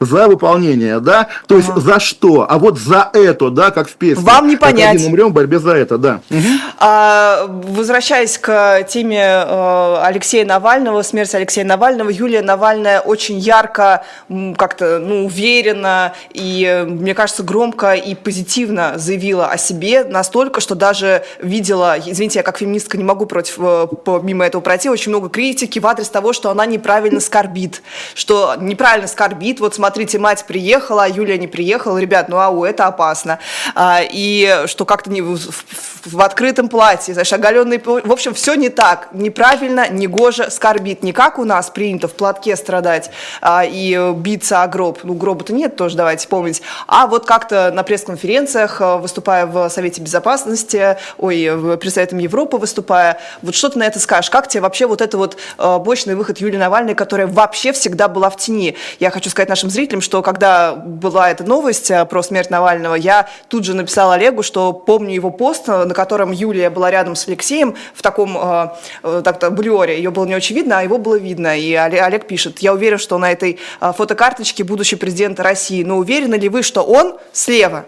за 0.00 0.28
выполнение, 0.28 1.00
да, 1.00 1.28
то 1.46 1.56
ага. 1.56 1.64
есть 1.64 1.84
за 1.84 2.00
что, 2.00 2.46
а 2.48 2.58
вот 2.58 2.78
за 2.78 3.10
это, 3.12 3.50
да, 3.50 3.70
как 3.70 3.88
в 3.88 3.94
песне. 3.94 4.22
Вам 4.24 4.48
не 4.48 4.56
понять. 4.56 4.96
Один 4.96 5.08
умрем 5.08 5.28
в 5.28 5.32
борьбе 5.32 5.58
за 5.58 5.72
это, 5.72 5.98
да. 5.98 6.20
Угу. 6.30 6.40
А, 6.78 7.46
возвращаясь 7.48 8.38
к 8.38 8.82
теме 8.88 9.20
э, 9.20 9.96
Алексея 10.02 10.44
Навального, 10.44 11.02
смерти 11.02 11.36
Алексея 11.36 11.64
Навального, 11.64 12.10
Юлия 12.10 12.42
Навальная 12.42 13.00
очень 13.00 13.38
ярко, 13.38 14.04
как-то, 14.56 14.98
ну, 14.98 15.26
уверенно 15.26 16.12
и, 16.32 16.84
мне 16.86 17.14
кажется, 17.14 17.42
громко 17.42 17.94
и 17.94 18.14
позитивно 18.14 18.94
заявила 18.96 19.46
о 19.46 19.58
себе 19.58 20.04
настолько, 20.04 20.60
что 20.60 20.74
даже 20.74 21.24
видела, 21.40 21.96
извините, 21.98 22.40
я 22.40 22.42
как 22.42 22.58
феминистка 22.58 22.98
не 22.98 23.04
могу 23.04 23.26
против, 23.26 23.56
э, 23.58 23.86
мимо 24.22 24.44
этого 24.44 24.60
пройти, 24.60 24.88
очень 24.88 25.10
много 25.10 25.28
критики 25.28 25.78
в 25.78 25.86
адрес 25.86 26.08
того, 26.08 26.32
что 26.32 26.50
она 26.50 26.66
неправильно 26.66 27.20
скорбит, 27.20 27.82
что 28.14 28.54
неправильно 28.58 29.08
скорбит, 29.08 29.60
вот 29.60 29.74
смотрите, 29.74 29.85
смотрите, 29.86 30.18
мать 30.18 30.44
приехала, 30.48 31.04
а 31.04 31.08
Юлия 31.08 31.38
не 31.38 31.46
приехала, 31.46 31.96
ребят, 31.98 32.28
ну 32.28 32.38
ау, 32.38 32.64
это 32.64 32.86
опасно. 32.86 33.38
А, 33.76 34.00
и 34.02 34.64
что 34.66 34.84
как-то 34.84 35.10
не 35.10 35.22
в, 35.22 35.36
в, 35.36 35.64
в 36.06 36.20
открытом 36.20 36.68
платье, 36.68 37.14
знаешь, 37.14 37.32
оголенный, 37.32 37.80
в 37.84 38.12
общем, 38.12 38.34
все 38.34 38.54
не 38.54 38.68
так, 38.68 39.10
неправильно, 39.12 39.88
негоже, 39.88 40.50
скорбит. 40.50 41.04
Не 41.04 41.12
как 41.12 41.38
у 41.38 41.44
нас 41.44 41.70
принято 41.70 42.08
в 42.08 42.14
платке 42.14 42.56
страдать 42.56 43.10
а, 43.40 43.64
и 43.64 44.12
биться 44.16 44.64
о 44.64 44.66
гроб, 44.66 44.98
ну 45.04 45.14
гроба-то 45.14 45.52
нет 45.52 45.76
тоже, 45.76 45.96
давайте 45.96 46.26
помнить, 46.26 46.62
а 46.88 47.06
вот 47.06 47.24
как-то 47.24 47.70
на 47.72 47.84
пресс-конференциях, 47.84 48.80
а, 48.80 48.96
выступая 48.96 49.46
в 49.46 49.68
Совете 49.68 50.02
Безопасности, 50.02 50.96
ой, 51.16 51.78
при 51.80 51.90
Советом 51.90 52.18
Европы 52.18 52.56
выступая, 52.56 53.20
вот 53.40 53.54
что 53.54 53.68
ты 53.68 53.78
на 53.78 53.84
это 53.84 54.00
скажешь? 54.00 54.30
Как 54.30 54.48
тебе 54.48 54.62
вообще 54.62 54.86
вот 54.86 55.00
это 55.00 55.16
вот 55.16 55.36
а, 55.58 55.78
мощный 55.78 56.16
выход 56.16 56.38
Юлии 56.38 56.56
Навальной, 56.56 56.96
которая 56.96 57.28
вообще 57.28 57.70
всегда 57.70 58.08
была 58.08 58.30
в 58.30 58.36
тени? 58.36 58.76
Я 58.98 59.10
хочу 59.10 59.30
сказать 59.30 59.48
нашим 59.48 59.70
зрителям, 59.76 60.00
что 60.00 60.22
когда 60.22 60.74
была 60.74 61.30
эта 61.30 61.44
новость 61.44 61.90
э, 61.90 62.04
про 62.06 62.22
смерть 62.22 62.50
Навального, 62.50 62.94
я 62.94 63.28
тут 63.48 63.64
же 63.64 63.74
написала 63.74 64.14
Олегу, 64.14 64.42
что 64.42 64.72
помню 64.72 65.14
его 65.14 65.30
пост, 65.30 65.68
на 65.68 65.94
котором 65.94 66.32
Юлия 66.32 66.70
была 66.70 66.90
рядом 66.90 67.14
с 67.14 67.28
Алексеем 67.28 67.76
в 67.94 68.02
таком 68.02 68.36
э, 68.36 68.68
э 69.02 69.22
так-то 69.24 69.50
блюоре. 69.50 69.96
Ее 69.96 70.10
было 70.10 70.24
не 70.24 70.34
очень 70.34 70.56
видно, 70.56 70.78
а 70.78 70.82
его 70.82 70.98
было 70.98 71.16
видно. 71.16 71.56
И 71.58 71.74
Олег 71.74 72.26
пишет, 72.26 72.60
я 72.60 72.72
уверен, 72.72 72.98
что 72.98 73.18
на 73.18 73.30
этой 73.30 73.58
э, 73.80 73.92
фотокарточке 73.96 74.64
будущий 74.64 74.96
президент 74.96 75.38
России. 75.40 75.84
Но 75.84 75.98
уверены 75.98 76.36
ли 76.36 76.48
вы, 76.48 76.62
что 76.62 76.82
он 76.82 77.16
слева? 77.32 77.84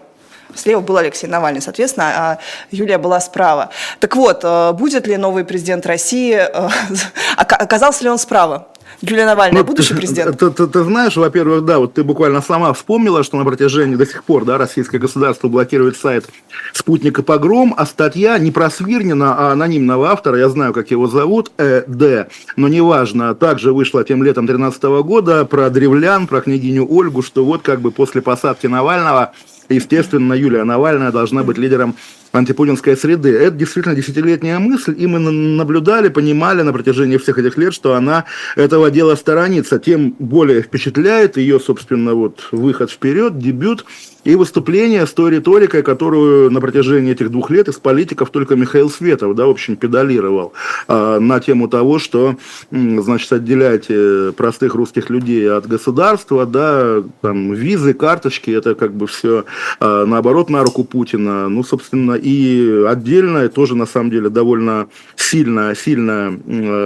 Слева 0.55 0.81
был 0.81 0.97
Алексей 0.97 1.27
Навальный, 1.27 1.61
соответственно, 1.61 2.05
а 2.07 2.39
Юлия 2.71 2.97
была 2.97 3.19
справа. 3.19 3.69
Так 3.99 4.15
вот, 4.15 4.41
э, 4.43 4.73
будет 4.73 5.07
ли 5.07 5.17
новый 5.17 5.45
президент 5.45 5.85
России, 5.85 6.35
э, 6.35 6.69
оказался 7.37 8.03
ли 8.03 8.09
он 8.09 8.17
справа? 8.17 8.67
Юлия 9.01 9.25
Навальная, 9.25 9.61
ну, 9.61 9.67
будущий 9.67 9.93
президент? 9.93 10.37
Ты, 10.37 10.51
ты, 10.51 10.67
ты 10.67 10.83
знаешь, 10.83 11.15
во-первых, 11.15 11.63
да, 11.63 11.79
вот 11.79 11.93
ты 11.93 12.03
буквально 12.03 12.41
сама 12.41 12.73
вспомнила, 12.73 13.23
что 13.23 13.37
на 13.37 13.45
протяжении 13.45 13.95
до 13.95 14.05
сих 14.05 14.23
пор, 14.23 14.43
да, 14.43 14.57
российское 14.57 14.97
государство 14.97 15.47
блокирует 15.47 15.95
сайт 15.95 16.27
«Спутник 16.73 17.19
и 17.19 17.21
погром», 17.21 17.73
а 17.77 17.85
статья 17.85 18.37
не 18.37 18.51
про 18.51 18.69
Свирнина, 18.69 19.35
а 19.37 19.51
анонимного 19.53 20.11
автора, 20.11 20.37
я 20.37 20.49
знаю, 20.49 20.73
как 20.73 20.91
его 20.91 21.07
зовут, 21.07 21.51
э, 21.57 21.83
Д, 21.87 22.27
но 22.57 22.67
неважно, 22.67 23.35
также 23.35 23.71
вышла 23.71 24.03
тем 24.03 24.21
летом 24.21 24.45
2013 24.45 24.83
года 25.03 25.45
про 25.45 25.69
древлян, 25.69 26.27
про 26.27 26.41
княгиню 26.41 26.85
Ольгу, 26.89 27.21
что 27.21 27.45
вот 27.45 27.61
как 27.61 27.79
бы 27.79 27.91
после 27.91 28.21
посадки 28.21 28.67
Навального 28.67 29.31
естественно, 29.69 30.33
Юлия 30.33 30.63
Навальная 30.63 31.11
должна 31.11 31.43
быть 31.43 31.57
лидером 31.57 31.95
антипутинской 32.31 32.95
среды. 32.95 33.35
Это 33.35 33.55
действительно 33.55 33.95
десятилетняя 33.95 34.59
мысль, 34.59 34.95
и 34.97 35.07
мы 35.07 35.19
наблюдали, 35.19 36.09
понимали 36.09 36.61
на 36.61 36.73
протяжении 36.73 37.17
всех 37.17 37.39
этих 37.39 37.57
лет, 37.57 37.73
что 37.73 37.95
она 37.95 38.25
этого 38.55 38.91
дела 38.91 39.15
сторонится. 39.15 39.79
Тем 39.79 40.15
более 40.19 40.61
впечатляет 40.61 41.37
ее, 41.37 41.59
собственно, 41.59 42.13
вот 42.13 42.47
выход 42.51 42.91
вперед, 42.91 43.39
дебют 43.39 43.85
и 44.23 44.35
выступление 44.35 45.05
с 45.05 45.13
той 45.13 45.31
риторикой, 45.31 45.83
которую 45.83 46.51
на 46.51 46.59
протяжении 46.61 47.11
этих 47.11 47.31
двух 47.31 47.49
лет 47.49 47.67
из 47.67 47.75
политиков 47.75 48.29
только 48.29 48.55
Михаил 48.55 48.89
Светов, 48.89 49.35
да, 49.35 49.45
в 49.45 49.49
общем, 49.49 49.75
педалировал 49.75 50.53
э, 50.87 51.19
на 51.19 51.39
тему 51.39 51.67
того, 51.67 51.99
что, 51.99 52.35
значит, 52.71 53.31
отделяйте 53.31 54.33
простых 54.35 54.75
русских 54.75 55.09
людей 55.09 55.49
от 55.49 55.67
государства, 55.67 56.45
да, 56.45 57.03
там, 57.21 57.53
визы, 57.53 57.93
карточки, 57.93 58.51
это 58.51 58.75
как 58.75 58.93
бы 58.93 59.07
все 59.07 59.45
э, 59.79 60.05
наоборот 60.05 60.49
на 60.49 60.63
руку 60.63 60.83
Путина. 60.83 61.49
Ну, 61.49 61.63
собственно, 61.63 62.13
и 62.13 62.83
отдельное 62.87 63.49
тоже, 63.49 63.75
на 63.75 63.85
самом 63.85 64.11
деле, 64.11 64.29
довольно 64.29 64.87
сильное, 65.15 65.75
сильное 65.75 66.31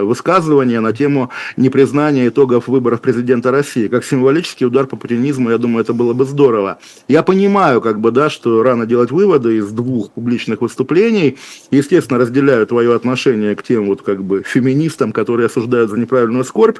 высказывание 0.03 0.79
на 0.79 0.93
тему 0.93 1.29
непризнания 1.57 2.27
итогов 2.27 2.67
выборов 2.67 3.01
президента 3.01 3.51
России. 3.51 3.87
Как 3.87 4.03
символический 4.03 4.65
удар 4.65 4.85
по 4.85 4.95
путинизму, 4.95 5.49
я 5.49 5.57
думаю, 5.57 5.83
это 5.83 5.93
было 5.93 6.13
бы 6.13 6.25
здорово. 6.25 6.79
Я 7.23 7.25
понимаю, 7.25 7.79
как 7.79 8.01
бы, 8.01 8.11
да, 8.11 8.29
что 8.29 8.63
рано 8.63 8.85
делать 8.85 9.09
выводы 9.09 9.55
из 9.55 9.71
двух 9.71 10.11
публичных 10.11 10.59
выступлений. 10.59 11.37
Естественно, 11.71 12.19
разделяю 12.19 12.67
твое 12.67 12.93
отношение 12.93 13.55
к 13.55 13.63
тем 13.63 13.85
вот 13.85 14.01
как 14.01 14.21
бы 14.21 14.43
феминистам, 14.43 15.13
которые 15.13 15.45
осуждают 15.45 15.89
за 15.89 15.97
неправильную 15.97 16.43
скорбь. 16.43 16.79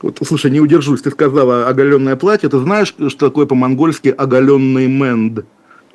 Вот, 0.00 0.18
слушай, 0.26 0.50
не 0.50 0.60
удержусь, 0.60 1.02
ты 1.02 1.10
сказала 1.10 1.68
оголенное 1.68 2.16
платье. 2.16 2.48
Ты 2.48 2.58
знаешь, 2.60 2.94
что 3.08 3.28
такое 3.28 3.44
по-монгольски 3.44 4.08
оголенный 4.08 4.86
менд? 4.86 5.44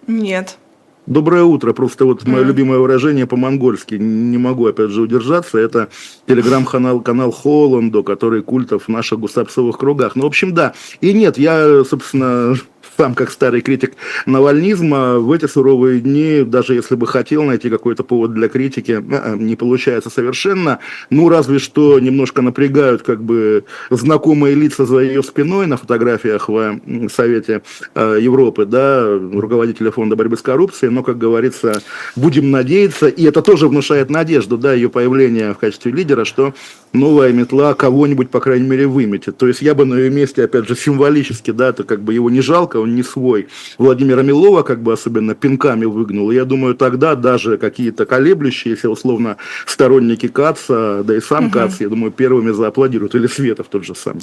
Нет. 0.05 0.59
Доброе 1.07 1.43
утро. 1.43 1.73
Просто 1.73 2.05
вот 2.05 2.27
мое 2.27 2.43
любимое 2.43 2.77
выражение 2.77 3.25
по-монгольски. 3.25 3.95
Не 3.95 4.37
могу, 4.37 4.67
опять 4.67 4.91
же, 4.91 5.01
удержаться. 5.01 5.57
Это 5.57 5.87
телеграм-канал 6.27 7.01
канал 7.01 7.31
Холландо, 7.31 8.03
который 8.03 8.43
культов 8.43 8.83
в 8.83 8.89
наших 8.89 9.19
гусапсовых 9.19 9.77
кругах. 9.77 10.15
Ну, 10.15 10.23
в 10.23 10.27
общем, 10.27 10.53
да. 10.53 10.73
И 11.01 11.13
нет, 11.13 11.39
я, 11.39 11.83
собственно, 11.83 12.55
сам 12.97 13.13
как 13.13 13.31
старый 13.31 13.61
критик 13.61 13.93
навальнизма, 14.25 15.19
в 15.19 15.31
эти 15.31 15.45
суровые 15.45 16.01
дни, 16.01 16.43
даже 16.43 16.73
если 16.73 16.95
бы 16.95 17.05
хотел 17.05 17.43
найти 17.43 17.69
какой-то 17.69 18.03
повод 18.03 18.33
для 18.33 18.49
критики, 18.49 19.03
не 19.37 19.55
получается 19.55 20.09
совершенно. 20.09 20.79
Ну, 21.09 21.29
разве 21.29 21.59
что 21.59 21.99
немножко 21.99 22.41
напрягают 22.41 23.03
как 23.03 23.23
бы 23.23 23.65
знакомые 23.89 24.55
лица 24.55 24.85
за 24.85 24.99
ее 24.99 25.21
спиной 25.23 25.67
на 25.67 25.77
фотографиях 25.77 26.49
в 26.49 26.79
Совете 27.13 27.61
э, 27.93 28.17
Европы, 28.19 28.65
да, 28.65 29.05
руководителя 29.07 29.91
фонда 29.91 30.15
борьбы 30.15 30.37
с 30.37 30.41
коррупцией, 30.41 30.91
но, 30.91 31.03
как 31.03 31.17
говорится, 31.17 31.81
будем 32.15 32.51
надеяться, 32.51 33.07
и 33.07 33.23
это 33.25 33.41
тоже 33.41 33.67
внушает 33.67 34.09
надежду, 34.09 34.57
да, 34.57 34.73
ее 34.73 34.89
появление 34.89 35.53
в 35.53 35.57
качестве 35.57 35.91
лидера, 35.91 36.25
что 36.25 36.53
новая 36.93 37.31
метла 37.31 37.73
кого-нибудь, 37.73 38.29
по 38.29 38.39
крайней 38.39 38.67
мере, 38.67 38.87
выметит. 38.87 39.37
То 39.37 39.47
есть 39.47 39.61
я 39.61 39.75
бы 39.75 39.85
на 39.85 39.95
ее 39.95 40.09
месте, 40.09 40.43
опять 40.43 40.67
же, 40.67 40.75
символически, 40.75 41.51
да, 41.51 41.69
это 41.69 41.83
как 41.83 42.01
бы 42.01 42.13
его 42.13 42.29
не 42.29 42.41
жалко, 42.41 42.77
он 42.87 42.95
не 42.95 43.03
свой. 43.03 43.47
Владимира 43.77 44.23
Милова 44.23 44.63
как 44.63 44.81
бы 44.81 44.93
особенно 44.93 45.35
пинками 45.35 45.85
выгнул. 45.85 46.31
я 46.31 46.45
думаю, 46.45 46.75
тогда 46.75 47.15
даже 47.15 47.57
какие-то 47.57 48.05
колеблющиеся, 48.05 48.89
условно, 48.89 49.37
сторонники 49.65 50.27
Каца, 50.27 51.03
да 51.03 51.15
и 51.15 51.21
сам 51.21 51.45
угу. 51.45 51.53
Кац, 51.53 51.79
я 51.79 51.89
думаю, 51.89 52.11
первыми 52.11 52.51
зааплодируют. 52.51 53.15
Или 53.15 53.27
Светов 53.27 53.67
тот 53.69 53.83
же 53.83 53.93
самый. 53.95 54.21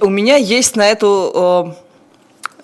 У 0.00 0.10
меня 0.10 0.36
есть 0.36 0.76
на 0.76 0.90
эту 0.90 1.74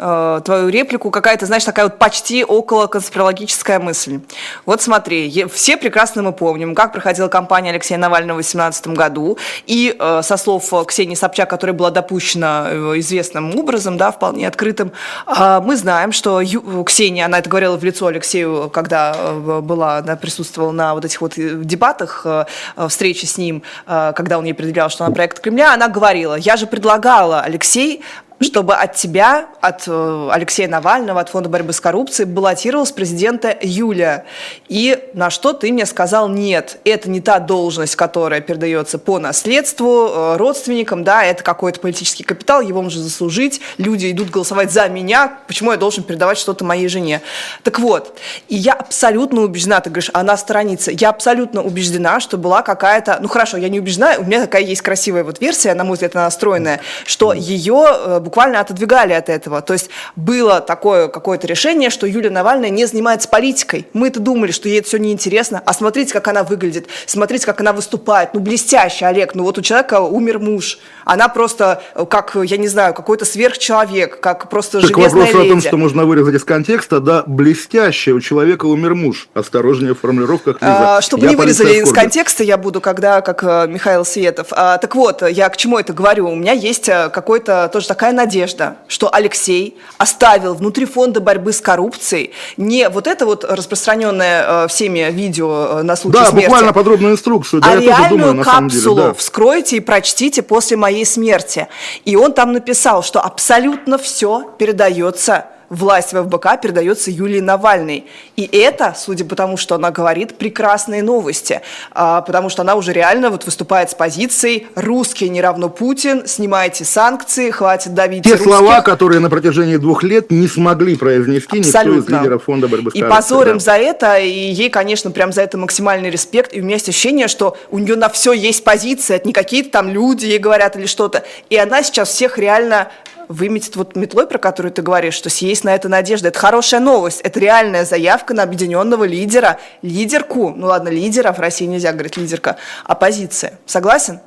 э, 0.01 0.41
твою 0.45 0.69
реплику 0.69 1.11
какая-то, 1.11 1.47
знаешь, 1.47 1.65
такая 1.65 1.87
вот 1.87 1.99
почти 1.99 2.45
около 2.45 2.87
конспирологическая 2.87 3.79
мысль. 3.79 4.21
Вот 4.67 4.83
смотри, 4.83 5.47
все 5.53 5.77
прекрасно 5.77 6.23
мы 6.23 6.33
помним, 6.33 6.75
как 6.75 6.93
проходила 6.93 7.29
кампания 7.29 7.71
Алексея 7.71 7.99
Навального 7.99 8.39
в 8.39 8.43
2018 8.43 8.89
году, 8.89 9.39
и 9.67 9.95
э, 9.99 10.21
со 10.23 10.37
слов 10.37 10.73
Ксении 10.87 11.15
Собчак, 11.15 11.51
которая 11.51 11.77
была 11.77 11.91
допущена 11.91 12.69
э, 12.69 12.75
известным 12.99 13.57
образом, 13.59 13.97
да, 13.97 14.11
вполне 14.11 14.49
открытым, 14.49 14.93
э, 15.27 15.61
мы 15.63 15.77
знаем, 15.77 16.13
что 16.13 16.43
Ксения, 16.85 17.27
она 17.27 17.39
это 17.39 17.51
говорила 17.51 17.77
в 17.77 17.85
лицо 17.85 18.07
Алексею, 18.07 18.71
когда 18.71 19.15
э, 19.17 19.61
была, 19.61 19.99
она 19.99 20.17
присутствовала 20.17 20.73
на 20.73 20.95
вот 20.95 21.05
этих 21.05 21.21
вот 21.21 21.39
э, 21.39 21.61
дебатах, 21.63 22.23
э, 22.25 22.45
встрече 22.89 23.27
с 23.27 23.37
ним, 23.39 23.63
э, 23.87 24.13
когда 24.17 24.39
он 24.39 24.45
ей 24.45 24.55
предъявлял, 24.55 24.91
что 24.91 25.05
она 25.05 25.15
проект 25.15 25.41
Кремля, 25.41 25.75
она 25.75 25.89
говорила, 25.89 26.35
я 26.35 26.57
же 26.57 26.67
предлагала, 26.67 27.41
Алексей, 27.41 28.03
чтобы 28.41 28.75
от 28.75 28.95
тебя, 28.95 29.49
от 29.61 29.85
э, 29.87 30.29
Алексея 30.33 30.67
Навального, 30.67 31.21
от 31.21 31.29
Фонда 31.29 31.51
борьбы 31.51 31.75
с 31.75 31.81
коррупцией 31.81 32.27
баллотировалась 32.27 32.91
президента 32.91 33.55
Юля. 33.61 34.25
И 34.69 34.99
на 35.13 35.29
что 35.29 35.53
ты 35.53 35.71
мне 35.71 35.85
сказал 35.85 36.29
нет, 36.29 36.79
это 36.85 37.11
не 37.11 37.21
та 37.21 37.39
должность, 37.39 37.97
которая 37.97 38.41
передается 38.41 38.99
по 38.99 39.19
наследству 39.19 40.09
э, 40.09 40.37
родственникам, 40.39 41.05
да, 41.05 41.23
это 41.23 41.45
какой-то 41.45 41.81
политический 41.81 42.25
капитал, 42.25 42.63
его 42.63 42.81
можно 42.81 43.03
заслужить, 43.03 43.61
люди 43.77 44.11
идут 44.11 44.31
голосовать 44.31 44.73
за 44.73 44.89
меня, 44.89 45.39
почему 45.47 45.73
я 45.73 45.77
должен 45.77 46.03
передавать 46.03 46.39
что-то 46.39 46.65
моей 46.65 46.89
жене? 46.89 47.21
Так 47.63 47.79
вот, 47.79 48.19
и 48.49 48.57
я 48.57 48.73
абсолютно 48.73 49.43
убеждена, 49.43 49.81
ты 49.81 49.91
говоришь, 49.91 50.11
она 50.15 50.39
сторонится, 50.39 50.91
я 50.91 51.11
абсолютно 51.11 51.63
убеждена, 51.63 52.21
что 52.21 52.39
была 52.39 52.63
какая-то, 52.63 53.19
ну 53.21 53.29
хорошо, 53.29 53.59
я 53.59 53.69
не 53.69 53.81
убеждена, 53.81 54.15
у 54.19 54.25
меня 54.25 54.41
такая 54.41 54.63
есть 54.63 54.81
красивая 54.81 55.25
вот 55.25 55.43
версия, 55.43 55.75
на 55.75 55.85
мой 55.85 55.95
взгляд, 55.95 56.17
она 56.17 56.25
настроенная, 56.25 56.81
что 57.05 57.35
ее 57.35 58.21
буквально 58.31 58.61
отодвигали 58.61 59.13
от 59.13 59.29
этого. 59.29 59.61
То 59.61 59.73
есть 59.73 59.91
было 60.15 60.61
такое 60.61 61.09
какое-то 61.09 61.49
решение, 61.49 61.91
что 61.91 62.07
Юлия 62.07 62.31
Навальная 62.31 62.71
не 62.71 62.87
занимается 62.87 63.29
политикой. 63.29 63.89
Мы-то 63.93 64.21
думали, 64.21 64.53
что 64.53 64.69
ей 64.69 64.79
это 64.79 64.87
все 64.87 64.99
неинтересно. 64.99 65.61
А 65.67 65.73
смотрите, 65.73 66.13
как 66.13 66.29
она 66.29 66.45
выглядит, 66.45 66.87
смотрите, 67.07 67.45
как 67.45 67.61
она 67.61 67.73
выступает. 67.73 68.33
Ну, 68.33 68.39
блестяще, 68.39 69.07
Олег. 69.07 69.35
Ну, 69.35 69.43
вот 69.43 69.59
у 69.59 69.63
человека 69.63 70.01
умер 70.01 70.39
муж. 70.39 70.79
Она 71.11 71.29
просто, 71.29 71.83
э, 71.97 72.07
как, 72.09 72.37
я 72.41 72.57
не 72.57 72.69
знаю, 72.69 72.95
какой-то 72.95 73.25
сверхчеловек, 73.25 74.21
как 74.21 74.49
просто 74.49 74.81
так 74.81 74.91
железная 74.91 75.25
вопрос 75.25 75.43
леди. 75.43 75.47
о 75.47 75.51
том, 75.51 75.61
что 75.61 75.77
можно 75.77 76.05
вырезать 76.05 76.37
из 76.37 76.45
контекста, 76.45 77.01
да, 77.01 77.25
блестяще, 77.27 78.13
у 78.13 78.21
человека 78.21 78.67
умер 78.67 78.95
муж. 78.95 79.29
Осторожнее 79.35 79.95
в 79.95 79.99
формулировках, 79.99 80.63
Лиза. 80.63 80.99
А, 80.99 81.01
чтобы 81.01 81.25
я 81.25 81.31
не 81.31 81.37
вырезали 81.37 81.83
из 81.83 81.93
контекста, 81.93 82.45
я 82.45 82.57
буду, 82.57 82.81
когда, 82.81 83.23
как 83.23 83.43
э, 83.43 83.67
Михаил 83.69 84.05
Светов. 84.05 84.49
А, 84.53 84.79
так 84.79 84.95
вот, 84.95 85.29
я 85.29 85.49
к 85.49 85.57
чему 85.57 85.79
это 85.81 85.93
говорю? 85.93 86.29
У 86.31 86.37
меня 86.37 86.53
есть 86.53 86.89
э, 86.89 87.11
какой-то 87.13 87.69
тоже 87.73 87.89
такая 87.89 88.13
надежда, 88.13 88.77
что 88.87 89.13
Алексей 89.13 89.77
оставил 89.99 90.55
внутри 90.55 90.85
фонда 90.85 91.21
борьбы 91.21 91.53
с 91.53 91.61
коррупцией 91.61 92.31
не 92.57 92.89
вот 92.89 93.09
это 93.09 93.27
вот 93.27 93.45
распространенное 93.45 94.65
э, 94.65 94.69
всеми 94.69 95.11
видео 95.11 95.81
э, 95.81 95.83
на 95.83 95.97
случай 95.97 96.19
да, 96.19 96.27
смерти. 96.27 96.45
Да, 96.45 96.51
буквально 96.51 96.73
подробную 96.73 97.15
инструкцию. 97.15 97.63
Да, 97.63 97.73
а 97.73 97.81
реальную 97.81 98.29
думаю, 98.29 98.45
капсулу 98.45 98.95
деле, 98.95 99.09
да. 99.09 99.15
вскройте 99.15 99.77
и 99.77 99.81
прочтите 99.81 100.43
после 100.43 100.77
моей 100.77 101.00
смерти. 101.05 101.69
И 102.05 102.17
он 102.17 102.33
там 102.33 102.53
написал, 102.53 103.03
что 103.03 103.21
абсолютно 103.21 103.99
все 103.99 104.55
передается 104.59 105.47
власть 105.71 106.13
в 106.13 106.23
ФБК 106.25 106.61
передается 106.61 107.11
Юлии 107.11 107.41
Навальной. 107.41 108.05
И 108.37 108.43
это, 108.53 108.95
судя 108.97 109.25
по 109.25 109.37
тому, 109.37 109.57
что 109.57 109.77
она 109.77 109.91
говорит, 109.93 110.37
прекрасные 110.37 111.03
новости, 111.03 111.63
а, 111.93 112.21
потому 112.23 112.49
что 112.49 112.63
она 112.63 112.75
уже 112.75 112.93
реально 112.93 113.31
вот 113.31 113.45
выступает 113.45 113.91
с 113.91 113.95
позицией 113.95 114.67
«русские 114.75 115.31
не 115.31 115.41
равно 115.41 115.69
Путин, 115.69 116.27
снимайте 116.27 116.85
санкции, 116.85 117.51
хватит 117.51 117.95
давить 117.95 118.25
Те 118.25 118.33
русских». 118.33 118.47
слова, 118.47 118.81
которые 118.83 119.21
на 119.21 119.31
протяжении 119.31 119.77
двух 119.77 120.03
лет 120.03 120.31
не 120.31 120.49
смогли 120.49 120.97
произнести 120.97 121.61
Абсолютно. 121.61 122.01
никто 122.01 122.15
из 122.15 122.21
лидеров 122.21 122.45
фонда 122.45 122.67
борьбы 122.69 122.91
с 122.91 122.95
И 122.95 123.03
позорим 123.03 123.55
да. 123.55 123.59
за 123.61 123.73
это, 123.73 124.19
и 124.19 124.29
ей, 124.29 124.71
конечно, 124.71 125.13
прям 125.13 125.33
за 125.33 125.43
это 125.43 125.57
максимальный 125.57 126.11
респект, 126.11 126.53
и 126.53 126.61
у 126.61 126.65
меня 126.65 126.75
есть 126.75 126.89
ощущение, 126.89 127.29
что 127.29 127.57
у 127.71 127.79
нее 127.79 127.95
на 127.95 128.09
все 128.09 128.33
есть 128.33 128.65
позиция, 128.65 129.17
это 129.19 129.29
не 129.29 129.33
какие-то 129.33 129.71
там 129.71 129.89
люди 129.89 130.27
ей 130.27 130.39
говорят 130.39 130.77
или 130.77 130.87
что-то, 130.87 131.23
и 131.49 131.57
она 131.57 131.85
сейчас 131.85 132.09
всех 132.09 132.39
реально 132.39 132.89
выметит 133.31 133.77
вот 133.77 133.95
метлой, 133.95 134.27
про 134.27 134.39
которую 134.39 134.73
ты 134.73 134.83
говоришь, 134.83 135.15
что 135.15 135.31
есть 135.33 135.63
на 135.63 135.75
это 135.75 135.89
надежда. 135.89 136.29
Это 136.29 136.39
хорошая 136.39 136.81
новость, 136.81 137.21
это 137.21 137.39
реальная 137.39 137.85
заявка 137.85 138.35
на 138.35 138.43
объединенного 138.43 139.05
лидера, 139.05 139.59
лидерку, 139.83 140.53
ну 140.55 140.67
ладно, 140.67 140.89
лидера, 140.89 141.33
в 141.33 141.39
России 141.39 141.65
нельзя 141.65 141.93
говорить 141.93 142.17
лидерка, 142.17 142.57
оппозиция. 142.85 143.59
Согласен? 143.67 144.19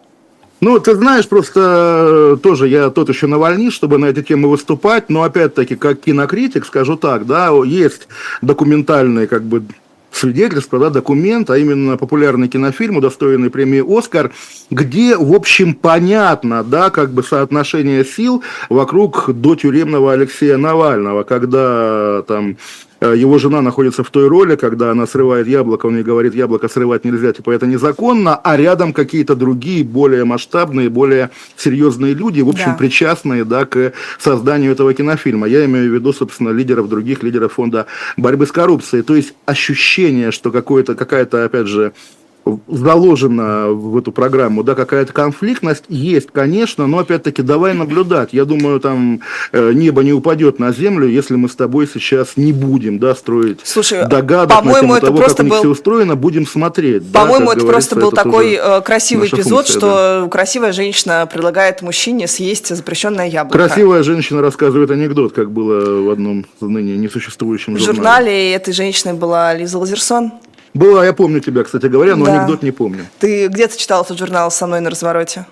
Ну, 0.62 0.80
ты 0.80 0.95
знаешь, 0.95 1.28
просто 1.28 2.36
э, 2.36 2.38
тоже 2.41 2.70
я 2.70 2.89
тот 2.89 3.10
еще 3.10 3.28
навальнист, 3.28 3.76
чтобы 3.76 3.97
на 3.97 4.06
эти 4.06 4.24
темы 4.24 4.49
выступать, 4.49 5.10
но 5.10 5.24
опять-таки, 5.24 5.76
как 5.76 5.99
кинокритик, 5.99 6.66
скажу 6.66 6.95
так, 6.95 7.26
да, 7.26 7.49
есть 7.66 8.08
документальные 8.41 9.28
как 9.28 9.43
бы 9.43 9.64
свидетельство, 10.14 10.80
да, 10.80 10.89
документ, 10.89 11.49
а 11.49 11.57
именно 11.57 11.97
популярный 11.97 12.47
кинофильм, 12.47 12.97
удостоенный 12.97 13.49
премии 13.49 13.84
«Оскар», 13.86 14.32
где, 14.70 15.18
в 15.18 15.34
общем, 15.34 15.74
понятно, 15.74 16.64
да, 16.64 16.89
как 16.89 17.11
бы 17.11 17.24
соотношение 17.24 18.05
сил 18.05 18.43
вокруг 18.70 19.30
дотюремного 19.34 20.14
Алексея 20.14 20.57
Навального, 20.57 21.24
когда 21.24 22.24
там 22.28 22.57
его 23.08 23.38
жена 23.38 23.62
находится 23.62 24.04
в 24.04 24.10
той 24.10 24.28
роли, 24.28 24.56
когда 24.56 24.91
она 24.91 25.08
срывает 25.08 25.47
яблоко, 25.47 25.88
он 25.88 25.97
ей 25.97 26.04
говорит, 26.04 26.36
яблоко 26.36 26.68
срывать 26.68 27.06
нельзя, 27.06 27.34
типа 27.34 27.51
это 27.51 27.66
незаконно, 27.66 28.36
а 28.36 28.58
рядом 28.58 28.93
какие-то 28.93 29.36
другие, 29.36 29.84
более 29.84 30.26
масштабные, 30.26 30.89
более 30.89 31.30
серьезные 31.58 32.14
люди, 32.14 32.41
в 32.41 32.49
общем, 32.49 32.72
да. 32.72 32.74
причастные 32.74 33.45
да, 33.45 33.66
к 33.66 33.93
созданию 34.20 34.72
этого 34.72 34.93
кинофильма. 34.93 35.47
Я 35.47 35.66
имею 35.66 35.91
в 35.91 35.93
виду, 35.93 36.14
собственно, 36.14 36.49
лидеров 36.49 36.89
других, 36.89 37.24
лидеров 37.24 37.54
фонда 37.54 37.88
борьбы 38.18 38.45
с 38.45 38.51
коррупцией. 38.51 39.04
То 39.04 39.16
есть 39.16 39.34
ощущение, 39.45 40.32
что 40.32 40.51
какое-то, 40.51 40.95
какая-то, 40.95 41.45
опять 41.45 41.68
же, 41.68 41.93
заложена 42.68 43.70
в 43.70 43.98
эту 43.98 44.12
программу, 44.12 44.64
да, 44.64 44.76
какая-то 44.76 45.14
конфликтность 45.14 45.86
есть, 45.88 46.30
конечно, 46.32 46.88
но 46.88 47.00
опять-таки 47.00 47.41
давай 47.41 47.74
наблюдать. 47.74 48.30
Я 48.34 48.46
думаю, 48.46 48.80
там 48.80 49.22
э, 49.52 49.72
небо 49.74 50.04
не 50.04 50.14
упадет 50.14 50.60
на 50.60 50.74
землю, 50.74 51.08
если 51.08 51.36
мы 51.36 51.48
с 51.48 51.56
тобой 51.56 51.88
сейчас 51.88 52.36
не 52.36 52.52
будем, 52.52 53.00
да, 53.00 53.16
строить 53.16 53.62
Слушай, 53.64 54.06
догадок 54.08 54.64
на 54.66 54.80
тему 54.80 55.00
того, 55.00 55.18
как 55.20 55.39
у 55.39 55.44
них 55.44 55.52
был... 55.52 55.60
все 55.60 55.70
устроено, 55.70 56.16
будем 56.16 56.46
смотреть. 56.46 57.12
По-моему, 57.12 57.48
да, 57.48 57.54
это 57.54 57.66
просто 57.66 57.96
был 57.96 58.12
такой 58.12 58.60
э, 58.62 58.82
красивый 58.82 59.30
эпизод, 59.30 59.68
функция, 59.68 59.78
что 59.78 60.22
да. 60.24 60.30
красивая 60.30 60.74
женщина 60.74 61.28
предлагает 61.32 61.82
мужчине 61.82 62.28
съесть 62.28 62.76
запрещенное 62.76 63.28
яблоко. 63.28 63.58
Красивая 63.58 64.04
женщина 64.04 64.41
рассказывает 64.41 64.91
анекдот, 64.91 65.34
как 65.34 65.52
было 65.52 66.02
в 66.02 66.10
одном 66.10 66.46
ныне 66.60 66.98
несуществующем 66.98 67.78
журнале. 67.78 67.94
В 67.94 67.96
журнале 67.96 68.54
этой 68.54 68.74
женщиной 68.74 69.14
была 69.14 69.54
Лиза 69.54 69.78
Лазерсон. 69.78 70.34
Была, 70.74 71.05
я 71.05 71.13
помню 71.13 71.39
тебя, 71.39 71.63
кстати 71.63 71.86
говоря, 71.86 72.15
но 72.15 72.26
да. 72.26 72.39
анекдот 72.39 72.63
не 72.63 72.71
помню. 72.71 73.05
Ты 73.19 73.47
где-то 73.47 73.78
читал 73.78 74.03
этот 74.03 74.17
журнал 74.17 74.49
со 74.49 74.65
мной 74.65 74.80
на 74.80 74.89
развороте? 74.89 75.45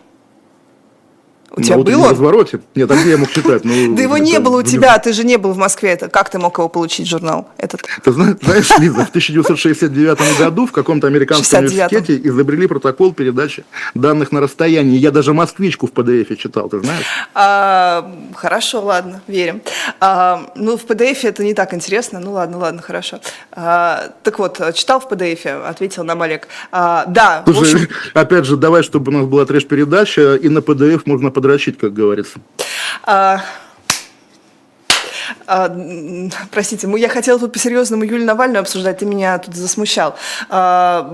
У 1.53 1.61
тебя 1.61 1.75
ну, 1.75 1.83
было? 1.83 2.07
В 2.07 2.09
развороте? 2.11 2.61
Нет, 2.75 2.89
а 2.89 2.95
где 2.95 3.11
я 3.11 3.17
мог 3.17 3.29
читать? 3.33 3.65
Ну, 3.65 3.93
да 3.95 4.01
его 4.01 4.17
не 4.17 4.39
было 4.39 4.59
у 4.59 4.63
тебя, 4.63 4.97
ты 4.99 5.11
же 5.11 5.25
не 5.25 5.37
был 5.37 5.51
в 5.51 5.57
Москве. 5.57 5.91
Это 5.91 6.07
как 6.07 6.29
ты 6.29 6.39
мог 6.39 6.57
его 6.57 6.69
получить, 6.69 7.07
журнал 7.07 7.49
этот? 7.57 7.83
Ты 8.03 8.11
знаешь, 8.11 8.69
Лиза, 8.79 9.05
в 9.05 9.09
1969 9.09 10.39
году 10.39 10.65
в 10.65 10.71
каком-то 10.71 11.07
американском 11.07 11.65
университете 11.65 12.21
изобрели 12.23 12.67
протокол 12.67 13.13
передачи 13.13 13.65
данных 13.95 14.31
на 14.31 14.39
расстоянии. 14.39 14.97
Я 14.97 15.11
даже 15.11 15.33
москвичку 15.33 15.87
в 15.87 15.91
PDF 15.91 16.35
читал, 16.37 16.69
ты 16.69 16.79
знаешь? 16.79 17.05
А, 17.33 18.09
хорошо, 18.33 18.81
ладно, 18.81 19.21
верим. 19.27 19.61
А, 19.99 20.51
ну, 20.55 20.77
в 20.77 20.85
PDF 20.85 21.19
это 21.23 21.43
не 21.43 21.53
так 21.53 21.73
интересно. 21.73 22.19
Ну, 22.19 22.31
ладно, 22.31 22.59
ладно, 22.59 22.81
хорошо. 22.81 23.19
А, 23.51 24.13
так 24.23 24.39
вот, 24.39 24.61
читал 24.73 25.01
в 25.01 25.11
PDF, 25.11 25.67
ответил 25.67 26.05
нам 26.05 26.21
Олег. 26.21 26.47
А, 26.71 27.05
да, 27.07 27.43
Слушай, 27.45 27.83
общем... 27.83 27.89
опять 28.13 28.45
же, 28.45 28.55
давай, 28.55 28.83
чтобы 28.83 29.11
у 29.11 29.17
нас 29.17 29.25
была 29.27 29.45
треш-передача, 29.45 30.35
и 30.35 30.47
на 30.47 30.59
PDF 30.59 31.01
можно 31.05 31.29
подрочить, 31.41 31.77
как 31.77 31.93
говорится. 31.93 32.39
А, 33.03 33.41
а, 35.47 35.75
простите, 36.51 36.87
я 36.97 37.09
хотела 37.09 37.39
тут 37.39 37.53
по-серьезному 37.53 38.03
Юлию 38.03 38.25
Навальную 38.25 38.61
обсуждать, 38.61 38.99
ты 38.99 39.05
меня 39.05 39.37
тут 39.39 39.55
засмущал. 39.55 40.15
А, 40.49 41.09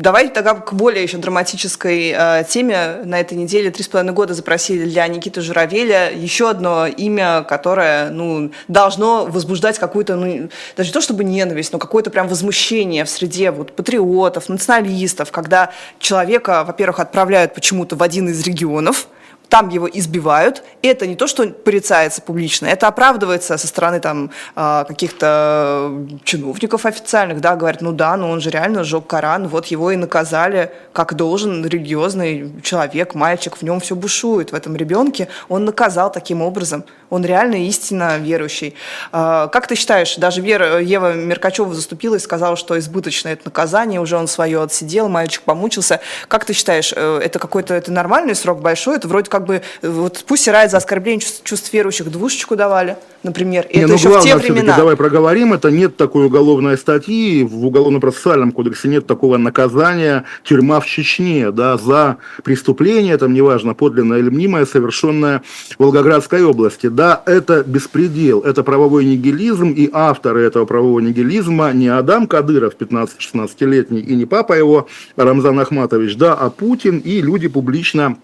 давайте 0.00 0.32
тогда 0.32 0.54
к 0.54 0.72
более 0.72 1.02
еще 1.02 1.18
драматической 1.18 2.14
а, 2.16 2.42
теме. 2.44 3.02
На 3.04 3.20
этой 3.20 3.36
неделе 3.36 3.70
три 3.70 3.84
с 3.84 3.88
половиной 3.88 4.14
года 4.14 4.32
запросили 4.32 4.84
для 4.88 5.06
Никиты 5.08 5.42
Журавеля 5.42 6.10
еще 6.10 6.48
одно 6.48 6.86
имя, 6.86 7.42
которое 7.42 8.10
ну, 8.10 8.50
должно 8.68 9.26
возбуждать 9.26 9.78
какую-то, 9.78 10.16
ну, 10.16 10.48
даже 10.76 10.88
не 10.88 10.94
то 10.94 11.00
чтобы 11.02 11.24
ненависть, 11.24 11.72
но 11.72 11.78
какое-то 11.78 12.10
прям 12.10 12.28
возмущение 12.28 13.04
в 13.04 13.10
среде 13.10 13.50
вот, 13.50 13.76
патриотов, 13.76 14.48
националистов, 14.48 15.30
когда 15.30 15.70
человека, 15.98 16.64
во-первых, 16.66 17.00
отправляют 17.00 17.54
почему-то 17.54 17.96
в 17.96 18.02
один 18.02 18.28
из 18.30 18.42
регионов– 18.42 19.08
там 19.50 19.68
его 19.68 19.88
избивают, 19.92 20.62
и 20.80 20.88
это 20.88 21.06
не 21.06 21.16
то, 21.16 21.26
что 21.26 21.46
порицается 21.48 22.22
публично, 22.22 22.66
это 22.66 22.86
оправдывается 22.86 23.58
со 23.58 23.66
стороны 23.66 23.98
там 24.00 24.30
а, 24.54 24.84
каких-то 24.84 25.92
чиновников 26.24 26.86
официальных, 26.86 27.40
да, 27.40 27.56
говорят, 27.56 27.82
ну 27.82 27.92
да, 27.92 28.16
ну 28.16 28.30
он 28.30 28.40
же 28.40 28.50
реально 28.50 28.84
сжег 28.84 29.08
Коран, 29.08 29.48
вот 29.48 29.66
его 29.66 29.90
и 29.90 29.96
наказали, 29.96 30.72
как 30.92 31.14
должен 31.14 31.66
религиозный 31.66 32.52
человек, 32.62 33.14
мальчик, 33.14 33.56
в 33.56 33.62
нем 33.62 33.80
все 33.80 33.96
бушует, 33.96 34.52
в 34.52 34.54
этом 34.54 34.76
ребенке 34.76 35.28
он 35.48 35.64
наказал 35.64 36.12
таким 36.12 36.42
образом, 36.42 36.84
он 37.10 37.24
реально 37.24 37.66
истинно 37.66 38.18
верующий. 38.18 38.76
А, 39.10 39.48
как 39.48 39.66
ты 39.66 39.74
считаешь, 39.74 40.14
даже 40.14 40.40
Вера, 40.40 40.78
Ева 40.80 41.14
Меркачева 41.14 41.74
заступила 41.74 42.14
и 42.14 42.20
сказала, 42.20 42.54
что 42.54 42.78
избыточное 42.78 43.32
это 43.32 43.42
наказание, 43.46 44.00
уже 44.00 44.16
он 44.16 44.28
свое 44.28 44.62
отсидел, 44.62 45.08
мальчик 45.08 45.42
помучился. 45.42 46.00
Как 46.28 46.44
ты 46.44 46.52
считаешь, 46.52 46.92
э, 46.94 47.20
это 47.24 47.40
какой-то 47.40 47.74
это 47.74 47.90
нормальный 47.90 48.36
срок 48.36 48.60
большой, 48.60 48.96
это 48.96 49.08
вроде 49.08 49.28
как 49.28 49.39
как 49.40 49.46
бы, 49.46 49.62
вот 49.82 50.24
пусть 50.26 50.44
Сирайт 50.44 50.70
за 50.70 50.76
оскорбление 50.76 51.20
чувств, 51.20 51.42
чувств 51.44 51.72
верующих 51.72 52.10
двушечку 52.10 52.56
давали, 52.56 52.96
например. 53.22 53.66
И 53.70 53.78
не, 53.78 53.84
это 53.84 53.92
ну, 53.92 53.94
еще 53.94 54.08
главное, 54.08 54.36
в 54.36 54.42
те 54.42 54.52
времена. 54.52 54.76
Давай 54.76 54.96
проговорим, 54.96 55.52
это 55.54 55.70
нет 55.70 55.96
такой 55.96 56.26
уголовной 56.26 56.76
статьи, 56.76 57.42
в 57.42 57.66
Уголовно-процессуальном 57.66 58.52
кодексе 58.52 58.88
нет 58.88 59.06
такого 59.06 59.38
наказания 59.38 60.24
тюрьма 60.44 60.80
в 60.80 60.86
Чечне, 60.86 61.50
да, 61.50 61.76
за 61.78 62.18
преступление, 62.44 63.16
там 63.16 63.32
неважно, 63.32 63.74
подлинное 63.74 64.18
или 64.18 64.28
мнимое, 64.28 64.66
совершенное 64.66 65.42
в 65.78 65.82
Волгоградской 65.82 66.44
области. 66.44 66.88
Да, 66.88 67.22
это 67.26 67.62
беспредел, 67.62 68.40
это 68.40 68.62
правовой 68.62 69.04
нигилизм, 69.04 69.70
и 69.70 69.88
авторы 69.92 70.42
этого 70.42 70.66
правового 70.66 71.00
нигилизма 71.00 71.72
не 71.72 71.88
Адам 71.88 72.26
Кадыров, 72.26 72.74
15-16-летний, 72.78 74.00
и 74.00 74.14
не 74.14 74.26
папа 74.26 74.52
его, 74.52 74.88
Рамзан 75.16 75.58
Ахматович, 75.58 76.16
да, 76.16 76.34
а 76.34 76.50
Путин 76.50 76.98
и 76.98 77.22
люди 77.22 77.48
публично 77.48 78.16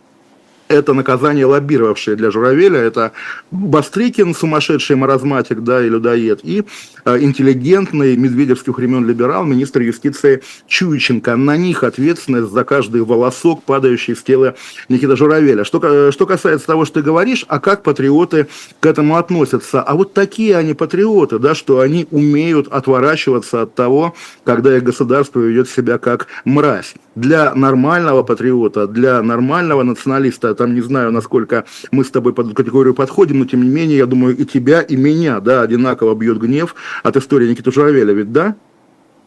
это 0.69 0.93
наказание 0.95 1.47
лоббировавшее 1.47 2.17
для 2.17 2.31
Журавеля, 2.31 2.79
это 2.81 3.13
Бастрыкин, 3.51 4.35
сумасшедший 4.35 4.97
маразматик, 4.97 5.63
да, 5.63 5.85
и 5.85 5.89
людоед, 5.89 6.41
и 6.43 6.65
э, 7.05 7.19
интеллигентный 7.21 8.17
медведевских 8.17 8.77
времен 8.77 9.07
либерал, 9.07 9.45
министр 9.45 9.83
юстиции 9.83 10.43
Чуйченко. 10.67 11.37
На 11.37 11.57
них 11.57 11.85
ответственность 11.85 12.53
за 12.53 12.65
каждый 12.65 13.03
волосок, 13.03 13.63
падающий 13.63 14.17
с 14.17 14.23
тела 14.23 14.57
Никита 14.89 15.17
Журавеля. 15.17 15.65
Что, 15.65 15.81
э, 15.83 16.11
что 16.13 16.27
касается 16.27 16.67
того, 16.67 16.85
что 16.85 16.95
ты 16.95 17.03
говоришь, 17.03 17.45
а 17.49 17.61
как 17.61 17.83
патриоты 17.83 18.49
к 18.81 18.87
этому 18.87 19.17
относятся? 19.17 19.83
А 19.83 19.95
вот 19.95 20.15
такие 20.15 20.57
они 20.57 20.75
патриоты, 20.75 21.39
да, 21.39 21.55
что 21.55 21.81
они 21.81 22.07
умеют 22.11 22.69
отворачиваться 22.69 23.63
от 23.63 23.75
того, 23.75 24.15
когда 24.45 24.77
их 24.77 24.83
государство 24.83 25.41
ведет 25.41 25.69
себя 25.69 25.99
как 25.99 26.27
мразь. 26.45 26.95
Для 27.15 27.55
нормального 27.55 28.23
патриота, 28.23 28.87
для 28.87 29.23
нормального 29.23 29.83
националиста 29.83 30.56
там 30.57 30.75
не 30.75 30.81
знаю, 30.81 31.13
насколько 31.13 31.65
мы 31.91 32.05
с 32.05 32.11
тобой 32.11 32.33
под 32.33 32.55
категорию 32.55 32.95
подходим, 32.95 33.39
но 33.39 33.45
тем 33.45 33.63
не 33.63 33.69
менее, 33.69 33.99
я 33.99 34.07
думаю, 34.07 34.37
и 34.37 34.45
тебя, 34.45 34.81
и 34.81 34.97
меня, 34.97 35.41
да, 35.41 35.63
одинаково 35.63 36.15
бьет 36.15 36.39
гнев 36.39 36.75
от 37.03 37.17
истории 37.17 37.49
Никиты 37.49 37.71
Журавеля, 37.71 38.13
ведь 38.13 38.33
да? 38.33 38.57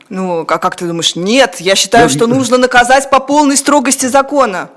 Ну, 0.10 0.42
а 0.42 0.46
как 0.46 0.76
ты 0.76 0.88
думаешь? 0.88 1.16
Нет, 1.16 1.58
я 1.60 1.76
считаю, 1.76 2.06
я... 2.06 2.10
что 2.10 2.28
нужно 2.28 2.58
наказать 2.58 3.10
по 3.10 3.20
полной 3.20 3.58
строгости 3.58 4.08
закона. 4.08 4.70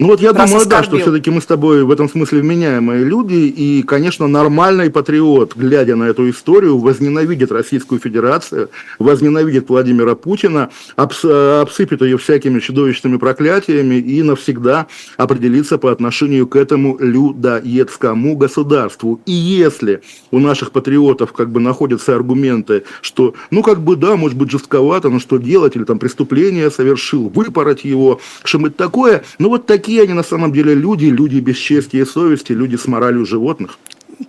Ну 0.00 0.06
вот 0.06 0.22
я 0.22 0.32
думаю, 0.32 0.64
да, 0.64 0.82
что 0.82 0.96
все-таки 0.96 1.30
мы 1.30 1.42
с 1.42 1.44
тобой 1.44 1.84
в 1.84 1.90
этом 1.90 2.08
смысле 2.08 2.40
вменяемые 2.40 3.04
люди, 3.04 3.34
и, 3.34 3.82
конечно, 3.82 4.26
нормальный 4.26 4.88
патриот, 4.88 5.54
глядя 5.54 5.94
на 5.94 6.04
эту 6.04 6.30
историю, 6.30 6.78
возненавидит 6.78 7.52
Российскую 7.52 8.00
Федерацию, 8.00 8.70
возненавидит 8.98 9.68
Владимира 9.68 10.14
Путина, 10.14 10.70
обс 10.96 11.22
обсыпет 11.22 12.00
ее 12.00 12.16
всякими 12.16 12.60
чудовищными 12.60 13.18
проклятиями 13.18 13.96
и 13.96 14.22
навсегда 14.22 14.86
определится 15.18 15.76
по 15.76 15.92
отношению 15.92 16.46
к 16.46 16.56
этому 16.56 16.96
людоедскому 16.98 18.36
государству. 18.36 19.20
И 19.26 19.32
если 19.32 20.00
у 20.30 20.38
наших 20.38 20.72
патриотов 20.72 21.34
как 21.34 21.50
бы 21.50 21.60
находятся 21.60 22.14
аргументы, 22.14 22.84
что, 23.02 23.34
ну 23.50 23.62
как 23.62 23.82
бы 23.82 23.96
да, 23.96 24.16
может 24.16 24.38
быть 24.38 24.50
жестковато, 24.50 25.10
но 25.10 25.20
что 25.20 25.36
делать, 25.36 25.76
или 25.76 25.84
там 25.84 25.98
преступление 25.98 26.70
совершил, 26.70 27.28
выпороть 27.28 27.84
его, 27.84 28.18
что-нибудь 28.44 28.78
такое, 28.78 29.24
ну 29.38 29.50
вот 29.50 29.66
такие 29.66 29.89
какие 29.90 30.04
они 30.04 30.12
на 30.12 30.22
самом 30.22 30.52
деле 30.52 30.72
люди, 30.74 31.06
люди 31.06 31.40
без 31.40 31.56
чести 31.56 31.96
и 31.96 32.04
совести, 32.04 32.52
люди 32.52 32.76
с 32.76 32.86
моралью 32.86 33.26
животных. 33.26 33.76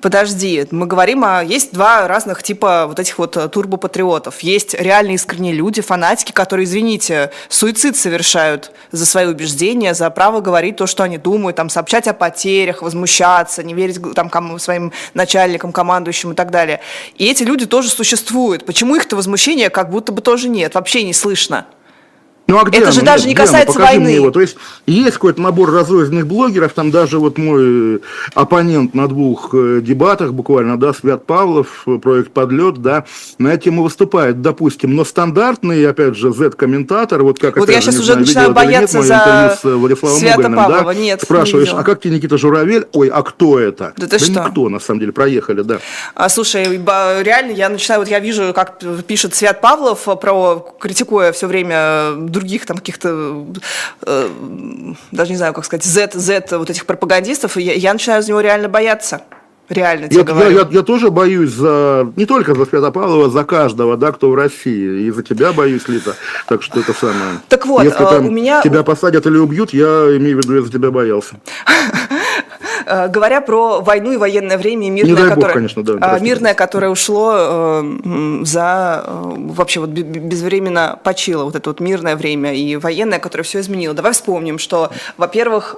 Подожди, 0.02 0.66
мы 0.72 0.88
говорим 0.88 1.24
о... 1.24 1.44
Есть 1.44 1.74
два 1.74 2.08
разных 2.08 2.42
типа 2.42 2.86
вот 2.88 3.00
этих 3.00 3.20
вот 3.20 3.38
э, 3.38 3.48
турбопатриотов. 3.48 4.40
Есть 4.40 4.74
реальные 4.74 5.16
искренние 5.16 5.54
люди, 5.54 5.82
фанатики, 5.82 6.32
которые, 6.32 6.66
извините, 6.66 7.30
суицид 7.50 7.96
совершают 7.96 8.72
за 8.92 9.06
свои 9.06 9.28
убеждения, 9.28 9.94
за 9.94 10.10
право 10.10 10.42
говорить 10.42 10.78
то, 10.78 10.88
что 10.88 11.04
они 11.04 11.20
думают, 11.20 11.58
там, 11.58 11.70
сообщать 11.70 12.08
о 12.08 12.14
потерях, 12.14 12.82
возмущаться, 12.82 13.62
не 13.62 13.76
верить 13.76 14.00
там, 14.16 14.30
кому, 14.30 14.58
своим 14.58 14.92
начальникам, 15.14 15.72
командующим 15.72 16.32
и 16.32 16.36
так 16.36 16.50
далее. 16.50 16.80
И 17.20 17.26
эти 17.30 17.44
люди 17.44 17.68
тоже 17.68 17.90
существуют. 17.90 18.66
Почему 18.66 18.96
их-то 18.96 19.16
возмущения 19.16 19.70
как 19.70 19.92
будто 19.92 20.12
бы 20.12 20.22
тоже 20.22 20.50
нет, 20.50 20.74
вообще 20.74 21.04
не 21.04 21.14
слышно? 21.14 21.68
Ну 22.52 22.60
а 22.60 22.66
где 22.66 22.80
Это 22.80 22.92
же 22.92 23.02
даже 23.02 23.28
Нет, 23.28 23.30
не 23.30 23.36
касается 23.36 23.74
Покажи 23.74 23.98
войны. 23.98 24.10
Его. 24.10 24.30
То 24.30 24.42
есть 24.42 24.58
есть 24.86 25.14
какой-то 25.14 25.42
набор 25.42 25.72
разрозненных 25.72 26.28
блогеров, 26.28 26.74
там 26.74 26.92
даже 26.92 27.18
вот 27.18 27.38
мой 27.38 27.96
э, 27.96 28.00
оппонент 28.34 28.94
на 28.94 29.08
двух 29.08 29.52
э, 29.54 29.80
дебатах 29.82 30.34
буквально, 30.34 30.78
да, 30.78 30.94
Свят 30.94 31.26
Павлов, 31.26 31.84
э, 31.88 31.98
проект 31.98 32.32
«Подлет», 32.32 32.82
да, 32.82 33.06
на 33.38 33.54
эту 33.54 33.64
тему 33.64 33.84
выступает, 33.84 34.42
допустим, 34.42 34.96
но 34.98 35.06
стандартный, 35.06 35.88
опять 35.88 36.18
же, 36.18 36.34
Z-комментатор, 36.34 37.24
вот 37.24 37.40
как 37.40 37.56
Вот 37.56 37.70
я 37.70 37.80
сейчас 37.80 37.96
уже 37.96 38.06
знаю, 38.06 38.20
начинаю 38.20 38.52
бояться 38.52 38.98
нет, 38.98 39.08
за 39.08 39.58
с 39.62 39.64
Владиславом 39.64 40.20
Свята 40.20 40.38
Мугольным, 40.50 40.60
Павлова, 40.60 40.94
да? 40.94 41.00
нет, 41.00 41.22
Спрашиваешь, 41.22 41.72
не 41.72 41.80
а 41.80 41.84
как 41.84 42.02
тебе 42.02 42.16
Никита 42.16 42.38
Журавель? 42.38 42.86
Ой, 42.92 43.08
а 43.08 43.24
кто 43.24 43.60
это? 43.60 43.94
Да 43.96 44.08
ты 44.08 44.20
да 44.20 44.20
что? 44.20 44.44
никто, 44.46 44.68
на 44.68 44.80
самом 44.80 45.00
деле, 45.00 45.14
проехали, 45.14 45.62
да. 45.62 45.80
А, 46.16 46.28
слушай, 46.28 46.66
реально, 46.66 47.52
я 47.52 47.70
начинаю, 47.70 48.02
вот 48.02 48.10
я 48.10 48.20
вижу, 48.20 48.52
как 48.54 48.80
пишет 49.08 49.36
Свят 49.36 49.62
Павлов 49.62 50.04
про, 50.20 50.76
критикуя 50.80 51.32
все 51.32 51.48
время 51.48 52.12
других 52.42 52.66
там 52.66 52.78
каких-то, 52.78 53.46
э, 54.06 54.30
даже 55.12 55.32
не 55.32 55.38
знаю, 55.38 55.54
как 55.54 55.66
сказать, 55.66 55.84
Z, 55.84 56.12
Z 56.14 56.58
вот 56.58 56.70
этих 56.70 56.86
пропагандистов, 56.86 57.58
я, 57.58 57.74
я 57.74 57.94
начинаю 57.94 58.22
за 58.22 58.30
него 58.30 58.42
реально 58.42 58.68
бояться. 58.68 59.22
Реально 59.70 60.08
я. 60.12 60.26
Я, 60.28 60.50
я, 60.50 60.68
я 60.70 60.82
тоже 60.82 61.12
боюсь 61.12 61.52
за, 61.52 62.12
не 62.18 62.26
только 62.26 62.56
за 62.56 62.66
Святопавлова, 62.66 63.30
за 63.30 63.46
каждого, 63.46 63.96
да, 63.96 64.12
кто 64.12 64.30
в 64.30 64.36
России. 64.36 65.04
И 65.04 65.12
за 65.12 65.24
тебя 65.24 65.54
боюсь, 65.54 65.88
Лита. 65.88 66.16
Так 66.48 66.62
что 66.62 66.82
это 66.82 66.94
самое. 66.94 67.40
Так 67.48 67.66
вот, 67.66 67.84
Если 67.84 68.04
э, 68.04 68.10
там 68.10 68.28
у 68.28 68.32
меня... 68.32 68.62
тебя 68.62 68.84
посадят 68.84 69.26
или 69.28 69.38
убьют, 69.38 69.72
я 69.74 70.18
имею 70.18 70.38
в 70.38 70.44
виду, 70.44 70.56
я 70.56 70.62
за 70.62 70.72
тебя 70.72 70.92
боялся. 70.92 71.36
Э, 72.86 73.08
говоря 73.08 73.42
про 73.42 73.82
войну 73.82 74.14
и 74.14 74.18
военное 74.18 74.58
время, 74.58 74.90
мирное, 74.90 75.30
которое, 75.30 75.36
Бог, 75.36 75.54
конечно, 75.54 75.84
да, 75.84 75.98
а, 76.02 76.20
мирное, 76.20 76.54
которое 76.54 76.90
ушло 76.90 77.34
э, 77.36 78.44
за 78.44 79.04
э, 79.06 79.34
вообще 79.38 79.80
вот 79.80 79.90
безвременно 79.90 81.00
почило, 81.04 81.44
вот 81.44 81.56
это 81.56 81.70
вот 81.70 81.80
мирное 81.80 82.16
время 82.16 82.54
и 82.54 82.76
военное, 82.76 83.20
которое 83.20 83.44
все 83.44 83.60
изменило. 83.60 83.94
Давай 83.94 84.14
вспомним, 84.14 84.60
что, 84.60 84.92
во-первых, 85.18 85.76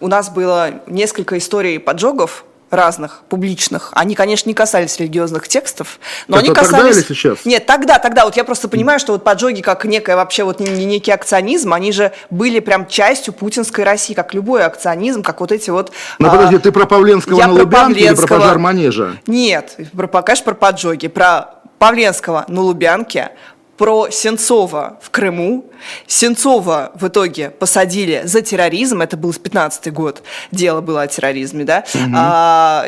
у 0.00 0.08
нас 0.08 0.30
было 0.30 0.70
несколько 0.86 1.36
историй 1.38 1.78
поджогов 1.78 2.44
разных, 2.70 3.22
публичных. 3.28 3.90
Они, 3.92 4.14
конечно, 4.14 4.48
не 4.48 4.54
касались 4.54 4.98
религиозных 4.98 5.48
текстов, 5.48 5.98
но 6.28 6.36
Это 6.36 6.46
они 6.46 6.54
касались... 6.54 6.70
Тогда 6.70 6.90
или 6.90 7.06
сейчас? 7.06 7.44
Нет, 7.44 7.66
тогда, 7.66 7.98
тогда. 7.98 8.24
Вот 8.24 8.36
я 8.36 8.44
просто 8.44 8.68
понимаю, 8.68 9.00
что 9.00 9.12
вот 9.12 9.24
поджоги, 9.24 9.60
как 9.60 9.84
некое 9.84 10.16
вообще 10.16 10.44
вот 10.44 10.60
не 10.60 10.84
некий 10.84 11.10
акционизм, 11.10 11.72
они 11.72 11.92
же 11.92 12.12
были 12.30 12.60
прям 12.60 12.86
частью 12.86 13.34
путинской 13.34 13.84
России, 13.84 14.14
как 14.14 14.34
любой 14.34 14.64
акционизм, 14.64 15.22
как 15.22 15.40
вот 15.40 15.52
эти 15.52 15.70
вот... 15.70 15.92
Ну, 16.18 16.28
а... 16.28 16.30
подожди, 16.30 16.58
ты 16.58 16.72
про 16.72 16.86
Павленского 16.86 17.38
я 17.38 17.48
на 17.48 17.54
про 17.54 17.62
Лубянке 17.62 17.94
Павленского... 17.94 18.24
или 18.24 18.26
про 18.26 18.38
пожар 18.38 18.58
манежа? 18.58 19.16
Нет, 19.26 19.76
про, 19.92 20.22
конечно, 20.22 20.44
про 20.44 20.54
поджоги, 20.54 21.08
про 21.08 21.60
Павленского 21.78 22.44
на 22.48 22.60
Лубянке, 22.60 23.30
про 23.76 24.10
Сенцова 24.10 24.98
в 25.02 25.10
Крыму. 25.10 25.69
Сенцова 26.06 26.92
в 26.94 27.08
итоге 27.08 27.50
посадили 27.50 28.22
за 28.24 28.42
терроризм, 28.42 29.02
это 29.02 29.16
был 29.16 29.32
15 29.32 29.92
год, 29.92 30.22
дело 30.50 30.80
было 30.80 31.02
о 31.02 31.06
терроризме, 31.06 31.64
да, 31.64 31.84
угу. 31.94 32.12
а, 32.16 32.86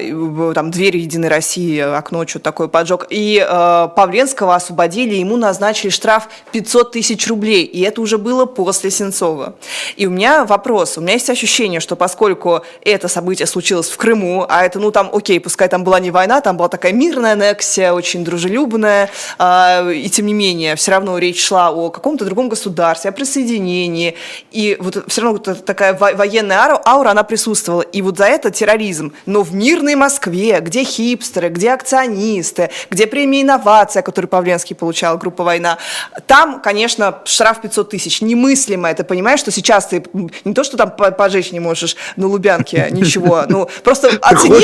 там 0.55 0.70
дверь 0.70 0.97
Единой 0.97 1.28
России, 1.28 1.78
окно, 1.78 2.26
что 2.26 2.38
такое 2.38 2.68
поджог, 2.68 3.07
и 3.11 3.45
а, 3.47 3.88
Павленского 3.88 4.55
освободили, 4.55 5.14
ему 5.14 5.36
назначили 5.36 5.90
штраф 5.90 6.28
500 6.53 6.93
тысяч 6.93 7.26
рублей, 7.28 7.64
и 7.64 7.80
это 7.80 8.01
уже 8.01 8.18
было 8.18 8.47
после 8.47 8.90
Сенцова. 8.90 9.55
И 9.97 10.07
у 10.07 10.11
меня 10.11 10.45
вопрос, 10.45 10.99
у 10.99 11.01
меня 11.01 11.14
есть 11.14 11.30
ощущение, 11.30 11.80
что 11.80 11.97
поскольку 11.97 12.62
это 12.82 13.09
событие 13.09 13.47
случилось 13.47 13.88
в 13.88 13.97
Крыму, 13.97 14.47
а 14.49 14.64
это, 14.64 14.78
ну 14.78 14.90
там, 14.90 15.11
окей, 15.12 15.40
пускай 15.40 15.68
там 15.68 15.84
была 15.84 16.01
не 16.01 16.11
война, 16.11 16.40
там 16.40 16.57
была 16.57 16.68
такая 16.68 16.93
мирная 16.93 17.32
аннексия, 17.32 17.93
очень 17.93 18.24
дружелюбная, 18.24 19.11
а, 19.38 19.88
и 19.90 20.09
тем 20.09 20.26
не 20.26 20.34
менее, 20.34 20.76
все 20.76 20.93
равно 20.93 21.18
речь 21.18 21.43
шла 21.43 21.70
о 21.70 21.90
каком-то 21.90 22.24
другом 22.24 22.49
государстве, 22.49 22.81
о 22.90 23.12
присоединении, 23.12 24.14
и 24.50 24.76
вот 24.80 25.04
все 25.08 25.22
равно 25.22 25.40
вот 25.44 25.64
такая 25.64 25.94
военная 25.94 26.58
аура, 26.58 26.80
аура, 26.84 27.10
она 27.10 27.22
присутствовала, 27.22 27.82
и 27.82 28.02
вот 28.02 28.18
за 28.18 28.24
это 28.24 28.50
терроризм. 28.50 29.12
Но 29.26 29.42
в 29.42 29.54
мирной 29.54 29.94
Москве, 29.94 30.60
где 30.60 30.84
хипстеры, 30.84 31.48
где 31.48 31.72
акционисты, 31.72 32.70
где 32.90 33.06
премия 33.06 33.42
инновация, 33.42 34.02
которую 34.02 34.28
Павленский 34.28 34.76
получал, 34.76 35.18
группа 35.18 35.44
«Война», 35.44 35.78
там, 36.26 36.60
конечно, 36.60 37.20
штраф 37.24 37.60
500 37.60 37.90
тысяч. 37.90 38.20
Немыслимо 38.20 38.90
это, 38.90 39.04
понимаешь, 39.04 39.40
что 39.40 39.50
сейчас 39.50 39.86
ты 39.86 40.04
не 40.44 40.54
то, 40.54 40.64
что 40.64 40.76
там 40.76 40.90
пожечь 40.90 41.52
не 41.52 41.60
можешь 41.60 41.96
на 42.16 42.26
Лубянке, 42.26 42.88
ничего, 42.90 43.44
ну, 43.48 43.68
просто 43.82 44.10
оцени... 44.20 44.54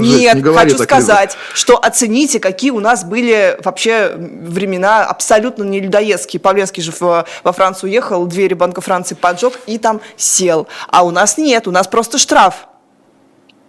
Нет, 0.00 0.36
не 0.36 0.42
хочу 0.42 0.78
сказать, 0.78 1.36
что 1.54 1.76
оцените, 1.76 2.40
какие 2.40 2.70
у 2.70 2.80
нас 2.80 3.04
были 3.04 3.56
вообще 3.62 4.12
времена 4.16 5.04
абсолютно 5.04 5.64
не 5.64 5.80
людоедский. 5.80 6.40
Павленский 6.40 6.82
же 6.82 6.92
во 7.00 7.52
Францию 7.62 7.90
уехал, 7.90 8.26
двери 8.26 8.54
Банка 8.54 8.80
Франции 8.80 9.14
поджег 9.14 9.60
и 9.66 9.78
там 9.78 10.00
сел. 10.16 10.66
А 10.88 11.04
у 11.04 11.12
нас 11.12 11.38
нет, 11.38 11.68
у 11.68 11.70
нас 11.70 11.86
просто 11.86 12.18
штраф. 12.18 12.66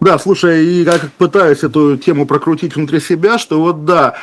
Да, 0.04 0.18
слушай, 0.18 0.66
и 0.66 0.82
я 0.82 0.98
как 0.98 1.12
пытаюсь 1.12 1.62
эту 1.62 1.96
тему 1.96 2.26
прокрутить 2.26 2.76
внутри 2.76 3.00
себя, 3.00 3.38
что 3.38 3.58
вот 3.58 3.86
да, 3.86 4.16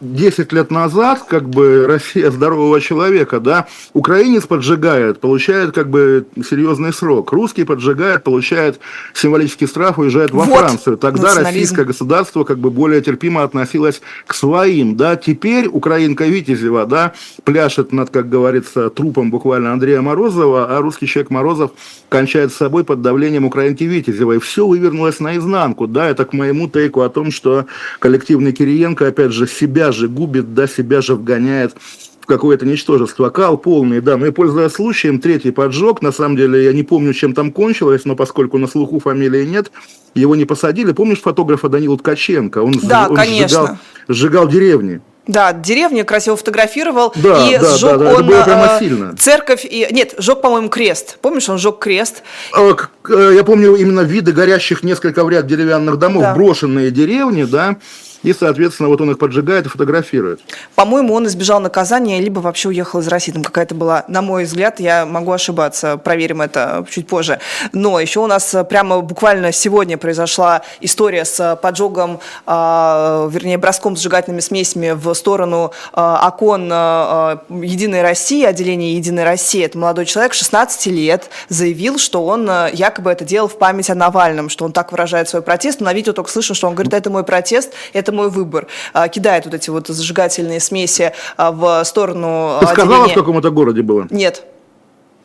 10 0.00 0.52
а 0.52 0.54
лет 0.54 0.70
назад, 0.70 1.24
как 1.28 1.46
бы 1.50 1.84
Россия 1.86 2.30
здорового 2.30 2.80
человека, 2.80 3.38
да, 3.38 3.66
украинец 3.92 4.46
поджигает, 4.46 5.20
получает 5.20 5.72
как 5.72 5.90
бы 5.90 6.24
серьезный 6.36 6.94
срок, 6.94 7.32
русский 7.32 7.64
поджигает, 7.64 8.24
получает 8.24 8.80
символический 9.12 9.66
штраф, 9.66 9.98
уезжает 9.98 10.30
во 10.30 10.44
вот, 10.44 10.58
Францию. 10.58 10.96
Тогда 10.96 11.34
российское 11.34 11.84
государство 11.84 12.44
как 12.44 12.58
бы 12.58 12.70
более 12.70 13.02
терпимо 13.02 13.42
относилось 13.42 14.00
к 14.26 14.32
своим, 14.32 14.96
да, 14.96 15.16
теперь 15.16 15.66
украинка 15.66 16.24
Витязева, 16.24 16.86
да, 16.86 17.12
пляшет 17.44 17.92
над, 17.92 18.08
как 18.08 18.30
говорится, 18.30 18.88
трупом 18.88 19.30
буквально 19.30 19.74
Андрея 19.74 20.00
Морозова, 20.00 20.74
а 20.74 20.80
русский 20.80 21.06
человек 21.06 21.28
Морозов 21.28 21.72
кончает 22.08 22.52
с 22.52 22.56
собой 22.56 22.84
под 22.84 23.02
давлением 23.02 23.44
украинки 23.44 23.84
Витязевой. 23.84 24.40
Все 24.40 24.66
вывернулось 24.66 24.93
вывернулась 24.94 25.20
наизнанку. 25.20 25.86
Да, 25.86 26.08
это 26.08 26.24
к 26.24 26.32
моему 26.32 26.68
тейку 26.68 27.02
о 27.02 27.08
том, 27.08 27.30
что 27.30 27.66
коллективный 27.98 28.52
Кириенко, 28.52 29.08
опять 29.08 29.32
же, 29.32 29.46
себя 29.46 29.92
же 29.92 30.08
губит, 30.08 30.54
да, 30.54 30.66
себя 30.66 31.00
же 31.00 31.14
вгоняет 31.14 31.74
в 32.20 32.26
какое-то 32.26 32.64
ничтожество. 32.64 33.30
Кал 33.30 33.58
полный, 33.58 34.00
да. 34.00 34.16
Ну 34.16 34.26
и 34.26 34.30
пользуясь 34.30 34.72
случаем, 34.72 35.20
третий 35.20 35.50
поджог. 35.50 36.02
На 36.02 36.12
самом 36.12 36.36
деле, 36.36 36.64
я 36.64 36.72
не 36.72 36.82
помню, 36.82 37.12
чем 37.12 37.34
там 37.34 37.52
кончилось, 37.52 38.04
но 38.04 38.16
поскольку 38.16 38.58
на 38.58 38.66
слуху 38.66 38.98
фамилии 38.98 39.44
нет, 39.44 39.70
его 40.14 40.36
не 40.36 40.44
посадили. 40.44 40.92
Помнишь 40.92 41.20
фотографа 41.20 41.68
Данила 41.68 41.98
Ткаченко? 41.98 42.62
Он, 42.62 42.72
да, 42.82 43.08
он 43.08 43.16
конечно. 43.16 43.48
Сжигал, 43.48 43.78
сжигал 44.08 44.48
деревни. 44.48 45.00
Да, 45.26 45.52
деревню 45.52 46.04
красиво 46.04 46.36
фотографировал 46.36 47.12
да, 47.16 47.48
и 47.48 47.56
да, 47.56 47.76
сжег 47.76 47.92
да, 47.92 47.96
да, 47.96 48.04
он 48.10 48.14
это 48.14 48.22
было 48.24 48.42
прямо 48.42 48.76
сильно. 48.78 49.16
церковь 49.16 49.64
и 49.64 49.88
нет, 49.90 50.14
сжег, 50.18 50.42
по-моему, 50.42 50.68
крест. 50.68 51.18
Помнишь, 51.22 51.48
он 51.48 51.58
сжег 51.58 51.78
крест? 51.78 52.22
Э, 52.54 52.74
э, 53.08 53.32
я 53.34 53.42
помню 53.42 53.74
именно 53.74 54.00
виды 54.00 54.32
горящих 54.32 54.82
несколько 54.82 55.24
в 55.24 55.30
ряд 55.30 55.46
деревянных 55.46 55.98
домов, 55.98 56.22
да. 56.24 56.34
брошенные 56.34 56.90
деревни, 56.90 57.44
да. 57.44 57.76
И, 58.24 58.32
соответственно, 58.32 58.88
вот 58.88 59.00
он 59.00 59.10
их 59.10 59.18
поджигает 59.18 59.66
и 59.66 59.68
фотографирует. 59.68 60.40
По-моему, 60.74 61.14
он 61.14 61.26
избежал 61.26 61.60
наказания, 61.60 62.20
либо 62.20 62.40
вообще 62.40 62.70
уехал 62.70 63.00
из 63.00 63.08
России. 63.08 63.32
Там 63.32 63.44
какая-то 63.44 63.74
была, 63.74 64.04
на 64.08 64.22
мой 64.22 64.44
взгляд, 64.44 64.80
я 64.80 65.06
могу 65.06 65.30
ошибаться, 65.30 65.98
проверим 65.98 66.40
это 66.40 66.84
чуть 66.90 67.06
позже. 67.06 67.38
Но 67.72 68.00
еще 68.00 68.20
у 68.20 68.26
нас 68.26 68.56
прямо 68.68 69.00
буквально 69.00 69.52
сегодня 69.52 69.98
произошла 69.98 70.62
история 70.80 71.24
с 71.24 71.58
поджогом, 71.62 72.20
э, 72.46 73.28
вернее, 73.30 73.58
броском 73.58 73.94
с 73.96 74.00
сжигательными 74.00 74.40
смесями 74.40 74.92
в 74.92 75.12
сторону 75.14 75.72
э, 75.92 76.16
окон 76.26 76.70
э, 76.72 77.36
Единой 77.50 78.02
России, 78.02 78.44
отделения 78.44 78.94
Единой 78.94 79.24
России. 79.24 79.62
Это 79.62 79.76
молодой 79.76 80.06
человек, 80.06 80.32
16 80.32 80.86
лет, 80.86 81.28
заявил, 81.48 81.98
что 81.98 82.24
он 82.24 82.50
якобы 82.72 83.10
это 83.10 83.24
делал 83.24 83.48
в 83.48 83.58
память 83.58 83.90
о 83.90 83.94
Навальном, 83.94 84.48
что 84.48 84.64
он 84.64 84.72
так 84.72 84.92
выражает 84.92 85.28
свой 85.28 85.42
протест. 85.42 85.80
Но 85.80 85.86
на 85.86 85.92
видео 85.92 86.14
только 86.14 86.30
слышно, 86.30 86.54
что 86.54 86.68
он 86.68 86.74
говорит, 86.74 86.94
это 86.94 87.10
мой 87.10 87.24
протест, 87.24 87.72
это 87.92 88.13
мой 88.14 88.30
выбор. 88.30 88.66
А, 88.92 89.08
кидает 89.08 89.44
вот 89.44 89.54
эти 89.54 89.70
вот 89.70 89.88
зажигательные 89.88 90.60
смеси 90.60 91.12
а, 91.36 91.52
в 91.52 91.84
сторону 91.84 92.58
Ты 92.60 92.66
отделения... 92.66 92.86
сказала, 92.86 93.08
в 93.08 93.14
каком 93.14 93.38
это 93.38 93.50
городе 93.50 93.82
было? 93.82 94.06
Нет. 94.10 94.44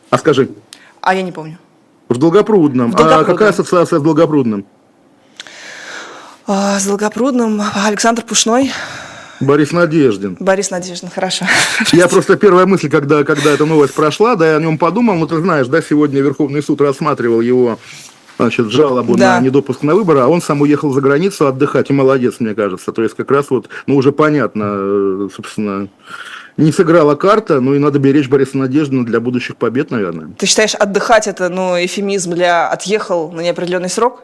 А 0.09 0.17
скажи. 0.17 0.49
А 1.01 1.15
я 1.15 1.21
не 1.21 1.31
помню. 1.31 1.57
В 2.09 2.17
Долгопрудном. 2.17 2.91
В 2.91 2.95
Долгопрудном. 2.95 3.29
А 3.29 3.31
какая 3.31 3.49
ассоциация 3.49 3.99
с 3.99 4.01
Долгопрудным? 4.01 4.65
А, 6.47 6.79
с 6.79 6.85
Долгопрудным 6.85 7.61
Александр 7.85 8.23
Пушной. 8.23 8.71
Борис 9.39 9.71
Надеждин. 9.71 10.35
Борис 10.39 10.69
Надеждин, 10.71 11.09
хорошо. 11.09 11.45
Я 11.93 12.07
просто 12.07 12.35
первая 12.35 12.65
мысль, 12.65 12.89
когда, 12.89 13.23
когда 13.23 13.51
эта 13.51 13.65
новость 13.65 13.93
прошла, 13.93 14.35
да, 14.35 14.51
я 14.51 14.57
о 14.57 14.59
нем 14.59 14.77
подумал, 14.77 15.15
ну 15.15 15.27
ты 15.27 15.39
знаешь, 15.39 15.67
да, 15.67 15.81
сегодня 15.81 16.19
Верховный 16.19 16.61
суд 16.61 16.81
рассматривал 16.81 17.39
его 17.39 17.79
значит, 18.39 18.71
жалобу 18.71 19.17
да. 19.17 19.39
на 19.39 19.45
недопуск 19.45 19.83
на 19.83 19.95
выборы, 19.95 20.19
а 20.19 20.27
он 20.27 20.41
сам 20.41 20.61
уехал 20.61 20.91
за 20.91 21.01
границу 21.01 21.47
отдыхать, 21.47 21.89
и 21.89 21.93
молодец, 21.93 22.35
мне 22.39 22.55
кажется. 22.55 22.91
То 22.91 23.03
есть 23.03 23.15
как 23.15 23.29
раз 23.31 23.49
вот, 23.49 23.69
ну 23.85 23.95
уже 23.95 24.11
понятно, 24.11 24.63
э, 24.65 25.29
собственно, 25.35 25.89
не 26.57 26.71
сыграла 26.71 27.15
карта, 27.15 27.59
ну 27.59 27.73
и 27.75 27.79
надо 27.79 27.99
беречь 27.99 28.29
Бориса 28.29 28.57
Надеждина 28.57 29.05
для 29.05 29.19
будущих 29.19 29.57
побед, 29.57 29.91
наверное. 29.91 30.29
Ты 30.37 30.45
считаешь, 30.45 30.75
отдыхать 30.75 31.27
это, 31.27 31.49
ну, 31.49 31.75
эфемизм 31.75 32.33
для 32.33 32.69
отъехал 32.69 33.31
на 33.31 33.41
неопределенный 33.41 33.89
срок? 33.89 34.23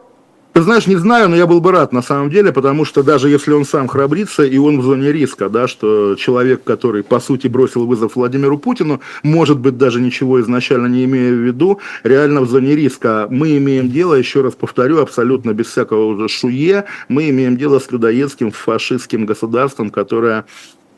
Ты 0.56 0.62
знаешь, 0.62 0.86
не 0.86 0.96
знаю, 0.96 1.28
но 1.28 1.36
я 1.36 1.46
был 1.46 1.60
бы 1.60 1.70
рад 1.70 1.92
на 1.92 2.00
самом 2.00 2.30
деле, 2.30 2.50
потому 2.50 2.86
что 2.86 3.02
даже 3.02 3.28
если 3.28 3.52
он 3.52 3.66
сам 3.66 3.88
храбрится, 3.88 4.42
и 4.42 4.56
он 4.56 4.80
в 4.80 4.84
зоне 4.84 5.12
риска, 5.12 5.50
да, 5.50 5.68
что 5.68 6.14
человек, 6.14 6.64
который, 6.64 7.02
по 7.02 7.20
сути, 7.20 7.46
бросил 7.46 7.84
вызов 7.84 8.16
Владимиру 8.16 8.56
Путину, 8.56 9.02
может 9.22 9.58
быть, 9.58 9.76
даже 9.76 10.00
ничего 10.00 10.40
изначально 10.40 10.86
не 10.86 11.04
имея 11.04 11.30
в 11.30 11.46
виду, 11.46 11.80
реально 12.04 12.40
в 12.40 12.48
зоне 12.48 12.74
риска. 12.74 13.26
Мы 13.28 13.58
имеем 13.58 13.90
дело, 13.90 14.14
еще 14.14 14.40
раз 14.40 14.54
повторю, 14.54 15.00
абсолютно 15.00 15.52
без 15.52 15.66
всякого 15.66 16.06
уже 16.06 16.26
шуе, 16.28 16.86
мы 17.10 17.28
имеем 17.28 17.58
дело 17.58 17.78
с 17.78 17.90
людоедским 17.90 18.50
фашистским 18.50 19.26
государством, 19.26 19.90
которое 19.90 20.46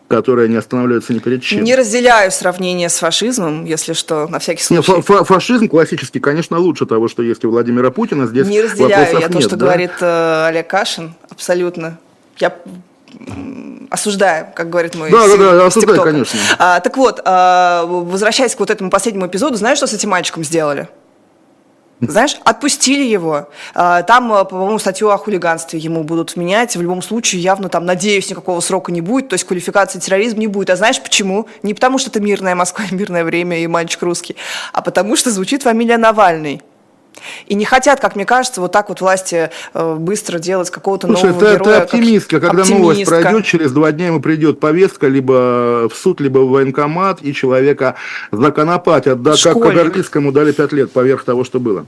которая 0.09 0.49
не 0.49 0.57
останавливается 0.57 1.13
ни 1.13 1.19
перед 1.19 1.43
чем. 1.43 1.63
Не 1.63 1.77
разделяю 1.77 2.33
сравнение 2.33 2.89
с 2.89 2.99
фашизмом, 2.99 3.67
если 3.67 3.93
что, 3.93 4.27
на 4.29 4.39
всякий 4.39 4.63
случай. 4.63 4.91
Не, 4.91 5.03
фа 5.03 5.25
фашизм 5.25 5.69
классический, 5.69 6.19
конечно, 6.19 6.59
лучше 6.59 6.87
того, 6.87 7.09
что 7.09 7.23
есть 7.23 7.45
у 7.45 7.51
Владимира 7.51 7.91
Путина. 7.91 8.27
Здесь 8.27 8.47
не 8.47 8.63
разделяю 8.63 9.13
я 9.13 9.21
нет, 9.21 9.33
то, 9.33 9.41
что 9.41 9.57
да? 9.57 9.67
говорит 9.67 9.93
э, 10.01 10.47
Олег 10.49 10.67
Кашин, 10.67 11.15
абсолютно. 11.31 11.99
Я 12.39 12.55
осуждаем, 13.91 14.47
как 14.55 14.71
говорит 14.71 14.95
мой 14.95 15.11
Да, 15.11 15.27
сын, 15.27 15.39
да, 15.39 15.53
да, 15.53 15.67
осуждаю, 15.67 16.03
конечно. 16.03 16.39
А, 16.59 16.81
так 16.81 16.97
вот, 16.97 17.21
а, 17.25 17.85
возвращаясь 17.87 18.55
к 18.55 18.61
вот 18.61 18.71
этому 18.71 18.91
последнему 18.91 19.27
эпизоду, 19.27 19.57
знаешь, 19.57 19.79
что 19.79 19.87
с 19.87 19.93
этим 19.93 20.11
мальчиком 20.11 20.45
сделали? 20.45 20.89
Знаешь, 22.01 22.37
отпустили 22.45 23.03
его. 23.03 23.49
А, 23.75 24.03
там, 24.03 24.33
а, 24.33 24.45
по-моему, 24.45 24.79
статью 24.79 25.11
о 25.11 25.19
хулиганстве 25.19 25.81
ему 25.81 26.05
будут 26.05 26.37
вменять. 26.37 26.77
В 26.77 26.83
любом 26.83 27.03
случае, 27.03 27.43
явно 27.43 27.69
там, 27.69 27.85
надеюсь, 27.87 28.31
никакого 28.31 28.61
срока 28.61 28.93
не 28.93 29.01
будет. 29.01 29.29
То 29.29 29.35
есть 29.35 29.45
квалификации 29.45 29.99
терроризм 29.99 30.39
не 30.39 30.47
будет. 30.47 30.71
А 30.71 30.77
знаешь 30.77 31.03
почему? 31.03 31.49
Не 31.63 31.75
потому, 31.75 31.99
что 31.99 32.11
это 32.11 32.21
мирная 32.21 32.55
Москва, 32.55 32.85
мирное 32.91 33.25
время 33.25 33.59
и 33.59 33.67
мальчик 33.67 34.03
русский, 34.03 34.37
а 34.73 34.81
потому 34.81 35.17
что 35.17 35.31
звучит 35.31 35.63
фамилия 35.63 35.99
Навальный. 35.99 36.63
И 37.47 37.55
не 37.55 37.65
хотят, 37.65 38.01
как 38.01 38.17
мне 38.17 38.25
кажется, 38.25 38.61
вот 38.61 38.73
так 38.73 38.89
вот 38.89 39.01
власти 39.01 39.51
э, 39.75 39.95
быстро 39.95 40.39
делать 40.39 40.71
какого-то 40.71 41.07
Слушай, 41.07 41.31
нового 41.31 41.45
это, 41.45 41.55
героя. 41.55 41.77
это 41.77 41.83
оптимистка, 41.85 42.41
когда 42.41 42.63
оптимистка. 42.63 42.83
новость 42.83 43.07
пройдет, 43.07 43.45
через 43.45 43.73
два 43.73 43.93
дня 43.93 44.07
ему 44.07 44.21
придет 44.21 44.61
повестка 44.61 45.09
либо 45.09 45.89
в 45.89 45.95
суд, 45.95 46.21
либо 46.21 46.39
в 46.39 46.51
военкомат, 46.51 47.19
и 47.23 47.33
человека 47.33 47.97
законопатят, 48.31 49.23
да, 49.23 49.35
как 49.43 49.61
Кагарлицкому 49.61 50.33
дали 50.33 50.53
пять 50.53 50.73
лет 50.73 50.93
поверх 50.93 51.25
того, 51.25 51.45
что 51.45 51.61
было. 51.61 51.87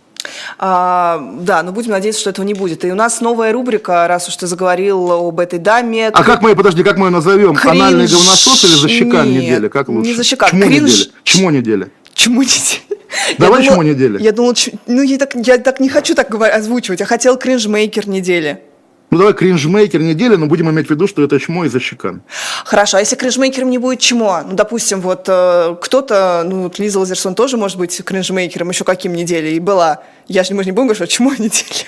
А, 0.59 1.22
да, 1.41 1.62
но 1.62 1.72
будем 1.72 1.93
надеяться, 1.93 2.20
что 2.20 2.31
этого 2.31 2.45
не 2.45 2.55
будет. 2.55 2.85
И 2.85 2.93
у 2.93 2.95
нас 2.95 3.20
новая 3.20 3.53
рубрика, 3.53 4.07
раз 4.07 4.28
уж 4.28 4.37
ты 4.37 4.47
заговорил 4.47 5.11
об 5.11 5.41
этой 5.41 5.59
даме. 5.59 6.09
А 6.09 6.24
как 6.24 6.43
мы, 6.43 6.55
подожди, 6.55 6.83
как 6.83 6.99
мы 6.99 7.07
ее 7.07 7.11
назовем? 7.11 7.55
Кринж... 7.55 7.74
Анальный 7.74 8.07
говносос 8.07 8.64
или 8.64 8.74
защекан 8.74 9.31
недели? 9.31 9.68
Как 9.68 9.89
лучше? 9.89 10.09
Не 10.09 10.14
защекан. 10.14 10.51
Чмо 10.51 10.66
Кринж... 10.66 10.91
недели? 10.91 11.12
Чмо 11.24 11.51
недели? 11.51 11.91
Чему 12.14 12.43
недели? 12.43 12.89
Давай 13.39 13.64
чему 13.64 13.83
недели? 13.83 14.22
Я 14.22 14.33
думала, 14.33 14.55
ну 14.87 15.03
я 15.03 15.18
так, 15.18 15.35
я 15.35 15.59
так 15.59 15.81
не 15.81 15.89
хочу 15.89 16.14
так 16.14 16.35
озвучивать, 16.35 17.01
я 17.01 17.07
хотел 17.07 17.37
кринжмейкер 17.37 18.09
недели. 18.09 18.62
Ну 19.11 19.18
давай 19.18 19.35
кринжмейкер 19.35 20.01
недели, 20.01 20.37
но 20.37 20.47
будем 20.47 20.70
иметь 20.70 20.87
в 20.87 20.91
виду, 20.91 21.09
что 21.09 21.22
это 21.24 21.41
чмо 21.41 21.64
из 21.64 21.72
защекан. 21.72 22.22
Хорошо, 22.64 22.97
а 22.99 23.01
если 23.01 23.16
кринжмейкером 23.16 23.68
не 23.68 23.78
будет 23.78 23.99
чмо? 23.99 24.43
Ну, 24.49 24.55
допустим, 24.55 25.01
вот 25.01 25.24
э, 25.26 25.76
кто-то, 25.81 26.45
ну, 26.47 26.62
вот 26.64 26.78
Лиза 26.78 27.01
Лазерсон 27.01 27.35
тоже 27.35 27.57
может 27.57 27.76
быть 27.76 28.01
кринжмейкером 28.05 28.70
еще 28.70 28.85
каким 28.85 29.12
недели 29.14 29.49
и 29.49 29.59
была. 29.59 30.03
Я 30.28 30.45
же, 30.45 30.55
мы 30.55 30.62
же 30.62 30.68
не 30.68 30.72
будем 30.72 30.87
говорить, 30.87 31.03
что 31.03 31.09
чмо 31.09 31.33
недели. 31.39 31.87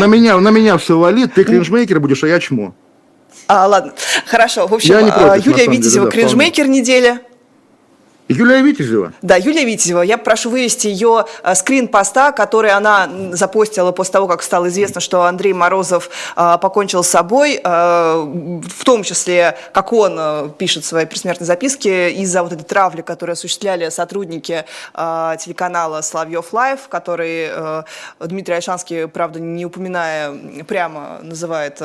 На 0.00 0.06
меня, 0.06 0.38
на 0.38 0.50
меня 0.50 0.76
все 0.76 0.98
валит, 0.98 1.34
ты 1.34 1.44
кринжмейкер 1.44 2.00
будешь, 2.00 2.24
а 2.24 2.26
я 2.26 2.40
чмо. 2.40 2.74
А, 3.46 3.68
ладно, 3.68 3.92
хорошо. 4.26 4.66
В 4.66 4.74
общем, 4.74 4.94
Я 4.94 5.02
не 5.02 5.12
против, 5.12 5.46
Юлия 5.46 5.58
на 5.58 5.64
самом 5.64 5.76
Витязева, 5.76 6.10
деле, 6.10 6.10
да, 6.10 6.10
кринжмейкер 6.10 6.66
недели. 6.66 7.20
Юлия 8.28 8.60
Витязева? 8.60 9.12
Да, 9.22 9.36
Юлия 9.36 9.64
Витязева. 9.64 10.02
Я 10.02 10.18
прошу 10.18 10.50
вывести 10.50 10.88
ее 10.88 11.26
э, 11.44 11.54
скрин 11.54 11.86
поста, 11.86 12.32
который 12.32 12.72
она 12.72 13.08
запостила 13.32 13.92
после 13.92 14.12
того, 14.14 14.26
как 14.26 14.42
стало 14.42 14.68
известно, 14.68 15.00
что 15.00 15.22
Андрей 15.22 15.52
Морозов 15.52 16.10
э, 16.36 16.58
покончил 16.60 17.04
с 17.04 17.08
собой, 17.08 17.60
э, 17.62 17.62
в 17.64 18.84
том 18.84 19.04
числе, 19.04 19.56
как 19.72 19.92
он 19.92 20.50
пишет 20.58 20.84
в 20.84 20.86
своей 20.86 21.06
предсмертной 21.06 21.46
записке, 21.46 22.10
из-за 22.12 22.42
вот 22.42 22.52
этой 22.52 22.64
травли, 22.64 23.02
которую 23.02 23.34
осуществляли 23.34 23.88
сотрудники 23.90 24.64
телеканала 24.94 26.00
Соловьев 26.00 26.52
Лайв, 26.52 26.88
который 26.88 27.50
Дмитрий 28.20 28.54
Альшанский, 28.54 29.08
правда, 29.08 29.40
не 29.40 29.64
упоминая 29.66 30.64
прямо, 30.66 31.20
называет 31.22 31.80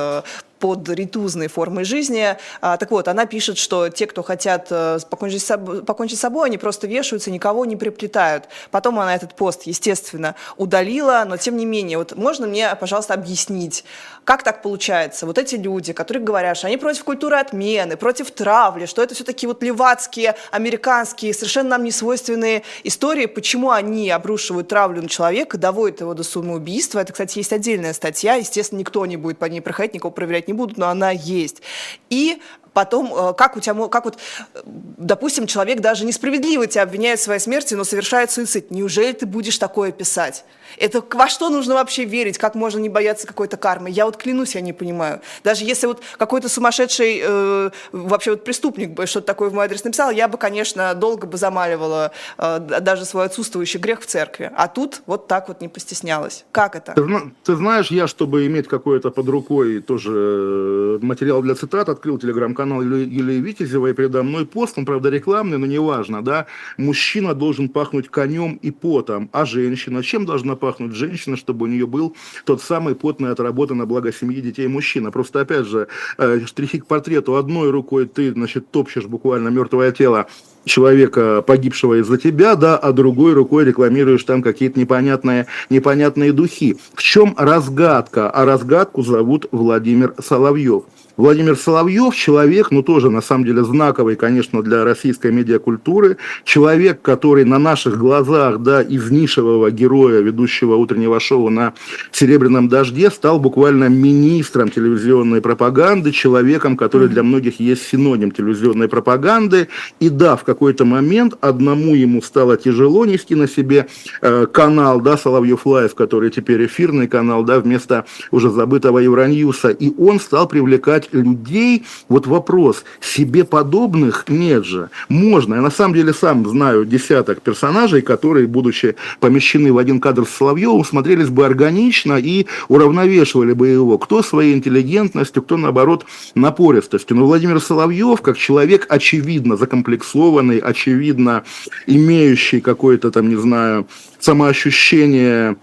под 0.61 0.87
ритузной 0.87 1.47
формой 1.47 1.83
жизни. 1.83 2.37
А, 2.61 2.77
так 2.77 2.91
вот, 2.91 3.09
она 3.09 3.25
пишет, 3.25 3.57
что 3.57 3.89
те, 3.89 4.05
кто 4.07 4.23
хотят 4.23 4.67
э, 4.69 4.99
покончить 5.09 5.45
покончить 5.85 6.17
с 6.17 6.21
собой, 6.21 6.47
они 6.47 6.57
просто 6.57 6.87
вешаются, 6.87 7.31
никого 7.31 7.65
не 7.65 7.75
приплетают. 7.75 8.45
Потом 8.69 8.99
она 8.99 9.15
этот 9.15 9.35
пост, 9.35 9.63
естественно, 9.63 10.35
удалила, 10.55 11.25
но 11.27 11.35
тем 11.35 11.57
не 11.57 11.65
менее, 11.65 11.97
вот 11.97 12.15
можно 12.15 12.47
мне, 12.47 12.73
пожалуйста, 12.79 13.15
объяснить, 13.15 13.83
как 14.23 14.43
так 14.43 14.61
получается? 14.61 15.25
Вот 15.25 15.37
эти 15.37 15.55
люди, 15.55 15.93
которые 15.93 16.23
говорят, 16.23 16.55
что 16.55 16.67
они 16.67 16.77
против 16.77 17.03
культуры 17.03 17.37
отмены, 17.37 17.97
против 17.97 18.29
травли, 18.31 18.85
что 18.85 19.01
это 19.01 19.15
все-таки 19.15 19.47
вот 19.47 19.63
левацкие, 19.63 20.35
американские, 20.51 21.33
совершенно 21.33 21.69
нам 21.71 21.83
не 21.83 21.91
свойственные 21.91 22.63
истории, 22.83 23.25
почему 23.25 23.71
они 23.71 24.09
обрушивают 24.11 24.67
травлю 24.67 25.01
на 25.01 25.09
человека, 25.09 25.57
доводят 25.57 26.01
его 26.01 26.13
до 26.13 26.23
самоубийства. 26.23 26.99
Это, 26.99 27.13
кстати, 27.13 27.39
есть 27.39 27.51
отдельная 27.51 27.93
статья, 27.93 28.35
естественно, 28.35 28.79
никто 28.79 29.05
не 29.05 29.17
будет 29.17 29.39
по 29.39 29.45
ней 29.45 29.61
проходить, 29.61 29.95
никого 29.95 30.11
проверять 30.11 30.47
не 30.47 30.53
будут, 30.53 30.77
но 30.77 30.89
она 30.89 31.11
есть. 31.11 31.63
И 32.09 32.39
потом, 32.73 33.13
э, 33.13 33.33
как 33.33 33.57
у 33.57 33.59
тебя, 33.59 33.73
как 33.87 34.05
вот, 34.05 34.17
допустим, 34.63 35.47
человек 35.47 35.79
даже 35.79 36.05
несправедливо 36.05 36.67
тебя 36.67 36.83
обвиняет 36.83 37.19
в 37.19 37.23
своей 37.23 37.39
смерти, 37.39 37.73
но 37.73 37.83
совершает 37.83 38.31
суицид. 38.31 38.71
Неужели 38.71 39.13
ты 39.13 39.25
будешь 39.25 39.57
такое 39.57 39.91
писать? 39.91 40.45
Это 40.77 41.03
во 41.11 41.27
что 41.27 41.49
нужно 41.49 41.75
вообще 41.75 42.05
верить? 42.05 42.37
Как 42.37 42.55
можно 42.55 42.79
не 42.79 42.89
бояться 42.89 43.27
какой-то 43.27 43.57
кармы? 43.57 43.89
Я 43.89 44.05
вот 44.05 44.17
клянусь, 44.17 44.55
я 44.55 44.61
не 44.61 44.73
понимаю. 44.73 45.21
Даже 45.43 45.65
если 45.65 45.87
вот 45.87 46.01
какой-то 46.17 46.49
сумасшедший 46.49 47.21
э, 47.23 47.69
вообще 47.91 48.31
вот 48.31 48.43
преступник 48.43 48.91
бы 48.91 49.05
что-то 49.05 49.27
такое 49.27 49.49
в 49.49 49.53
мой 49.53 49.65
адрес 49.65 49.83
написал, 49.83 50.11
я 50.11 50.27
бы, 50.27 50.37
конечно, 50.37 50.93
долго 50.95 51.27
бы 51.27 51.37
замаливала 51.37 52.11
э, 52.37 52.59
даже 52.81 53.05
свой 53.05 53.25
отсутствующий 53.25 53.79
грех 53.79 54.01
в 54.01 54.05
церкви. 54.05 54.51
А 54.55 54.67
тут 54.67 55.01
вот 55.05 55.27
так 55.27 55.47
вот 55.47 55.61
не 55.61 55.67
постеснялась. 55.67 56.45
Как 56.51 56.75
это? 56.75 56.93
Ты, 56.93 57.03
ты 57.43 57.55
знаешь, 57.55 57.91
я, 57.91 58.07
чтобы 58.07 58.45
иметь 58.47 58.67
какое-то 58.67 59.11
под 59.11 59.27
рукой 59.29 59.81
тоже 59.81 60.11
э, 60.11 60.99
материал 61.01 61.41
для 61.41 61.55
цитат, 61.55 61.89
открыл 61.89 62.17
телеграм-канал 62.17 62.81
Юлии 62.81 63.39
Витязевой, 63.39 63.93
передо 63.93 64.23
мной 64.23 64.45
пост, 64.45 64.77
он, 64.77 64.85
правда, 64.85 65.09
рекламный, 65.09 65.57
но 65.57 65.65
неважно, 65.65 66.21
да, 66.21 66.45
мужчина 66.77 67.33
должен 67.33 67.69
пахнуть 67.69 68.09
конем 68.09 68.59
и 68.61 68.71
потом, 68.71 69.29
а 69.31 69.45
женщина 69.45 70.03
чем 70.03 70.25
должна 70.25 70.55
пахнуть 70.61 70.93
женщина, 70.93 71.35
чтобы 71.35 71.65
у 71.65 71.67
нее 71.67 71.85
был 71.85 72.15
тот 72.45 72.61
самый 72.61 72.95
потный 72.95 73.31
отработан 73.31 73.77
на 73.77 73.85
благо 73.85 74.13
семьи, 74.13 74.39
детей 74.39 74.67
мужчина. 74.67 75.11
Просто, 75.11 75.41
опять 75.41 75.65
же, 75.65 75.87
э, 76.17 76.45
штрихи 76.45 76.79
к 76.79 76.85
портрету. 76.85 77.35
Одной 77.35 77.69
рукой 77.71 78.05
ты, 78.05 78.31
значит, 78.31 78.71
топчешь 78.71 79.05
буквально 79.05 79.49
мертвое 79.49 79.91
тело 79.91 80.27
человека, 80.63 81.41
погибшего 81.41 81.99
из-за 81.99 82.17
тебя, 82.17 82.55
да, 82.55 82.77
а 82.77 82.91
другой 82.93 83.33
рукой 83.33 83.65
рекламируешь 83.65 84.23
там 84.23 84.41
какие-то 84.41 84.79
непонятные, 84.79 85.47
непонятные 85.69 86.31
духи. 86.31 86.77
В 86.93 87.01
чем 87.01 87.33
разгадка? 87.37 88.29
А 88.29 88.45
разгадку 88.45 89.01
зовут 89.01 89.47
Владимир 89.51 90.13
Соловьев. 90.23 90.83
Владимир 91.17 91.57
Соловьев, 91.57 92.15
человек, 92.15 92.71
ну 92.71 92.83
тоже 92.83 93.09
на 93.09 93.21
самом 93.21 93.45
деле 93.45 93.63
знаковый, 93.63 94.15
конечно, 94.15 94.61
для 94.61 94.83
российской 94.83 95.31
медиакультуры, 95.31 96.17
человек, 96.43 97.01
который 97.01 97.45
на 97.45 97.59
наших 97.59 97.97
глазах, 97.97 98.59
да, 98.59 98.81
из 98.81 99.11
нишевого 99.11 99.71
героя, 99.71 100.21
ведущего 100.21 100.75
утреннего 100.75 101.19
шоу 101.19 101.49
на 101.49 101.73
«Серебряном 102.11 102.69
дожде», 102.69 103.09
стал 103.09 103.39
буквально 103.39 103.89
министром 103.89 104.69
телевизионной 104.69 105.41
пропаганды, 105.41 106.11
человеком, 106.11 106.77
который 106.77 107.07
для 107.07 107.23
многих 107.23 107.59
есть 107.59 107.87
синоним 107.87 108.31
телевизионной 108.31 108.87
пропаганды. 108.87 109.67
И 109.99 110.09
да, 110.09 110.35
в 110.35 110.43
какой-то 110.43 110.85
момент 110.85 111.33
одному 111.41 111.95
ему 111.95 112.21
стало 112.21 112.57
тяжело 112.57 113.05
нести 113.05 113.35
на 113.35 113.47
себе 113.47 113.87
э, 114.21 114.45
канал, 114.51 115.01
да, 115.01 115.17
Соловьев 115.17 115.65
Лайв, 115.65 115.95
который 115.95 116.29
теперь 116.29 116.65
эфирный 116.65 117.07
канал, 117.07 117.43
да, 117.43 117.59
вместо 117.59 118.05
уже 118.31 118.49
забытого 118.49 118.99
Евроньюса, 118.99 119.69
и 119.69 119.91
он 119.97 120.19
стал 120.19 120.47
привлекать 120.47 121.00
людей, 121.11 121.85
вот 122.09 122.27
вопрос, 122.27 122.83
себе 122.99 123.43
подобных 123.43 124.25
нет 124.27 124.65
же. 124.65 124.89
Можно. 125.09 125.55
Я 125.55 125.61
на 125.61 125.71
самом 125.71 125.95
деле 125.95 126.13
сам 126.13 126.47
знаю 126.47 126.85
десяток 126.85 127.41
персонажей, 127.41 128.01
которые, 128.01 128.47
будучи 128.47 128.95
помещены 129.19 129.73
в 129.73 129.77
один 129.77 129.99
кадр 129.99 130.25
с 130.25 130.29
Соловьевым, 130.29 130.85
смотрелись 130.85 131.29
бы 131.29 131.45
органично 131.45 132.17
и 132.17 132.45
уравновешивали 132.67 133.53
бы 133.53 133.67
его. 133.67 133.97
Кто 133.97 134.23
своей 134.23 134.53
интеллигентностью, 134.53 135.41
кто, 135.43 135.57
наоборот, 135.57 136.05
напористостью. 136.35 137.17
Но 137.17 137.25
Владимир 137.25 137.59
Соловьев, 137.59 138.21
как 138.21 138.37
человек, 138.37 138.85
очевидно 138.89 139.57
закомплексованный, 139.57 140.59
очевидно 140.59 141.43
имеющий 141.87 142.61
какое-то 142.61 143.11
там, 143.11 143.29
не 143.29 143.35
знаю, 143.35 143.87
самоощущение 144.19 145.57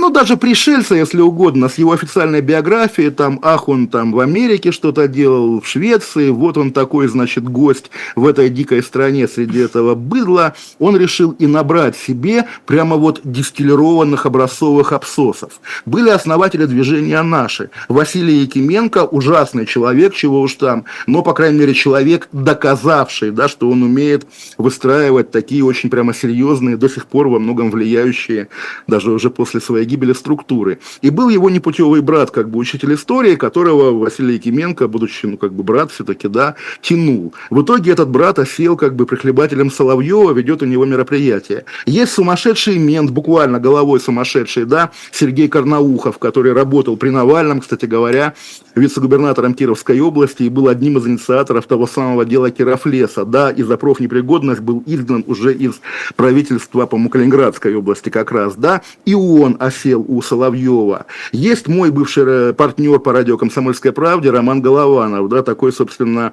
ну, 0.00 0.10
даже 0.10 0.36
пришельца, 0.36 0.94
если 0.94 1.20
угодно, 1.20 1.68
с 1.68 1.78
его 1.78 1.92
официальной 1.92 2.40
биографией, 2.40 3.10
там, 3.10 3.40
ах, 3.42 3.68
он 3.68 3.88
там 3.88 4.12
в 4.12 4.20
Америке 4.20 4.72
что-то 4.72 5.08
делал, 5.08 5.60
в 5.60 5.66
Швеции, 5.66 6.30
вот 6.30 6.56
он 6.58 6.72
такой, 6.72 7.08
значит, 7.08 7.44
гость 7.44 7.90
в 8.14 8.26
этой 8.26 8.50
дикой 8.50 8.82
стране 8.82 9.26
среди 9.28 9.60
этого 9.60 9.94
быдла, 9.94 10.54
он 10.78 10.96
решил 10.96 11.32
и 11.32 11.46
набрать 11.46 11.96
себе 11.96 12.46
прямо 12.66 12.96
вот 12.96 13.20
дистиллированных 13.24 14.26
образцовых 14.26 14.92
абсосов. 14.92 15.60
Были 15.86 16.10
основатели 16.10 16.66
движения 16.66 17.22
«Наши». 17.22 17.70
Василий 17.88 18.40
Якименко, 18.40 19.04
ужасный 19.04 19.66
человек, 19.66 20.14
чего 20.14 20.40
уж 20.40 20.54
там, 20.54 20.84
но, 21.06 21.22
по 21.22 21.32
крайней 21.32 21.58
мере, 21.58 21.74
человек, 21.74 22.28
доказавший, 22.32 23.30
да, 23.30 23.48
что 23.48 23.70
он 23.70 23.82
умеет 23.82 24.26
выстраивать 24.58 25.30
такие 25.30 25.64
очень 25.64 25.90
прямо 25.90 26.14
серьезные, 26.14 26.76
до 26.76 26.88
сих 26.88 27.06
пор 27.06 27.28
во 27.28 27.38
многом 27.38 27.70
влияющие, 27.70 28.48
даже 28.86 29.10
уже 29.10 29.30
после 29.30 29.60
своей 29.60 29.85
гибели 29.86 30.12
структуры. 30.12 30.78
И 31.00 31.10
был 31.10 31.28
его 31.28 31.48
непутевый 31.48 32.02
брат, 32.02 32.30
как 32.30 32.50
бы 32.50 32.58
учитель 32.58 32.94
истории, 32.94 33.36
которого 33.36 33.92
Василий 33.98 34.34
Якименко, 34.34 34.88
будучи, 34.88 35.26
ну, 35.26 35.36
как 35.36 35.52
бы 35.52 35.62
брат 35.62 35.90
все-таки, 35.90 36.28
да, 36.28 36.56
тянул. 36.82 37.32
В 37.50 37.62
итоге 37.62 37.92
этот 37.92 38.10
брат 38.10 38.38
осел 38.38 38.76
как 38.76 38.94
бы 38.94 39.06
прихлебателем 39.06 39.70
Соловьева, 39.70 40.32
ведет 40.32 40.62
у 40.62 40.66
него 40.66 40.84
мероприятие. 40.84 41.64
Есть 41.86 42.12
сумасшедший 42.12 42.78
мент, 42.78 43.10
буквально 43.10 43.60
головой 43.60 44.00
сумасшедший, 44.00 44.64
да, 44.64 44.90
Сергей 45.12 45.48
Карнаухов, 45.48 46.18
который 46.18 46.52
работал 46.52 46.96
при 46.96 47.10
Навальном, 47.10 47.60
кстати 47.60 47.86
говоря, 47.86 48.34
вице-губернатором 48.74 49.54
Кировской 49.54 50.00
области 50.00 50.42
и 50.42 50.48
был 50.48 50.68
одним 50.68 50.98
из 50.98 51.06
инициаторов 51.06 51.66
того 51.66 51.86
самого 51.86 52.24
дела 52.24 52.50
Кировлеса, 52.50 53.24
да, 53.24 53.50
и 53.50 53.62
за 53.62 53.76
профнепригодность 53.76 54.60
был 54.60 54.82
изгнан 54.86 55.24
уже 55.26 55.54
из 55.54 55.80
правительства, 56.16 56.86
по 56.86 56.96
Калининградской 57.08 57.74
области 57.74 58.10
как 58.10 58.32
раз, 58.32 58.56
да, 58.56 58.82
и 59.04 59.14
он 59.14 59.56
осел 59.60 59.75
у 59.84 60.22
Соловьева. 60.22 61.06
Есть 61.32 61.68
мой 61.68 61.90
бывший 61.90 62.24
э, 62.26 62.52
партнер 62.52 62.98
по 62.98 63.12
радио 63.12 63.36
«Комсомольской 63.36 63.92
правде» 63.92 64.30
Роман 64.30 64.60
Голованов, 64.60 65.28
да, 65.28 65.42
такой, 65.42 65.72
собственно, 65.72 66.32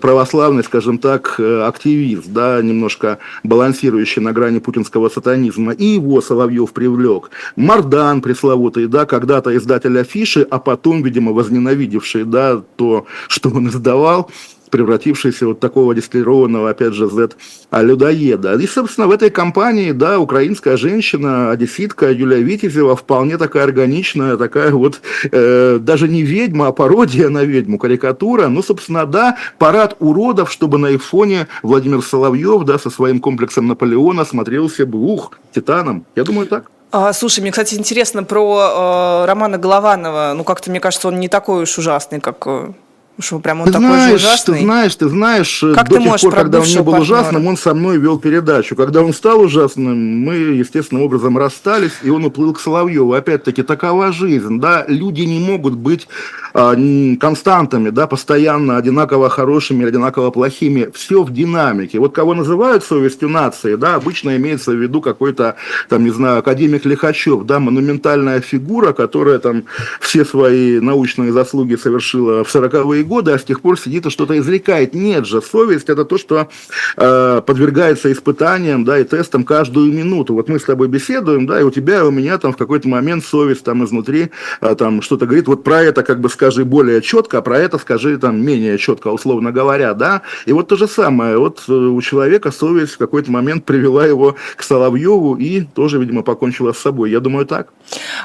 православный, 0.00 0.62
скажем 0.62 0.98
так, 0.98 1.34
э, 1.38 1.62
активист, 1.62 2.28
да, 2.28 2.62
немножко 2.62 3.18
балансирующий 3.42 4.22
на 4.22 4.32
грани 4.32 4.60
путинского 4.60 5.08
сатанизма, 5.08 5.72
и 5.72 5.84
его 5.84 6.20
Соловьев 6.20 6.72
привлек. 6.72 7.30
Мардан 7.56 8.20
пресловутый, 8.20 8.86
да, 8.86 9.04
когда-то 9.04 9.56
издатель 9.56 9.98
афиши, 9.98 10.46
а 10.48 10.58
потом, 10.60 11.02
видимо, 11.02 11.32
возненавидевший, 11.32 12.24
да, 12.24 12.62
то, 12.76 13.06
что 13.26 13.50
он 13.50 13.68
издавал, 13.68 14.30
превратившийся 14.70 15.46
вот 15.46 15.60
такого 15.60 15.94
дистиллированного, 15.94 16.70
опять 16.70 16.94
же, 16.94 17.08
Z-людоеда. 17.08 18.54
И, 18.54 18.66
собственно, 18.66 19.06
в 19.06 19.10
этой 19.10 19.30
компании, 19.30 19.92
да, 19.92 20.18
украинская 20.18 20.76
женщина, 20.76 21.50
одесситка 21.50 22.10
Юлия 22.10 22.42
Витязева, 22.42 22.96
вполне 22.96 23.38
такая 23.38 23.64
органичная, 23.64 24.36
такая 24.36 24.70
вот, 24.72 25.00
э, 25.30 25.78
даже 25.80 26.08
не 26.08 26.22
ведьма, 26.22 26.68
а 26.68 26.72
пародия 26.72 27.28
на 27.28 27.44
ведьму, 27.44 27.78
карикатура. 27.78 28.48
Ну, 28.48 28.62
собственно, 28.62 29.06
да, 29.06 29.36
парад 29.58 29.96
уродов, 30.00 30.50
чтобы 30.50 30.78
на 30.78 30.88
их 30.88 31.02
фоне 31.02 31.48
Владимир 31.62 32.02
Соловьев, 32.02 32.64
да, 32.64 32.78
со 32.78 32.90
своим 32.90 33.20
комплексом 33.20 33.66
Наполеона 33.66 34.24
смотрелся 34.24 34.86
бы, 34.86 34.98
ух, 34.98 35.32
титаном. 35.54 36.04
Я 36.14 36.24
думаю, 36.24 36.46
так. 36.46 36.70
А, 36.92 37.12
слушай, 37.12 37.40
мне, 37.40 37.50
кстати, 37.50 37.74
интересно 37.74 38.22
про 38.22 39.22
э, 39.22 39.26
Романа 39.26 39.58
Голованова. 39.58 40.32
Ну, 40.36 40.44
как-то, 40.44 40.70
мне 40.70 40.80
кажется, 40.80 41.08
он 41.08 41.18
не 41.18 41.28
такой 41.28 41.64
уж 41.64 41.78
ужасный, 41.78 42.20
как 42.20 42.46
э, 42.46 42.72
что 43.18 43.38
прям 43.38 43.60
он 43.60 43.66
ты 43.66 43.72
такой 43.72 43.86
знаешь, 43.86 44.20
же 44.20 44.26
ужасный? 44.26 44.58
Ты 44.58 44.64
знаешь, 44.64 44.94
ты 44.94 45.08
знаешь, 45.08 45.64
как 45.74 45.88
до 45.88 45.98
тех 45.98 46.20
пор, 46.20 46.34
когда 46.34 46.60
он 46.60 46.66
не 46.66 46.76
был 46.76 46.92
партнера? 46.92 47.02
ужасным, 47.02 47.46
он 47.46 47.56
со 47.56 47.74
мной 47.74 47.98
вел 47.98 48.18
передачу. 48.18 48.76
Когда 48.76 49.02
он 49.02 49.14
стал 49.14 49.40
ужасным, 49.40 50.20
мы 50.20 50.34
естественным 50.34 51.04
образом 51.04 51.38
расстались, 51.38 51.92
и 52.02 52.10
он 52.10 52.24
уплыл 52.24 52.52
к 52.52 52.60
Соловьеву. 52.60 53.14
Опять-таки, 53.14 53.62
такова 53.62 54.12
жизнь, 54.12 54.60
да, 54.60 54.84
люди 54.86 55.22
не 55.22 55.40
могут 55.40 55.74
быть 55.74 56.08
а, 56.52 56.74
константами, 57.18 57.90
да, 57.90 58.06
постоянно 58.06 58.76
одинаково 58.76 59.30
хорошими, 59.30 59.86
одинаково 59.86 60.30
плохими. 60.30 60.90
Все 60.94 61.22
в 61.22 61.32
динамике. 61.32 61.98
Вот 61.98 62.14
кого 62.14 62.34
называют 62.34 62.84
совестью 62.84 63.28
нации, 63.28 63.76
да, 63.76 63.94
обычно 63.94 64.36
имеется 64.36 64.72
в 64.72 64.76
виду 64.76 65.00
какой-то, 65.00 65.56
там, 65.88 66.04
не 66.04 66.10
знаю, 66.10 66.38
академик 66.38 66.84
Лихачев, 66.84 67.44
да, 67.44 67.60
монументальная 67.60 68.40
фигура, 68.40 68.92
которая 68.92 69.38
там 69.38 69.64
все 70.00 70.24
свои 70.24 70.80
научные 70.80 71.32
заслуги 71.32 71.76
совершила 71.76 72.44
в 72.44 72.54
40-е 72.54 73.05
годы, 73.06 73.32
а 73.32 73.38
с 73.38 73.44
тех 73.44 73.60
пор 73.60 73.78
сидит 73.78 74.06
и 74.06 74.10
что-то 74.10 74.38
изрекает. 74.38 74.94
Нет 74.94 75.26
же, 75.26 75.40
совесть 75.42 75.88
это 75.88 76.04
то, 76.04 76.18
что 76.18 76.48
э, 76.96 77.42
подвергается 77.46 78.12
испытаниям, 78.12 78.84
да, 78.84 78.98
и 78.98 79.04
тестам 79.04 79.44
каждую 79.44 79.92
минуту. 79.92 80.34
Вот 80.34 80.48
мы 80.48 80.58
с 80.58 80.64
тобой 80.64 80.88
беседуем, 80.88 81.46
да, 81.46 81.60
и 81.60 81.62
у 81.62 81.70
тебя, 81.70 81.98
и 81.98 82.02
у 82.02 82.10
меня 82.10 82.38
там 82.38 82.52
в 82.52 82.56
какой-то 82.56 82.88
момент 82.88 83.24
совесть 83.24 83.64
там 83.64 83.84
изнутри 83.84 84.30
э, 84.60 84.74
там 84.74 85.02
что-то 85.02 85.26
говорит, 85.26 85.48
вот 85.48 85.64
про 85.64 85.82
это 85.82 86.02
как 86.02 86.20
бы 86.20 86.28
скажи 86.28 86.64
более 86.64 87.02
четко, 87.02 87.38
а 87.38 87.42
про 87.42 87.58
это 87.58 87.78
скажи 87.78 88.18
там 88.18 88.40
менее 88.44 88.78
четко, 88.78 89.08
условно 89.08 89.52
говоря, 89.52 89.94
да. 89.94 90.22
И 90.46 90.52
вот 90.52 90.68
то 90.68 90.76
же 90.76 90.88
самое, 90.88 91.38
вот 91.38 91.62
э, 91.68 91.72
у 91.72 92.00
человека 92.02 92.50
совесть 92.50 92.94
в 92.94 92.98
какой-то 92.98 93.30
момент 93.30 93.64
привела 93.64 94.04
его 94.04 94.36
к 94.56 94.62
Соловьеву 94.62 95.36
и 95.36 95.62
тоже, 95.62 95.98
видимо, 95.98 96.22
покончила 96.22 96.72
с 96.72 96.78
собой. 96.78 97.10
Я 97.10 97.20
думаю, 97.20 97.46
так. 97.46 97.68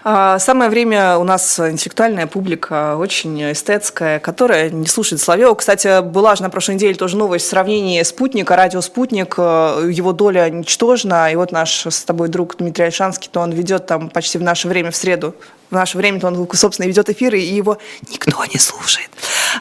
А, 0.04 0.40
самое 0.40 0.70
время 0.70 1.18
у 1.18 1.24
нас 1.24 1.60
интеллектуальная 1.60 2.28
публика, 2.28 2.96
очень 2.98 3.52
эстетская, 3.52 4.20
которая 4.20 4.71
не 4.72 4.88
слушает 4.88 5.22
Соловьева. 5.22 5.54
Кстати, 5.56 6.02
была 6.02 6.36
же 6.36 6.44
на 6.44 6.50
прошлой 6.50 6.76
неделе 6.76 6.96
тоже 6.96 7.18
новость 7.18 7.46
в 7.46 7.50
сравнении 7.50 8.02
«Спутника», 8.04 8.56
радио 8.56 8.82
«Спутник», 8.82 9.36
э, 9.38 9.90
его 9.92 10.14
доля 10.14 10.50
ничтожна, 10.50 11.32
и 11.32 11.36
вот 11.36 11.52
наш 11.52 11.86
с 11.86 12.04
тобой 12.04 12.30
друг 12.30 12.58
Дмитрий 12.58 12.86
Альшанский, 12.86 13.30
то 13.32 13.42
он 13.42 13.52
ведет 13.52 13.86
там 13.86 14.10
почти 14.10 14.38
в 14.38 14.44
наше 14.44 14.68
время, 14.68 14.92
в 14.92 14.96
среду, 14.96 15.36
в 15.70 15.74
наше 15.74 15.98
время 15.98 16.20
то 16.20 16.28
он, 16.28 16.48
собственно, 16.54 16.88
ведет 16.88 17.10
эфиры, 17.10 17.40
и 17.40 17.54
его 17.54 17.78
никто 18.12 18.44
не 18.46 18.60
слушает. 18.60 19.10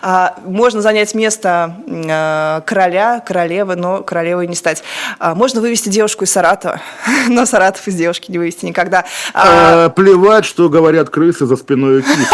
А, 0.03 0.37
можно 0.45 0.83
занять 0.83 1.15
место 1.15 1.77
а, 1.89 2.61
короля, 2.63 3.21
королевы, 3.21 3.77
но 3.77 4.03
королевой 4.03 4.47
не 4.47 4.57
стать. 4.57 4.83
А, 5.19 5.35
можно 5.35 5.61
вывести 5.61 5.89
девушку 5.89 6.25
из 6.25 6.33
Саратова, 6.33 6.81
но 7.29 7.47
Саратов 7.47 7.87
из 7.87 7.95
девушки 7.95 8.31
не 8.31 8.39
вывести 8.39 8.67
никогда. 8.67 9.05
А, 9.35 9.89
плевать, 9.91 10.45
что 10.45 10.69
говорят 10.69 11.11
крысы 11.11 11.47
за 11.47 11.57
спиной 11.57 12.03
кисы. 12.03 12.27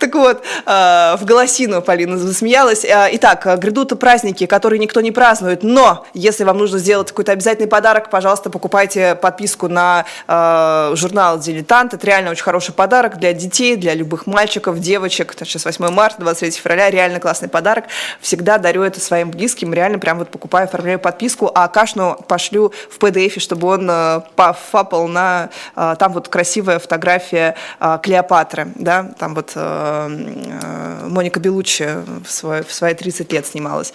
Так 0.00 0.14
вот, 0.14 0.42
э, 0.64 1.16
в 1.18 1.24
голосину 1.26 1.82
Полина 1.82 2.16
засмеялась. 2.16 2.86
Э, 2.86 3.08
итак, 3.12 3.46
грядут 3.60 3.98
праздники, 4.00 4.46
которые 4.46 4.78
никто 4.78 5.02
не 5.02 5.12
празднует, 5.12 5.62
но 5.62 6.06
если 6.14 6.44
вам 6.44 6.56
нужно 6.56 6.78
сделать 6.78 7.08
какой-то 7.08 7.32
обязательный 7.32 7.68
подарок, 7.68 8.08
пожалуйста, 8.08 8.48
покупайте 8.48 9.14
подписку 9.14 9.68
на 9.68 10.06
э, 10.26 10.92
журнал 10.96 11.38
«Дилетант». 11.38 11.92
Это 11.92 12.06
реально 12.06 12.30
очень 12.30 12.44
хороший 12.44 12.72
подарок 12.72 13.18
для 13.18 13.34
детей, 13.34 13.76
для 13.76 13.92
любых 13.92 14.26
мальчиков, 14.26 14.78
девочек. 14.78 15.34
Сейчас 15.38 15.66
8 15.66 15.90
марта, 15.90 16.22
23 16.22 16.50
февраля. 16.52 16.88
Реально 16.88 17.20
классный 17.20 17.50
подарок. 17.50 17.84
Всегда 18.22 18.56
дарю 18.56 18.82
это 18.82 19.00
своим 19.00 19.30
близким. 19.30 19.74
Реально 19.74 19.98
прям 19.98 20.18
вот 20.18 20.30
покупаю, 20.30 20.64
оформляю 20.64 20.98
подписку, 20.98 21.50
а 21.54 21.68
Кашну 21.68 22.16
пошлю 22.26 22.72
в 22.90 22.98
PDF, 22.98 23.38
чтобы 23.38 23.68
он 23.68 23.90
пофапал 24.34 25.08
на... 25.08 25.50
Там 25.74 26.12
вот 26.12 26.28
красивая 26.28 26.78
фотография 26.78 27.54
Клеопатры, 28.02 28.68
да, 28.76 29.12
там 29.18 29.34
вот 29.34 29.52
Моника 31.08 31.40
Белуччи 31.40 31.88
в, 32.24 32.30
свой, 32.30 32.62
в 32.62 32.72
свои 32.72 32.94
30 32.94 33.32
лет 33.32 33.46
снималась. 33.46 33.92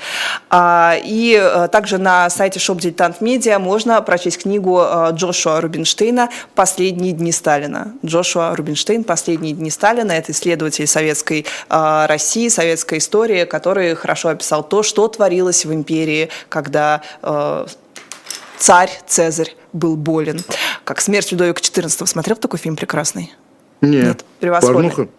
А, 0.49 0.95
и 1.03 1.39
э, 1.41 1.67
также 1.69 1.97
на 1.97 2.29
сайте 2.29 2.59
Shop 2.59 2.79
Дилетант 2.79 3.21
Медиа 3.21 3.59
можно 3.59 4.01
прочесть 4.01 4.41
книгу 4.41 4.81
э, 4.81 5.11
Джошуа 5.13 5.61
Рубинштейна 5.61 6.29
«Последние 6.55 7.13
дни 7.13 7.31
Сталина». 7.31 7.93
Джошуа 8.05 8.55
Рубинштейн 8.55 9.03
«Последние 9.03 9.53
дни 9.53 9.69
Сталина»— 9.69 10.11
это 10.13 10.31
исследователь 10.31 10.87
советской 10.87 11.45
России, 11.69 12.49
советской 12.49 12.99
истории, 12.99 13.45
который 13.45 13.95
хорошо 13.95 14.29
описал 14.29 14.63
то, 14.63 14.83
что 14.83 15.07
творилось 15.07 15.65
в 15.65 15.73
империи, 15.73 16.29
когда 16.49 17.01
царь 18.57 18.89
Цезарь 19.07 19.55
был 19.73 19.95
болен. 19.95 20.41
Как 20.83 21.01
«Смерть 21.01 21.31
Людовика 21.31 21.59
XIV». 21.59 22.05
Смотрел 22.05 22.35
такой 22.35 22.59
фильм 22.59 22.75
прекрасный? 22.75 23.33
Нет. 23.81 24.05
Нет 24.05 24.25
превосходный. 24.39 24.89
Порнуха? 24.89 25.11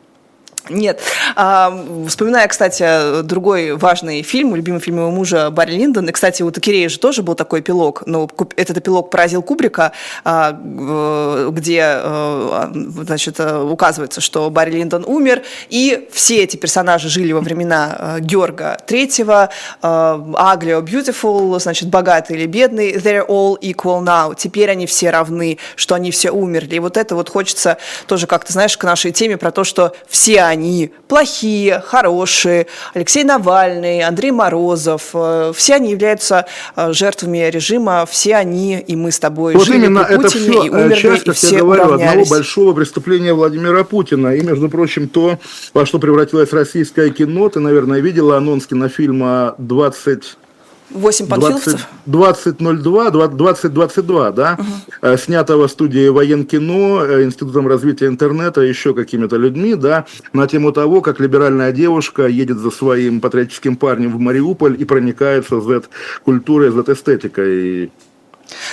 Нет. 0.68 1.00
А, 1.36 1.72
вспоминая, 2.08 2.48
кстати, 2.48 3.22
другой 3.22 3.76
важный 3.76 4.22
фильм, 4.22 4.56
любимый 4.56 4.80
фильм 4.80 4.98
его 4.98 5.10
мужа 5.10 5.50
Барри 5.50 5.72
Линдон, 5.72 6.08
и, 6.08 6.12
кстати, 6.12 6.42
у 6.42 6.50
Такирея 6.50 6.88
же 6.88 6.98
тоже 6.98 7.22
был 7.22 7.34
такой 7.34 7.60
эпилог, 7.60 8.02
но 8.06 8.28
этот 8.56 8.78
эпилог 8.78 9.10
поразил 9.10 9.42
Кубрика, 9.42 9.92
а, 10.24 10.52
где, 10.52 11.82
а, 11.84 12.70
значит, 12.72 13.38
указывается, 13.38 14.20
что 14.20 14.50
Барри 14.50 14.72
Линдон 14.72 15.04
умер, 15.06 15.42
и 15.68 16.08
все 16.12 16.42
эти 16.42 16.56
персонажи 16.56 17.08
жили 17.08 17.32
во 17.32 17.40
времена 17.40 18.16
Георга 18.20 18.78
Третьего, 18.86 19.50
Аглио 19.82 20.80
Beautiful, 20.80 21.60
значит, 21.60 21.88
богатый 21.88 22.36
или 22.36 22.46
бедный, 22.46 22.94
they're 22.94 23.26
all 23.26 23.58
equal 23.60 24.02
now, 24.02 24.34
теперь 24.36 24.70
они 24.70 24.86
все 24.86 25.10
равны, 25.10 25.58
что 25.76 25.94
они 25.94 26.10
все 26.10 26.30
умерли. 26.30 26.76
И 26.76 26.78
вот 26.78 26.96
это 26.96 27.14
вот 27.14 27.28
хочется 27.28 27.78
тоже 28.06 28.26
как-то, 28.26 28.52
знаешь, 28.52 28.76
к 28.76 28.84
нашей 28.84 29.12
теме 29.12 29.36
про 29.36 29.50
то, 29.50 29.64
что 29.64 29.94
все 30.08 30.42
они 30.42 30.55
плохие, 30.56 30.90
плохие, 31.08 31.82
хорошие, 31.84 32.66
Алексей 32.94 33.24
Навальный, 33.24 34.02
Андрей 34.02 34.30
Морозов, 34.30 35.10
э, 35.14 35.52
все 35.54 35.74
они 35.74 35.90
являются 35.90 36.46
э, 36.74 36.92
жертвами 36.92 37.50
режима, 37.50 38.06
все 38.08 38.36
они 38.36 38.78
и 38.78 38.96
мы 38.96 39.10
с 39.10 39.18
тобой 39.18 39.54
вот 39.54 39.66
жили 39.66 39.86
именно 39.86 40.04
при 40.04 40.14
это 40.14 40.22
Путине 40.24 40.50
все 40.50 40.64
и 40.64 40.70
умерли, 40.70 41.00
часть, 41.00 41.26
и 41.26 41.32
все 41.32 41.56
я 41.56 41.60
говорю, 41.60 41.94
одного 41.94 42.24
большого 42.24 42.72
преступления 42.72 43.34
Владимира 43.34 43.84
Путина. 43.84 44.34
И, 44.34 44.42
между 44.42 44.68
прочим, 44.68 45.08
то, 45.08 45.38
во 45.74 45.86
что 45.86 45.98
превратилось 45.98 46.52
российское 46.52 47.10
кино, 47.10 47.48
ты, 47.48 47.60
наверное, 47.60 48.00
видела 48.00 48.36
анонс 48.36 48.66
кинофильма 48.66 49.54
20... 49.58 50.36
8 50.90 51.26
панфиловцев? 51.26 51.86
2002, 52.06 53.10
2022, 53.10 54.30
да, 54.32 54.58
угу. 54.58 55.16
снятого 55.16 55.66
студией 55.66 56.10
военкино, 56.10 57.04
э, 57.04 57.24
Институтом 57.24 57.66
развития 57.68 58.06
интернета, 58.06 58.60
еще 58.60 58.94
какими-то 58.94 59.36
людьми, 59.36 59.74
да, 59.74 60.06
на 60.32 60.46
тему 60.46 60.72
того, 60.72 61.00
как 61.00 61.20
либеральная 61.20 61.72
девушка 61.72 62.26
едет 62.26 62.58
за 62.58 62.70
своим 62.70 63.20
патриотическим 63.20 63.76
парнем 63.76 64.12
в 64.12 64.18
Мариуполь 64.18 64.76
и 64.78 64.84
проникается 64.84 65.60
Z-культурой, 65.60 66.70
Z-эстетикой. 66.70 67.90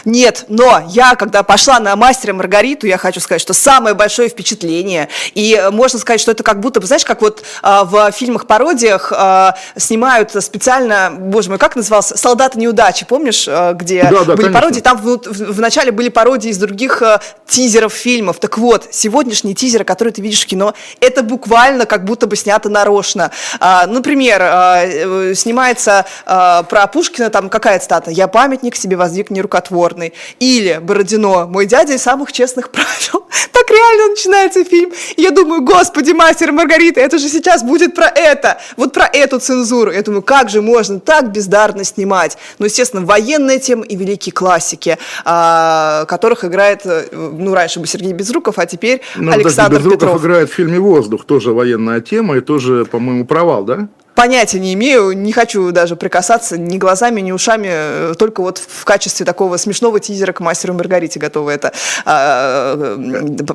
Нет, 0.05 0.45
но 0.49 0.83
я, 0.89 1.15
когда 1.15 1.43
пошла 1.43 1.79
на 1.79 1.95
мастера 1.95 2.33
Маргариту, 2.33 2.87
я 2.87 2.97
хочу 2.97 3.19
сказать, 3.19 3.41
что 3.41 3.53
самое 3.53 3.95
большое 3.95 4.29
впечатление, 4.29 5.09
и 5.33 5.69
можно 5.71 5.99
сказать, 5.99 6.21
что 6.21 6.31
это 6.31 6.43
как 6.43 6.59
будто, 6.59 6.81
знаешь, 6.85 7.05
как 7.05 7.21
вот 7.21 7.43
а, 7.61 7.83
в 7.85 8.11
фильмах-пародиях 8.11 9.11
а, 9.15 9.55
снимают 9.75 10.31
специально, 10.43 11.11
боже 11.11 11.49
мой, 11.49 11.57
как 11.57 11.75
назывался, 11.75 12.17
«Солдаты 12.17 12.59
неудачи», 12.59 13.05
помнишь, 13.05 13.45
а, 13.47 13.73
где 13.73 14.03
да, 14.03 14.09
да, 14.09 14.35
были 14.35 14.47
конечно. 14.47 14.53
пародии, 14.53 14.79
там 14.81 14.97
в, 14.97 15.17
в, 15.25 15.91
были 15.91 16.09
пародии 16.09 16.49
из 16.49 16.57
других 16.57 17.01
а, 17.01 17.21
тизеров 17.47 17.93
фильмов, 17.93 18.39
так 18.39 18.57
вот, 18.57 18.87
сегодняшние 18.91 19.55
тизеры, 19.55 19.85
которые 19.85 20.13
ты 20.13 20.21
видишь 20.21 20.43
в 20.43 20.47
кино, 20.47 20.73
это 20.99 21.23
буквально 21.23 21.85
как 21.85 22.05
будто 22.05 22.27
бы 22.27 22.35
снято 22.35 22.69
нарочно. 22.69 23.31
А, 23.59 23.87
например, 23.87 24.41
а, 24.43 25.33
снимается 25.33 26.05
а, 26.25 26.63
про 26.63 26.87
Пушкина, 26.87 27.29
там 27.29 27.49
какая 27.49 27.79
цитата, 27.79 28.11
«Я 28.11 28.27
памятник 28.27 28.75
себе 28.75 28.97
воздвиг 28.97 29.29
нерукотворный», 29.29 29.62
рукотворный. 29.63 30.13
Или 30.39 30.79
Бородино, 30.81 31.47
мой 31.47 31.65
дядя 31.65 31.93
из 31.93 32.03
самых 32.03 32.31
честных 32.31 32.69
правил. 32.69 33.25
Так 33.53 33.69
реально 33.69 34.09
начинается 34.09 34.63
фильм. 34.65 34.91
И 35.15 35.21
я 35.21 35.31
думаю, 35.31 35.61
господи, 35.61 36.11
мастер 36.11 36.51
Маргарита, 36.51 36.99
это 36.99 37.17
же 37.17 37.29
сейчас 37.29 37.63
будет 37.63 37.95
про 37.95 38.07
это. 38.07 38.57
Вот 38.77 38.93
про 38.93 39.05
эту 39.05 39.39
цензуру. 39.39 39.91
Я 39.91 40.01
думаю, 40.01 40.21
как 40.21 40.49
же 40.49 40.61
можно 40.61 40.99
так 40.99 41.31
бездарно 41.31 41.83
снимать? 41.83 42.37
Ну, 42.57 42.65
естественно, 42.65 43.05
военная 43.05 43.59
тема 43.59 43.85
и 43.85 43.95
великие 43.95 44.33
классики, 44.33 44.97
а, 45.23 46.05
которых 46.05 46.43
играет, 46.43 46.81
ну, 47.11 47.53
раньше 47.53 47.79
бы 47.79 47.87
Сергей 47.87 48.13
Безруков, 48.13 48.57
а 48.57 48.65
теперь 48.65 49.01
ну, 49.15 49.31
Александр 49.31 49.77
Безруков 49.77 49.99
Петров. 49.99 50.21
играет 50.21 50.49
в 50.49 50.53
фильме 50.53 50.79
«Воздух», 50.79 51.25
тоже 51.25 51.53
военная 51.53 52.01
тема 52.01 52.37
и 52.37 52.41
тоже, 52.41 52.85
по-моему, 52.85 53.25
провал, 53.25 53.63
да? 53.63 53.87
Понятия 54.15 54.59
не 54.59 54.73
имею, 54.75 55.13
не 55.13 55.31
хочу 55.31 55.71
даже 55.71 55.95
прикасаться 55.95 56.57
ни 56.57 56.77
глазами, 56.77 57.19
ни 57.21 57.31
ушами, 57.31 58.13
только 58.15 58.41
вот 58.41 58.59
в 58.59 58.85
качестве 58.85 59.25
такого 59.25 59.57
смешного 59.57 59.99
тизера 59.99 60.33
к 60.33 60.39
мастеру 60.39 60.73
Маргарите 60.73 61.19
готова 61.19 61.49
это 61.49 61.73
а, 62.05 62.97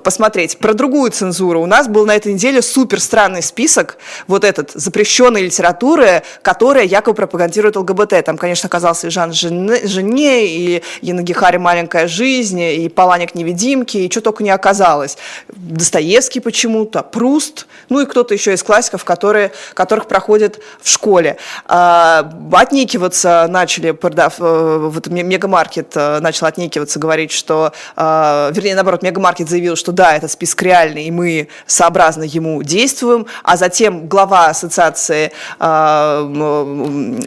посмотреть. 0.02 0.58
Про 0.58 0.74
другую 0.74 1.12
цензуру. 1.12 1.62
У 1.62 1.66
нас 1.66 1.86
был 1.86 2.06
на 2.06 2.16
этой 2.16 2.32
неделе 2.32 2.60
супер 2.60 3.00
странный 3.00 3.42
список, 3.42 3.98
вот 4.26 4.42
этот, 4.42 4.72
запрещенной 4.72 5.42
литературы, 5.42 6.22
которая 6.42 6.84
якобы 6.84 7.14
пропагандирует 7.14 7.76
ЛГБТ. 7.76 8.24
Там, 8.24 8.36
конечно, 8.36 8.66
оказался 8.66 9.06
и 9.06 9.10
Жан 9.10 9.32
Жене, 9.32 10.46
и 10.46 10.82
Янагихари 11.02 11.58
«Маленькая 11.58 12.08
жизнь», 12.08 12.60
и 12.60 12.88
Паланик 12.88 13.34
«Невидимки», 13.34 13.98
и 13.98 14.10
что 14.10 14.22
только 14.22 14.42
не 14.42 14.50
оказалось. 14.50 15.18
Достоевский 15.48 16.40
почему-то, 16.40 17.02
Пруст, 17.02 17.66
ну 17.88 18.00
и 18.00 18.06
кто-то 18.06 18.34
еще 18.34 18.54
из 18.54 18.62
классиков, 18.62 19.04
которые, 19.04 19.52
которых 19.74 20.06
проходит 20.06 20.47
происходит 20.48 20.60
в 20.80 20.88
школе. 20.88 21.36
А, 21.66 22.30
отнекиваться 22.52 23.46
начали, 23.48 23.92
продав, 23.92 24.34
э, 24.38 24.88
вот 24.90 25.06
Мегамаркет 25.08 25.92
э, 25.94 26.20
начал 26.20 26.46
отнекиваться, 26.46 26.98
говорить, 26.98 27.32
что, 27.32 27.72
а, 27.96 28.50
вернее, 28.52 28.74
наоборот, 28.74 29.02
Мегамаркет 29.02 29.48
заявил, 29.48 29.76
что 29.76 29.92
да, 29.92 30.16
этот 30.16 30.30
список 30.30 30.62
реальный, 30.62 31.04
и 31.04 31.10
мы 31.10 31.48
сообразно 31.66 32.22
ему 32.22 32.62
действуем, 32.62 33.26
а 33.42 33.56
затем 33.56 34.08
глава 34.08 34.46
ассоциации 34.46 35.32
а, 35.58 36.22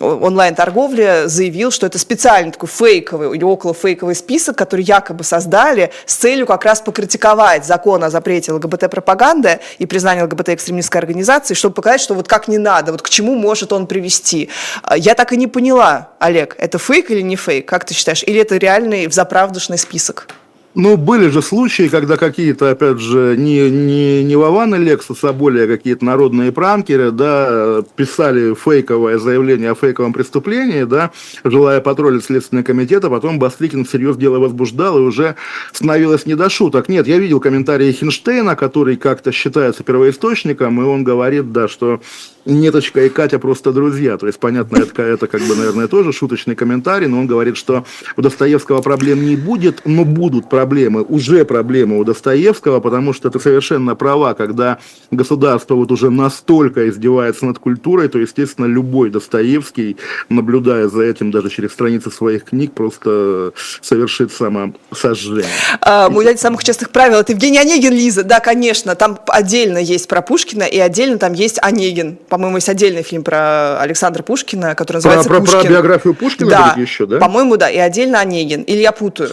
онлайн-торговли 0.01 1.23
заявил, 1.25 1.71
что 1.71 1.87
это 1.87 1.99
специальный 1.99 2.51
такой 2.51 2.69
фейковый 2.69 3.35
или 3.35 3.43
около 3.43 3.73
фейковый 3.73 4.15
список, 4.15 4.57
который 4.57 4.83
якобы 4.83 5.23
создали 5.23 5.91
с 6.05 6.15
целью 6.15 6.45
как 6.45 6.65
раз 6.65 6.81
покритиковать 6.81 7.65
закон 7.65 8.03
о 8.03 8.09
запрете 8.09 8.53
ЛГБТ-пропаганды 8.53 9.59
и 9.79 9.85
признание 9.85 10.23
ЛГБТ-экстремистской 10.25 10.99
организации, 10.99 11.53
чтобы 11.53 11.75
показать, 11.75 12.01
что 12.01 12.13
вот 12.13 12.27
как 12.27 12.47
не 12.47 12.57
надо, 12.57 12.91
вот 12.91 13.01
чему 13.11 13.35
может 13.35 13.71
он 13.73 13.85
привести. 13.85 14.49
А, 14.81 14.97
я 14.97 15.13
так 15.13 15.33
и 15.33 15.37
не 15.37 15.47
поняла, 15.47 16.09
Олег, 16.19 16.55
это 16.57 16.79
фейк 16.79 17.11
или 17.11 17.21
не 17.21 17.35
фейк, 17.35 17.67
как 17.67 17.85
ты 17.85 17.93
считаешь? 17.93 18.23
Или 18.23 18.41
это 18.41 18.57
реальный 18.57 19.07
взаправдушный 19.07 19.77
список? 19.77 20.27
Ну, 20.73 20.95
были 20.95 21.27
же 21.27 21.41
случаи, 21.41 21.89
когда 21.89 22.15
какие-то, 22.15 22.69
опять 22.69 22.99
же, 22.99 23.35
не, 23.37 23.69
не, 23.69 24.23
не 24.23 24.35
Вован 24.37 24.73
и 24.75 24.77
Лексус, 24.77 25.21
а 25.25 25.33
более 25.33 25.67
какие-то 25.67 26.05
народные 26.05 26.53
пранкеры, 26.53 27.11
да, 27.11 27.83
писали 27.97 28.53
фейковое 28.53 29.17
заявление 29.17 29.71
о 29.71 29.75
фейковом 29.75 30.13
преступлении, 30.13 30.83
да, 30.83 31.11
желая 31.43 31.81
потроллить 31.81 32.23
Следственный 32.23 32.63
комитет, 32.63 33.03
а 33.03 33.09
потом 33.09 33.37
Бастрыкин 33.37 33.83
всерьез 33.83 34.15
дело 34.15 34.39
возбуждал, 34.39 34.97
и 34.97 35.01
уже 35.01 35.35
становилось 35.73 36.25
не 36.25 36.35
до 36.35 36.49
шуток. 36.49 36.87
Нет, 36.87 37.05
я 37.05 37.17
видел 37.17 37.41
комментарии 37.41 37.91
Хинштейна, 37.91 38.55
который 38.55 38.95
как-то 38.95 39.33
считается 39.33 39.83
первоисточником, 39.83 40.81
и 40.81 40.85
он 40.85 41.03
говорит, 41.03 41.51
да, 41.51 41.67
что 41.67 41.99
Неточка 42.45 43.05
и 43.05 43.09
Катя 43.09 43.39
просто 43.39 43.71
друзья. 43.71 44.17
То 44.17 44.25
есть, 44.25 44.39
понятно, 44.39 44.77
это, 44.77 45.03
это 45.03 45.27
как 45.27 45.41
бы, 45.41 45.55
наверное, 45.55 45.87
тоже 45.87 46.11
шуточный 46.11 46.55
комментарий, 46.55 47.07
но 47.07 47.19
он 47.19 47.27
говорит, 47.27 47.55
что 47.55 47.85
у 48.17 48.21
Достоевского 48.21 48.81
проблем 48.81 49.23
не 49.23 49.35
будет, 49.35 49.81
но 49.85 50.05
будут 50.05 50.49
проблемы, 50.49 50.60
уже 51.03 51.45
проблемы 51.45 51.99
у 51.99 52.03
Достоевского, 52.03 52.79
потому 52.79 53.13
что 53.13 53.29
ты 53.29 53.39
совершенно 53.39 53.95
права, 53.95 54.33
когда 54.33 54.79
государство 55.11 55.75
вот 55.75 55.91
уже 55.91 56.09
настолько 56.09 56.89
издевается 56.89 57.45
над 57.45 57.59
культурой, 57.59 58.07
то, 58.07 58.19
естественно, 58.19 58.65
любой 58.65 59.09
Достоевский, 59.09 59.97
наблюдая 60.29 60.87
за 60.87 61.03
этим 61.03 61.31
даже 61.31 61.49
через 61.49 61.71
страницы 61.71 62.11
своих 62.11 62.45
книг, 62.45 62.73
просто 62.73 63.53
совершит 63.81 64.31
самосожжение. 64.31 65.45
А, 65.81 66.09
мой 66.09 66.25
дядя 66.25 66.39
самых 66.39 66.63
честных 66.63 66.89
правил, 66.89 67.17
это 67.17 67.31
Евгений 67.31 67.59
Онегин, 67.59 67.93
Лиза, 67.93 68.23
да, 68.23 68.39
конечно, 68.39 68.95
там 68.95 69.19
отдельно 69.27 69.77
есть 69.77 70.07
про 70.07 70.21
Пушкина, 70.21 70.63
и 70.63 70.79
отдельно 70.79 71.17
там 71.17 71.33
есть 71.33 71.59
Онегин 71.61 72.17
по-моему, 72.29 72.57
есть 72.57 72.69
отдельный 72.69 73.03
фильм 73.03 73.23
про 73.23 73.79
Александра 73.81 74.23
Пушкина, 74.23 74.75
который 74.75 74.97
называется 74.97 75.29
про, 75.29 75.39
Пушкин. 75.39 75.61
Про 75.61 75.69
биографию 75.69 76.13
Пушкина 76.13 76.49
да, 76.49 76.75
еще, 76.77 77.05
да? 77.05 77.17
по-моему, 77.17 77.57
да, 77.57 77.69
и 77.69 77.77
отдельно 77.77 78.19
Онегин. 78.19 78.61
Или 78.61 78.79
я 78.79 78.91
путаю. 78.91 79.29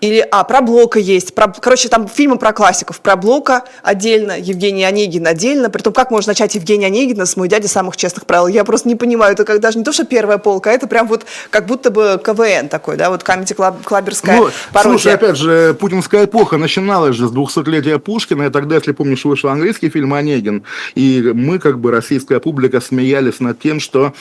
Или, 0.00 0.26
а, 0.30 0.44
про 0.46 0.60
Блока 0.60 0.98
есть. 0.98 1.34
Про, 1.34 1.48
короче, 1.48 1.88
там 1.88 2.08
фильмы 2.08 2.38
про 2.38 2.52
классиков. 2.52 3.00
Про 3.00 3.16
Блока 3.16 3.64
отдельно, 3.82 4.38
Евгений 4.38 4.84
Онегин 4.84 5.26
отдельно. 5.26 5.70
Притом, 5.70 5.92
как 5.92 6.10
можно 6.10 6.30
начать 6.30 6.54
Евгения 6.54 6.86
Онегина 6.86 7.26
с 7.26 7.36
«Мой 7.36 7.48
дядя 7.48 7.68
самых 7.68 7.96
честных 7.96 8.26
правил»? 8.26 8.48
Я 8.48 8.64
просто 8.64 8.88
не 8.88 8.94
понимаю. 8.94 9.32
Это 9.32 9.44
как 9.44 9.60
даже 9.60 9.78
не 9.78 9.84
то, 9.84 9.92
что 9.92 10.04
первая 10.04 10.38
полка, 10.38 10.70
а 10.70 10.72
это 10.72 10.86
прям 10.86 11.06
вот 11.08 11.26
как 11.50 11.66
будто 11.66 11.90
бы 11.90 12.20
КВН 12.22 12.68
такой, 12.68 12.96
да, 12.96 13.10
вот 13.10 13.22
Comedy 13.22 13.54
Club, 13.54 13.82
Клаберская 13.82 14.36
ну, 14.36 14.48
пародия. 14.72 14.92
Слушай, 14.92 15.14
опять 15.14 15.36
же, 15.36 15.76
путинская 15.78 16.24
эпоха 16.24 16.56
начиналась 16.56 17.16
же 17.16 17.28
с 17.28 17.32
200-летия 17.32 17.98
Пушкина, 17.98 18.44
и 18.44 18.50
тогда, 18.50 18.76
если 18.76 18.92
помнишь, 18.92 19.24
вышел 19.24 19.50
английский 19.50 19.90
фильм 19.90 20.14
«Онегин», 20.14 20.64
и 20.94 21.32
мы, 21.34 21.58
как 21.58 21.78
бы, 21.78 21.90
российская 21.90 22.40
публика, 22.40 22.80
смеялись 22.80 23.40
над 23.40 23.58
тем, 23.58 23.80
что 23.80 24.14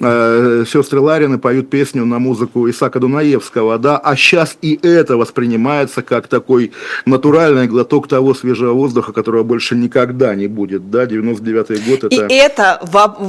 э, 0.00 0.64
сестры 0.66 1.00
Ларины 1.00 1.38
поют 1.38 1.70
песню 1.70 2.04
на 2.04 2.18
музыку 2.18 2.68
Исака 2.68 2.98
Дунаевского, 3.00 3.78
да, 3.78 3.98
а 3.98 4.16
сейчас 4.16 4.56
и 4.62 4.78
это 4.82 5.16
воспринимается 5.16 6.02
как 6.02 6.28
такой 6.28 6.72
натуральный 7.06 7.66
глоток 7.66 8.08
того 8.08 8.34
свежего 8.34 8.72
воздуха, 8.72 9.12
которого 9.12 9.42
больше 9.42 9.76
никогда 9.76 10.34
не 10.34 10.46
будет, 10.46 10.90
да, 10.90 11.04
99-й 11.04 11.90
год 11.90 12.04
это... 12.04 12.26
И 12.26 12.34
это 12.34 12.80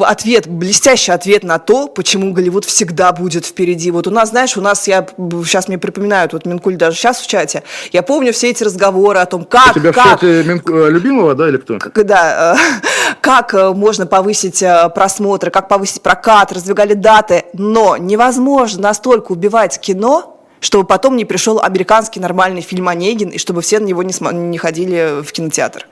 ответ, 0.01 0.47
блестящий 0.47 1.11
ответ 1.11 1.43
на 1.43 1.59
то, 1.59 1.87
почему 1.87 2.33
Голливуд 2.33 2.65
всегда 2.65 3.11
будет 3.11 3.45
впереди. 3.45 3.91
Вот 3.91 4.07
у 4.07 4.11
нас, 4.11 4.29
знаешь, 4.29 4.57
у 4.57 4.61
нас, 4.61 4.87
я 4.87 5.07
сейчас 5.45 5.67
мне 5.67 5.77
припоминают, 5.77 6.33
вот 6.33 6.45
Минкуль 6.45 6.75
даже 6.75 6.97
сейчас 6.97 7.19
в 7.19 7.27
чате, 7.27 7.63
я 7.91 8.01
помню 8.03 8.33
все 8.33 8.49
эти 8.49 8.63
разговоры 8.63 9.19
о 9.19 9.25
том, 9.25 9.45
как... 9.45 9.75
У 9.75 9.79
тебя 9.79 9.91
как, 9.91 10.05
в 10.05 10.09
чате 10.21 10.43
Минку, 10.43 10.73
э, 10.73 10.89
любимого, 10.89 11.35
да, 11.35 11.49
или 11.49 11.57
кто? 11.57 11.77
Как, 11.79 12.05
да, 12.05 12.55
э, 12.55 12.81
как 13.21 13.53
э, 13.53 13.71
можно 13.73 14.05
повысить 14.05 14.63
просмотры, 14.95 15.51
как 15.51 15.67
повысить 15.67 16.01
прокат, 16.01 16.51
раздвигали 16.61 16.93
даты, 16.93 17.45
но 17.53 17.97
невозможно 17.97 18.83
настолько 18.83 19.31
убивать 19.31 19.79
кино, 19.79 20.30
чтобы 20.61 20.85
потом 20.85 21.17
не 21.17 21.25
пришел 21.25 21.59
американский 21.59 22.19
нормальный 22.19 22.61
фильм 22.61 22.87
«Онегин», 22.87 23.29
и 23.29 23.37
чтобы 23.39 23.61
все 23.61 23.79
на 23.79 23.85
него 23.85 24.03
не, 24.03 24.13
не 24.31 24.57
ходили 24.59 25.21
в 25.23 25.31
кинотеатр. 25.31 25.87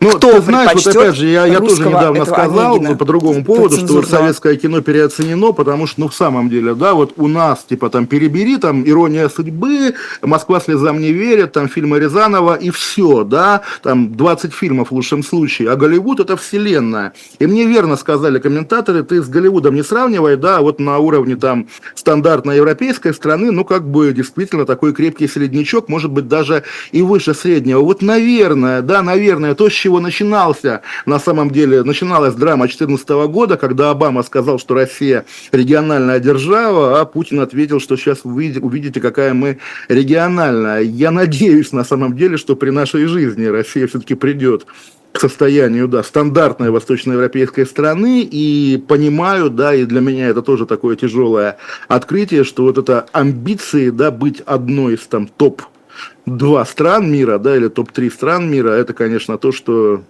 Ну, 0.00 0.10
Кто 0.12 0.32
ты 0.32 0.42
знаешь, 0.42 0.72
вот 0.74 0.86
опять 0.86 1.16
же, 1.16 1.26
я, 1.26 1.44
я 1.44 1.58
тоже 1.58 1.84
недавно 1.84 2.24
сказал 2.24 2.80
ну, 2.80 2.96
по 2.96 3.04
другому 3.04 3.44
поводу, 3.44 3.76
что 3.76 4.02
советское 4.02 4.56
кино 4.56 4.80
переоценено, 4.80 5.52
потому 5.52 5.88
что, 5.88 6.00
ну, 6.00 6.08
в 6.08 6.14
самом 6.14 6.48
деле, 6.48 6.74
да, 6.74 6.94
вот 6.94 7.14
у 7.16 7.26
нас, 7.26 7.64
типа, 7.68 7.90
там, 7.90 8.06
«Перебери», 8.06 8.58
там, 8.58 8.88
«Ирония 8.88 9.28
судьбы», 9.28 9.94
«Москва 10.22 10.60
слезам 10.60 11.00
не 11.00 11.10
верит», 11.10 11.52
там, 11.52 11.68
фильмы 11.68 11.98
Рязанова, 11.98 12.54
и 12.54 12.70
все, 12.70 13.24
да, 13.24 13.62
там, 13.82 14.14
20 14.14 14.54
фильмов 14.54 14.90
в 14.90 14.94
лучшем 14.94 15.24
случае, 15.24 15.72
а 15.72 15.76
Голливуд– 15.76 16.20
это 16.20 16.36
вселенная. 16.36 17.12
И 17.40 17.46
мне 17.46 17.64
верно 17.64 17.96
сказали 17.96 18.38
комментаторы, 18.38 19.02
ты 19.02 19.20
с 19.20 19.28
Голливудом 19.28 19.74
не 19.74 19.82
сравнивай, 19.82 20.36
да, 20.36 20.60
вот 20.60 20.78
на 20.78 20.98
уровне, 20.98 21.34
там, 21.34 21.66
стандартной 21.96 22.58
европейской 22.58 23.12
страны, 23.12 23.50
ну, 23.50 23.64
как 23.64 23.84
бы, 23.88 24.11
действительно, 24.12 24.66
такой 24.66 24.92
крепкий 24.92 25.28
среднячок, 25.28 25.88
может 25.88 26.10
быть, 26.10 26.28
даже 26.28 26.64
и 26.92 27.02
выше 27.02 27.34
среднего. 27.34 27.80
Вот, 27.80 28.02
наверное, 28.02 28.82
да, 28.82 29.02
наверное, 29.02 29.54
то, 29.54 29.68
с 29.68 29.72
чего 29.72 30.00
начинался, 30.00 30.82
на 31.06 31.18
самом 31.18 31.50
деле, 31.50 31.82
начиналась 31.82 32.34
драма 32.34 32.66
2014 32.66 33.08
года, 33.30 33.56
когда 33.56 33.90
Обама 33.90 34.22
сказал, 34.22 34.58
что 34.58 34.74
Россия 34.74 35.24
региональная 35.52 36.20
держава, 36.20 37.00
а 37.00 37.04
Путин 37.04 37.40
ответил, 37.40 37.80
что 37.80 37.96
сейчас 37.96 38.20
вы 38.24 38.54
увидите, 38.60 39.00
какая 39.00 39.34
мы 39.34 39.58
региональная. 39.88 40.80
Я 40.80 41.10
надеюсь, 41.10 41.72
на 41.72 41.84
самом 41.84 42.16
деле, 42.16 42.36
что 42.36 42.56
при 42.56 42.70
нашей 42.70 43.06
жизни 43.06 43.46
Россия 43.46 43.86
все-таки 43.86 44.14
придет 44.14 44.66
к 45.12 45.20
состоянию, 45.20 45.88
да, 45.88 46.02
стандартной 46.02 46.70
восточноевропейской 46.70 47.66
страны, 47.66 48.22
и 48.22 48.82
понимаю, 48.88 49.50
да, 49.50 49.74
и 49.74 49.84
для 49.84 50.00
меня 50.00 50.28
это 50.28 50.42
тоже 50.42 50.66
такое 50.66 50.96
тяжелое 50.96 51.58
открытие, 51.88 52.44
что 52.44 52.64
вот 52.64 52.78
это 52.78 53.06
амбиции, 53.12 53.90
да, 53.90 54.10
быть 54.10 54.40
одной 54.40 54.94
из 54.94 55.00
там 55.00 55.28
топ-2 55.28 56.66
стран 56.66 57.12
мира, 57.12 57.38
да, 57.38 57.56
или 57.56 57.68
топ-3 57.68 58.10
стран 58.10 58.50
мира, 58.50 58.70
это, 58.70 58.94
конечно, 58.94 59.38
то, 59.38 59.52
что 59.52 60.02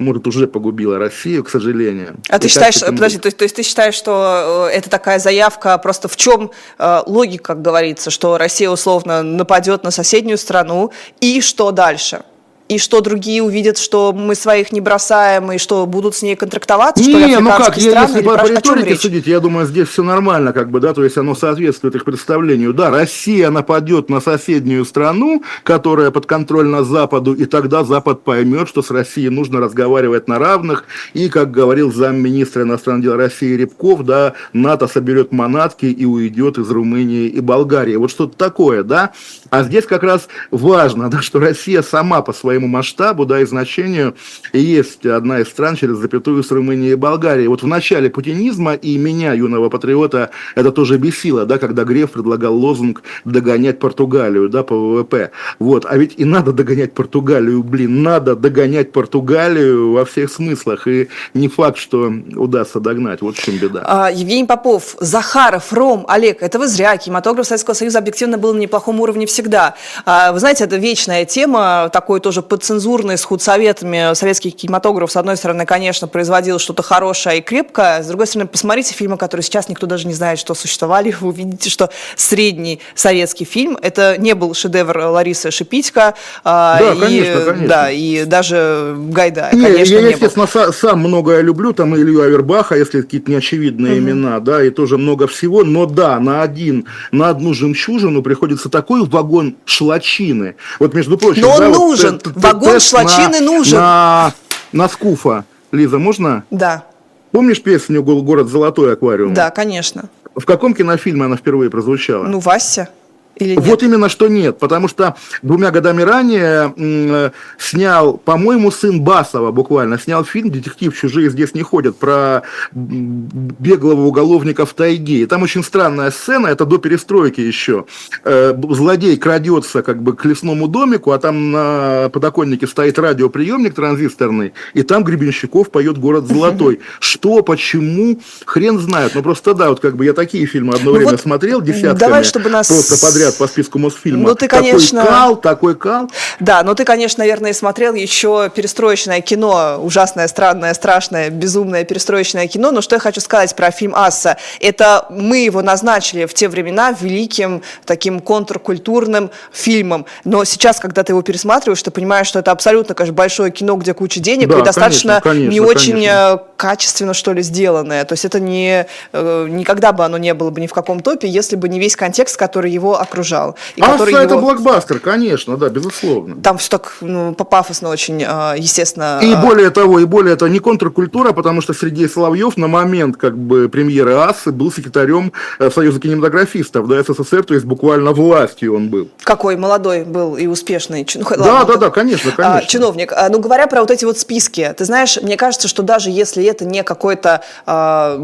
может, 0.00 0.26
уже 0.26 0.46
погубила 0.46 0.98
Россию, 0.98 1.44
к 1.44 1.50
сожалению. 1.50 2.16
А 2.28 2.38
ты 2.38 2.48
считаешь, 2.48 2.80
подожди, 2.80 3.18
то 3.18 3.26
есть, 3.26 3.36
то 3.36 3.42
есть 3.44 3.54
ты 3.54 3.62
считаешь, 3.62 3.94
что 3.94 4.68
э, 4.70 4.76
это 4.76 4.88
такая 4.88 5.18
заявка, 5.18 5.76
просто 5.78 6.08
в 6.08 6.16
чем 6.16 6.50
э, 6.78 7.02
логика, 7.06 7.54
как 7.54 7.62
говорится, 7.62 8.10
что 8.10 8.38
Россия 8.38 8.70
условно 8.70 9.22
нападет 9.22 9.84
на 9.84 9.90
соседнюю 9.90 10.38
страну, 10.38 10.90
и 11.20 11.40
что 11.42 11.70
дальше? 11.70 12.22
И 12.70 12.78
что 12.78 13.00
другие 13.00 13.42
увидят, 13.42 13.78
что 13.78 14.12
мы 14.12 14.36
своих 14.36 14.70
не 14.70 14.80
бросаем, 14.80 15.50
и 15.50 15.58
что 15.58 15.86
будут 15.86 16.14
с 16.14 16.22
ней 16.22 16.36
контрактоваться, 16.36 17.02
не, 17.02 17.10
что 17.10 17.18
ли, 17.18 17.36
ну 17.36 17.50
как, 17.50 17.76
страны, 17.76 18.08
если 18.08 18.22
по, 18.22 18.38
по 18.38 18.46
риторике 18.46 18.94
судить, 18.94 19.26
я 19.26 19.40
думаю, 19.40 19.66
здесь 19.66 19.88
все 19.88 20.04
нормально, 20.04 20.52
как 20.52 20.70
бы, 20.70 20.78
да, 20.78 20.94
то 20.94 21.02
есть 21.02 21.18
оно 21.18 21.34
соответствует 21.34 21.96
их 21.96 22.04
представлению. 22.04 22.72
Да, 22.72 22.90
Россия 22.90 23.50
нападет 23.50 24.08
на 24.08 24.20
соседнюю 24.20 24.84
страну, 24.84 25.42
которая 25.64 26.12
подконтрольна 26.12 26.84
Западу, 26.84 27.34
и 27.34 27.44
тогда 27.46 27.82
Запад 27.82 28.22
поймет, 28.22 28.68
что 28.68 28.82
с 28.82 28.92
Россией 28.92 29.30
нужно 29.30 29.58
разговаривать 29.58 30.28
на 30.28 30.38
равных, 30.38 30.84
и, 31.12 31.28
как 31.28 31.50
говорил 31.50 31.92
замминистра 31.92 32.62
иностранных 32.62 33.02
дел 33.02 33.16
России 33.16 33.56
Рябков, 33.56 34.04
да, 34.04 34.34
НАТО 34.52 34.86
соберет 34.86 35.32
манатки 35.32 35.86
и 35.86 36.04
уйдет 36.04 36.56
из 36.56 36.70
Румынии 36.70 37.26
и 37.26 37.40
Болгарии. 37.40 37.96
Вот 37.96 38.12
что-то 38.12 38.36
такое, 38.36 38.84
да. 38.84 39.10
А 39.50 39.64
здесь 39.64 39.86
как 39.86 40.04
раз 40.04 40.28
важно, 40.52 41.10
да, 41.10 41.20
что 41.20 41.40
Россия 41.40 41.82
сама 41.82 42.22
по 42.22 42.32
своему 42.60 42.66
масштабу, 42.66 43.26
да, 43.26 43.40
и 43.40 43.44
значению 43.44 44.14
есть 44.52 45.06
одна 45.06 45.40
из 45.40 45.48
стран 45.48 45.76
через 45.76 45.96
запятую 45.96 46.42
с 46.42 46.50
Румынией 46.50 46.92
и 46.92 46.96
Болгарией. 46.96 47.48
Вот 47.48 47.62
в 47.62 47.66
начале 47.66 48.10
путинизма 48.10 48.74
и 48.74 48.98
меня, 48.98 49.32
юного 49.32 49.70
патриота, 49.70 50.30
это 50.54 50.72
тоже 50.72 50.98
бесило, 50.98 51.46
да, 51.46 51.58
когда 51.58 51.84
Греф 51.84 52.12
предлагал 52.12 52.54
лозунг 52.54 53.02
«догонять 53.24 53.78
Португалию», 53.78 54.48
да, 54.48 54.62
по 54.62 54.74
ВВП. 54.74 55.30
Вот, 55.58 55.86
а 55.88 55.96
ведь 55.96 56.14
и 56.18 56.24
надо 56.24 56.52
догонять 56.52 56.92
Португалию, 56.92 57.62
блин, 57.62 58.02
надо 58.02 58.36
догонять 58.36 58.92
Португалию 58.92 59.92
во 59.92 60.04
всех 60.04 60.30
смыслах, 60.30 60.86
и 60.86 61.08
не 61.34 61.48
факт, 61.48 61.78
что 61.78 62.12
удастся 62.36 62.80
догнать, 62.80 63.22
вот 63.22 63.36
в 63.36 63.42
чем 63.42 63.56
беда. 63.56 63.82
А, 63.86 64.10
Евгений 64.10 64.46
Попов, 64.46 64.96
Захаров, 65.00 65.72
Ром, 65.72 66.04
Олег, 66.08 66.42
это 66.42 66.58
вы 66.58 66.68
зря, 66.68 66.96
кинематограф 66.96 67.46
Советского 67.46 67.74
Союза 67.74 67.98
объективно 67.98 68.38
был 68.38 68.54
на 68.54 68.58
неплохом 68.58 69.00
уровне 69.00 69.26
всегда. 69.26 69.74
А, 70.04 70.32
вы 70.32 70.40
знаете, 70.40 70.64
это 70.64 70.76
вечная 70.76 71.24
тема, 71.24 71.88
такой 71.92 72.20
тоже 72.20 72.42
подцензурный, 72.50 73.16
с 73.16 73.24
худсоветами. 73.24 74.14
Советский 74.14 74.50
кинематограф, 74.50 75.10
с 75.10 75.16
одной 75.16 75.38
стороны, 75.38 75.64
конечно, 75.64 76.06
производил 76.06 76.58
что-то 76.58 76.82
хорошее 76.82 77.38
и 77.38 77.40
крепкое, 77.40 78.02
с 78.02 78.06
другой 78.06 78.26
стороны, 78.26 78.46
посмотрите 78.46 78.92
фильмы, 78.92 79.16
которые 79.16 79.42
сейчас 79.42 79.70
никто 79.70 79.86
даже 79.86 80.06
не 80.06 80.12
знает, 80.12 80.38
что 80.38 80.54
существовали, 80.54 81.14
вы 81.20 81.28
увидите, 81.28 81.70
что 81.70 81.88
средний 82.16 82.80
советский 82.94 83.46
фильм, 83.46 83.78
это 83.80 84.16
не 84.18 84.34
был 84.34 84.52
шедевр 84.52 84.98
Ларисы 84.98 85.50
Шипитько, 85.50 86.14
а, 86.44 86.78
да, 86.78 86.92
и, 86.92 87.00
конечно, 87.00 87.40
конечно. 87.40 87.68
Да, 87.68 87.90
и 87.90 88.24
даже 88.24 88.96
Гайдая, 88.98 89.54
не, 89.54 89.62
конечно, 89.62 89.94
я, 89.94 90.02
не 90.02 90.10
естественно, 90.10 90.48
был. 90.52 90.72
сам 90.72 90.98
многое 90.98 91.40
люблю, 91.40 91.72
там 91.72 91.96
Илью 91.96 92.20
Авербаха, 92.20 92.76
если 92.76 93.00
какие-то 93.00 93.30
неочевидные 93.30 93.94
угу. 93.94 94.00
имена, 94.00 94.40
да, 94.40 94.62
и 94.62 94.68
тоже 94.68 94.98
много 94.98 95.26
всего, 95.26 95.64
но 95.64 95.86
да, 95.86 96.20
на 96.20 96.42
один, 96.42 96.86
на 97.12 97.30
одну 97.30 97.54
жемчужину 97.54 98.22
приходится 98.22 98.68
такой 98.68 99.06
вагон 99.06 99.30
вагон 99.30 99.56
шлачины. 99.64 100.56
Вот, 100.78 100.94
между 100.94 101.16
прочим... 101.16 101.42
Но 101.42 101.50
он 101.50 101.58
да, 101.58 101.68
нужен, 101.68 102.20
вот, 102.24 102.39
вагон 102.40 102.80
шлачины 102.80 103.40
на, 103.40 103.46
нужен. 103.46 103.78
На, 103.78 104.32
на 104.72 104.88
скуфа. 104.88 105.44
Лиза, 105.72 105.98
можно? 105.98 106.44
Да. 106.50 106.84
Помнишь 107.30 107.62
песню 107.62 108.02
«Город 108.02 108.48
золотой 108.48 108.92
аквариум»? 108.92 109.34
Да, 109.34 109.50
конечно. 109.50 110.08
В 110.34 110.44
каком 110.44 110.74
кинофильме 110.74 111.24
она 111.24 111.36
впервые 111.36 111.70
прозвучала? 111.70 112.24
Ну, 112.24 112.40
Вася. 112.40 112.88
Или 113.36 113.56
нет? 113.56 113.64
Вот 113.64 113.82
именно 113.82 114.08
что 114.08 114.28
нет, 114.28 114.58
потому 114.58 114.88
что 114.88 115.16
двумя 115.42 115.70
годами 115.70 116.02
ранее 116.02 117.32
снял, 117.58 118.18
по-моему, 118.18 118.70
сын 118.70 119.00
Басова 119.00 119.50
буквально, 119.50 119.98
снял 119.98 120.24
фильм 120.24 120.50
«Детектив 120.50 120.96
чужие 120.96 121.30
здесь 121.30 121.54
не 121.54 121.62
ходят» 121.62 121.96
про 121.96 122.42
беглого 122.72 124.02
уголовника 124.02 124.66
в 124.66 124.74
тайге. 124.74 125.22
И 125.22 125.26
там 125.26 125.42
очень 125.42 125.64
странная 125.64 126.10
сцена, 126.10 126.48
это 126.48 126.66
до 126.66 126.78
перестройки 126.78 127.40
еще. 127.40 127.86
Э, 128.24 128.54
злодей 128.70 129.16
крадется 129.16 129.82
как 129.82 130.02
бы 130.02 130.14
к 130.14 130.24
лесному 130.24 130.68
домику, 130.68 131.12
а 131.12 131.18
там 131.18 131.50
на 131.50 132.10
подоконнике 132.12 132.66
стоит 132.66 132.98
радиоприемник 132.98 133.74
транзисторный, 133.74 134.52
и 134.74 134.82
там 134.82 135.02
Гребенщиков 135.02 135.70
поет 135.70 135.98
«Город 135.98 136.26
золотой». 136.26 136.80
Что, 137.00 137.42
почему, 137.42 138.20
хрен 138.44 138.78
знает. 138.78 139.14
Но 139.14 139.22
просто 139.22 139.54
да, 139.54 139.70
вот 139.70 139.80
как 139.80 139.96
бы 139.96 140.04
я 140.04 140.12
такие 140.12 140.46
фильмы 140.46 140.74
одно 140.74 140.90
ну 140.90 140.96
время 140.96 141.12
вот 141.12 141.20
смотрел 141.20 141.62
десятками. 141.62 141.98
Давай, 141.98 142.24
чтобы 142.24 142.50
нас... 142.50 142.68
Просто 142.68 143.06
подряд 143.06 143.19
лет 143.20 143.36
по 143.36 143.46
списку 143.46 143.78
Мосфильма. 143.78 144.28
Ну, 144.28 144.34
ты, 144.34 144.48
конечно... 144.48 145.00
Такой 145.00 145.14
кал, 145.14 145.36
такой 145.36 145.74
кал. 145.76 146.10
Да, 146.40 146.62
но 146.62 146.74
ты, 146.74 146.84
конечно, 146.84 147.22
наверное, 147.22 147.52
смотрел 147.52 147.94
еще 147.94 148.50
перестроечное 148.54 149.20
кино, 149.20 149.78
ужасное, 149.80 150.28
странное, 150.28 150.74
страшное, 150.74 151.30
безумное 151.30 151.84
перестроечное 151.84 152.46
кино. 152.48 152.70
Но 152.70 152.80
что 152.80 152.96
я 152.96 153.00
хочу 153.00 153.20
сказать 153.20 153.54
про 153.54 153.70
фильм 153.70 153.94
«Асса»? 153.94 154.36
Это 154.60 155.06
мы 155.10 155.38
его 155.38 155.62
назначили 155.62 156.26
в 156.26 156.34
те 156.34 156.48
времена 156.48 156.94
великим 156.98 157.62
таким 157.84 158.20
контркультурным 158.20 159.30
фильмом. 159.52 160.06
Но 160.24 160.44
сейчас, 160.44 160.80
когда 160.80 161.02
ты 161.02 161.12
его 161.12 161.22
пересматриваешь, 161.22 161.82
ты 161.82 161.90
понимаешь, 161.90 162.26
что 162.26 162.38
это 162.38 162.50
абсолютно, 162.50 162.94
конечно, 162.94 163.14
большое 163.14 163.50
кино, 163.50 163.76
где 163.76 163.94
куча 163.94 164.20
денег 164.20 164.48
да, 164.48 164.60
и 164.60 164.62
достаточно 164.62 165.20
конечно, 165.20 165.30
конечно, 165.30 165.50
не 165.50 165.60
очень 165.60 165.92
конечно. 165.92 166.40
Э, 166.42 166.50
качественно, 166.56 167.14
что 167.14 167.32
ли, 167.32 167.42
сделанное. 167.42 168.04
То 168.04 168.12
есть 168.14 168.24
это 168.24 168.40
не, 168.40 168.86
э, 169.12 169.46
никогда 169.48 169.92
бы 169.92 170.04
оно 170.04 170.18
не 170.18 170.34
было 170.34 170.50
бы 170.50 170.60
ни 170.60 170.66
в 170.66 170.72
каком 170.72 171.00
топе, 171.00 171.28
если 171.28 171.56
бы 171.56 171.68
не 171.68 171.78
весь 171.78 171.96
контекст, 171.96 172.36
который 172.36 172.70
его 172.70 173.00
окружал. 173.10 173.56
И 173.76 173.80
а 173.82 173.92
который 173.92 174.14
это 174.14 174.34
его... 174.34 174.40
блокбастер, 174.40 175.00
конечно, 175.00 175.56
да, 175.56 175.68
безусловно. 175.68 176.36
Там 176.40 176.58
все 176.58 176.70
так 176.70 176.96
ну, 177.00 177.34
пафосно 177.34 177.88
очень, 177.88 178.24
а, 178.26 178.54
естественно. 178.56 179.20
И 179.22 179.34
более 179.34 179.70
того, 179.70 179.98
и 179.98 180.04
более 180.04 180.36
того, 180.36 180.48
не 180.50 180.60
контркультура, 180.60 181.32
потому 181.32 181.60
что 181.60 181.74
Сергей 181.74 182.08
Соловьев 182.08 182.56
на 182.56 182.68
момент 182.68 183.16
как 183.16 183.36
бы 183.36 183.68
премьеры 183.68 184.14
АСы 184.14 184.52
был 184.52 184.72
секретарем 184.72 185.32
э, 185.58 185.70
Союза 185.70 186.00
кинематографистов, 186.00 186.86
да, 186.88 187.02
СССР, 187.02 187.44
то 187.44 187.54
есть 187.54 187.66
буквально 187.66 188.12
властью 188.12 188.76
он 188.76 188.88
был. 188.88 189.08
Какой 189.22 189.56
молодой 189.56 190.04
был 190.04 190.36
и 190.36 190.46
успешный. 190.46 191.06
Ну, 191.14 191.24
да, 191.30 191.54
ладно, 191.54 191.74
да, 191.74 191.80
да, 191.80 191.90
конечно, 191.90 192.30
конечно. 192.30 192.58
А, 192.58 192.62
чиновник. 192.62 193.12
А, 193.12 193.28
ну, 193.28 193.40
говоря 193.40 193.66
про 193.66 193.80
вот 193.80 193.90
эти 193.90 194.04
вот 194.04 194.18
списки, 194.18 194.72
ты 194.76 194.84
знаешь, 194.84 195.18
мне 195.20 195.36
кажется, 195.36 195.68
что 195.68 195.82
даже 195.82 196.10
если 196.10 196.44
это 196.44 196.64
не 196.64 196.82
какой-то 196.82 197.42
а, 197.66 198.16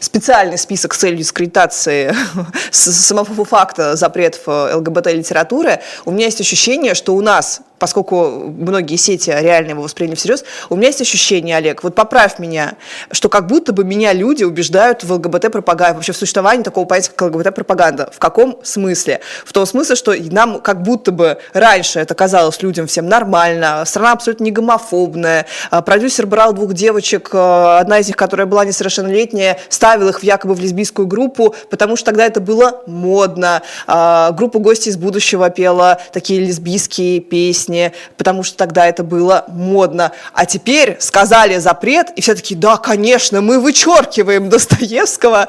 специальный 0.00 0.58
список 0.58 0.94
с 0.94 0.98
целью 0.98 1.18
дискредитации 1.18 2.14
самого 2.70 3.44
факта 3.44 3.96
запретов 4.08 4.42
э, 4.46 4.74
ЛГБТ-литературы, 4.74 5.80
у 6.04 6.10
меня 6.10 6.26
есть 6.26 6.40
ощущение, 6.40 6.94
что 6.94 7.14
у 7.14 7.20
нас 7.20 7.60
поскольку 7.78 8.52
многие 8.56 8.96
сети 8.96 9.30
реально 9.30 9.70
его 9.70 9.82
восприняли 9.82 10.14
всерьез, 10.14 10.44
у 10.68 10.76
меня 10.76 10.88
есть 10.88 11.00
ощущение, 11.00 11.56
Олег, 11.56 11.82
вот 11.82 11.94
поправь 11.94 12.38
меня, 12.38 12.74
что 13.12 13.28
как 13.28 13.46
будто 13.46 13.72
бы 13.72 13.84
меня 13.84 14.12
люди 14.12 14.44
убеждают 14.44 15.04
в 15.04 15.12
ЛГБТ-пропаганде, 15.12 15.94
вообще 15.94 16.12
в 16.12 16.16
существовании 16.16 16.62
такого 16.62 16.84
понятия, 16.84 17.12
как 17.14 17.34
ЛГБТ-пропаганда. 17.34 18.10
В 18.12 18.18
каком 18.18 18.58
смысле? 18.62 19.20
В 19.44 19.52
том 19.52 19.66
смысле, 19.66 19.96
что 19.96 20.14
нам 20.30 20.60
как 20.60 20.82
будто 20.82 21.12
бы 21.12 21.38
раньше 21.52 22.00
это 22.00 22.14
казалось 22.14 22.62
людям 22.62 22.86
всем 22.86 23.08
нормально, 23.08 23.84
страна 23.86 24.12
абсолютно 24.12 24.44
не 24.44 24.50
гомофобная, 24.50 25.46
а, 25.70 25.82
продюсер 25.82 26.26
брал 26.26 26.52
двух 26.52 26.74
девочек, 26.74 27.30
а, 27.32 27.78
одна 27.78 27.98
из 27.98 28.06
них, 28.06 28.16
которая 28.16 28.46
была 28.46 28.64
несовершеннолетняя, 28.64 29.58
ставил 29.68 30.08
их 30.08 30.20
в 30.20 30.22
якобы 30.22 30.54
в 30.54 30.60
лесбийскую 30.60 31.06
группу, 31.06 31.54
потому 31.70 31.96
что 31.96 32.06
тогда 32.06 32.26
это 32.26 32.40
было 32.40 32.82
модно. 32.86 33.62
А, 33.86 34.32
группа 34.32 34.58
«Гости 34.58 34.88
из 34.88 34.96
будущего» 34.96 35.50
пела 35.50 36.00
такие 36.12 36.40
лесбийские 36.40 37.20
песни, 37.20 37.67
потому 38.16 38.42
что 38.42 38.56
тогда 38.56 38.86
это 38.86 39.02
было 39.02 39.44
модно. 39.48 40.12
А 40.32 40.46
теперь 40.46 40.96
сказали 41.00 41.58
запрет, 41.58 42.08
и 42.16 42.20
все 42.20 42.34
таки 42.34 42.54
да, 42.54 42.76
конечно, 42.76 43.40
мы 43.40 43.60
вычеркиваем 43.60 44.48
Достоевского, 44.48 45.48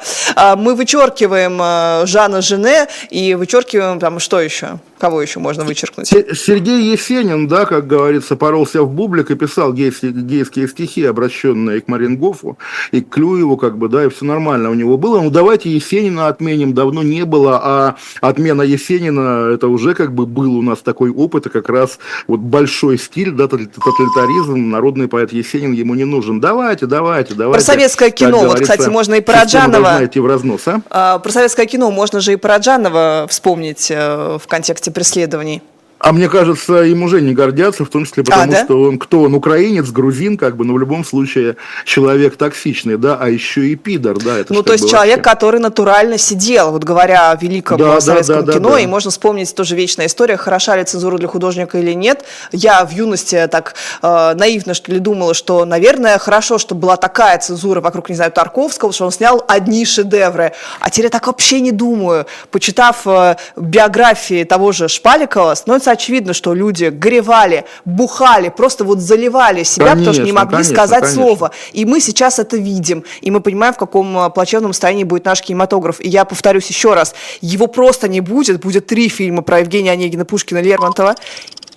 мы 0.56 0.74
вычеркиваем 0.74 2.06
Жана 2.06 2.40
Жене 2.42 2.88
и 3.10 3.34
вычеркиваем 3.34 3.98
там 3.98 4.18
что 4.20 4.40
еще? 4.40 4.78
Кого 4.98 5.22
еще 5.22 5.40
можно 5.40 5.64
вычеркнуть? 5.64 6.08
Сергей 6.08 6.92
Есенин, 6.92 7.48
да, 7.48 7.64
как 7.64 7.86
говорится, 7.86 8.36
поролся 8.36 8.82
в 8.82 8.92
бублик 8.92 9.30
и 9.30 9.34
писал 9.34 9.72
гейские, 9.72 10.12
гейские 10.12 10.68
стихи, 10.68 11.04
обращенные 11.04 11.80
к 11.80 11.88
Марингофу 11.88 12.58
и 12.92 13.00
к 13.00 13.08
Клюеву, 13.08 13.56
как 13.56 13.78
бы, 13.78 13.88
да, 13.88 14.04
и 14.04 14.10
все 14.10 14.26
нормально 14.26 14.68
у 14.70 14.74
него 14.74 14.98
было. 14.98 15.20
Ну, 15.22 15.30
давайте 15.30 15.70
Есенина 15.70 16.28
отменим, 16.28 16.74
давно 16.74 17.02
не 17.02 17.24
было, 17.24 17.58
а 17.62 17.96
отмена 18.20 18.60
Есенина, 18.60 19.50
это 19.54 19.68
уже 19.68 19.94
как 19.94 20.12
бы 20.14 20.26
был 20.26 20.56
у 20.56 20.62
нас 20.62 20.80
такой 20.80 21.10
опыт, 21.10 21.46
и 21.46 21.48
как 21.48 21.70
раз 21.70 21.98
вот 22.26 22.40
большой 22.40 22.98
стиль, 22.98 23.32
да, 23.32 23.48
тоталитаризм, 23.48 24.70
народный 24.70 25.08
поэт 25.08 25.32
Есенин 25.32 25.72
ему 25.72 25.94
не 25.94 26.04
нужен. 26.04 26.40
Давайте, 26.40 26.86
давайте, 26.86 27.34
давайте. 27.34 27.64
Про 27.64 27.72
советское 27.72 28.10
кино, 28.10 28.44
вот, 28.44 28.60
кстати, 28.60 28.88
можно 28.88 29.14
и 29.14 29.20
про 29.20 29.44
Джанова. 29.44 30.04
идти 30.04 30.20
в 30.20 30.26
разнос, 30.26 30.66
а? 30.66 30.80
а? 30.90 31.18
Про 31.18 31.32
советское 31.32 31.66
кино 31.66 31.90
можно 31.90 32.20
же 32.20 32.32
и 32.32 32.36
про 32.36 32.56
Джанова 32.56 33.26
вспомнить 33.28 33.90
э, 33.90 34.38
в 34.40 34.46
контексте 34.46 34.90
преследований. 34.90 35.62
А 36.00 36.12
мне 36.12 36.30
кажется, 36.30 36.82
им 36.82 37.02
уже 37.02 37.20
не 37.20 37.34
гордятся, 37.34 37.84
в 37.84 37.90
том 37.90 38.06
числе 38.06 38.24
потому, 38.24 38.44
а, 38.44 38.46
да? 38.46 38.64
что 38.64 38.80
он 38.80 38.98
кто 38.98 39.20
он, 39.20 39.34
украинец, 39.34 39.90
грузин, 39.90 40.38
как 40.38 40.56
бы, 40.56 40.64
но 40.64 40.72
в 40.72 40.78
любом 40.78 41.04
случае 41.04 41.56
человек 41.84 42.36
токсичный, 42.36 42.96
да, 42.96 43.18
а 43.20 43.28
еще 43.28 43.66
и 43.66 43.76
пидор, 43.76 44.16
да. 44.18 44.38
Это 44.38 44.54
ну, 44.54 44.62
то 44.62 44.72
есть 44.72 44.88
человек, 44.88 45.18
вообще... 45.18 45.30
который 45.30 45.60
натурально 45.60 46.16
сидел, 46.16 46.72
вот 46.72 46.84
говоря 46.84 47.32
о 47.32 47.36
великом 47.36 47.76
да, 47.76 48.00
советском 48.00 48.40
да, 48.40 48.42
да, 48.46 48.52
кино, 48.54 48.68
да, 48.70 48.74
да. 48.76 48.80
и 48.80 48.86
можно 48.86 49.10
вспомнить 49.10 49.54
тоже 49.54 49.76
вечная 49.76 50.06
история, 50.06 50.38
хороша 50.38 50.74
ли 50.74 50.84
цензура 50.84 51.18
для 51.18 51.28
художника 51.28 51.76
или 51.76 51.92
нет. 51.92 52.24
Я 52.50 52.82
в 52.86 52.92
юности 52.92 53.46
так 53.50 53.74
э, 54.00 54.34
наивно, 54.34 54.72
что 54.72 54.90
ли, 54.92 55.00
думала, 55.00 55.34
что, 55.34 55.66
наверное, 55.66 56.18
хорошо, 56.18 56.56
что 56.56 56.74
была 56.74 56.96
такая 56.96 57.38
цензура 57.38 57.82
вокруг, 57.82 58.08
не 58.08 58.16
знаю, 58.16 58.32
Тарковского, 58.32 58.94
что 58.94 59.04
он 59.04 59.12
снял 59.12 59.44
одни 59.46 59.84
шедевры. 59.84 60.52
А 60.80 60.88
теперь 60.88 61.06
я 61.06 61.10
так 61.10 61.26
вообще 61.26 61.60
не 61.60 61.72
думаю. 61.72 62.24
Почитав 62.50 63.06
э, 63.06 63.36
биографии 63.56 64.44
того 64.44 64.72
же 64.72 64.88
Шпаликова, 64.88 65.54
становится 65.54 65.89
очевидно, 65.92 66.32
что 66.32 66.54
люди 66.54 66.86
горевали, 66.86 67.64
бухали, 67.84 68.48
просто 68.48 68.84
вот 68.84 69.00
заливали 69.00 69.62
себя, 69.62 69.86
конечно, 69.86 70.00
потому 70.00 70.14
что 70.14 70.24
не 70.24 70.32
могли 70.32 70.56
конечно, 70.56 70.74
сказать 70.74 71.00
конечно. 71.00 71.22
слово. 71.22 71.50
И 71.72 71.84
мы 71.84 72.00
сейчас 72.00 72.38
это 72.38 72.56
видим, 72.56 73.04
и 73.20 73.30
мы 73.30 73.40
понимаем, 73.40 73.74
в 73.74 73.78
каком 73.78 74.16
а, 74.18 74.30
плачевном 74.30 74.72
состоянии 74.72 75.04
будет 75.04 75.24
наш 75.24 75.42
кинематограф. 75.42 76.00
И 76.00 76.08
я 76.08 76.24
повторюсь 76.24 76.68
еще 76.68 76.94
раз, 76.94 77.14
его 77.40 77.66
просто 77.66 78.08
не 78.08 78.20
будет, 78.20 78.60
будет 78.60 78.86
три 78.86 79.08
фильма 79.08 79.42
про 79.42 79.60
Евгения 79.60 79.92
Онегина, 79.92 80.24
Пушкина, 80.24 80.60
Лермонтова, 80.60 81.16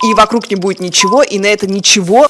и 0.02 0.14
вокруг 0.14 0.50
не 0.50 0.56
будет 0.56 0.80
ничего, 0.80 1.22
и 1.22 1.38
на 1.38 1.46
это 1.46 1.66
ничего 1.66 2.28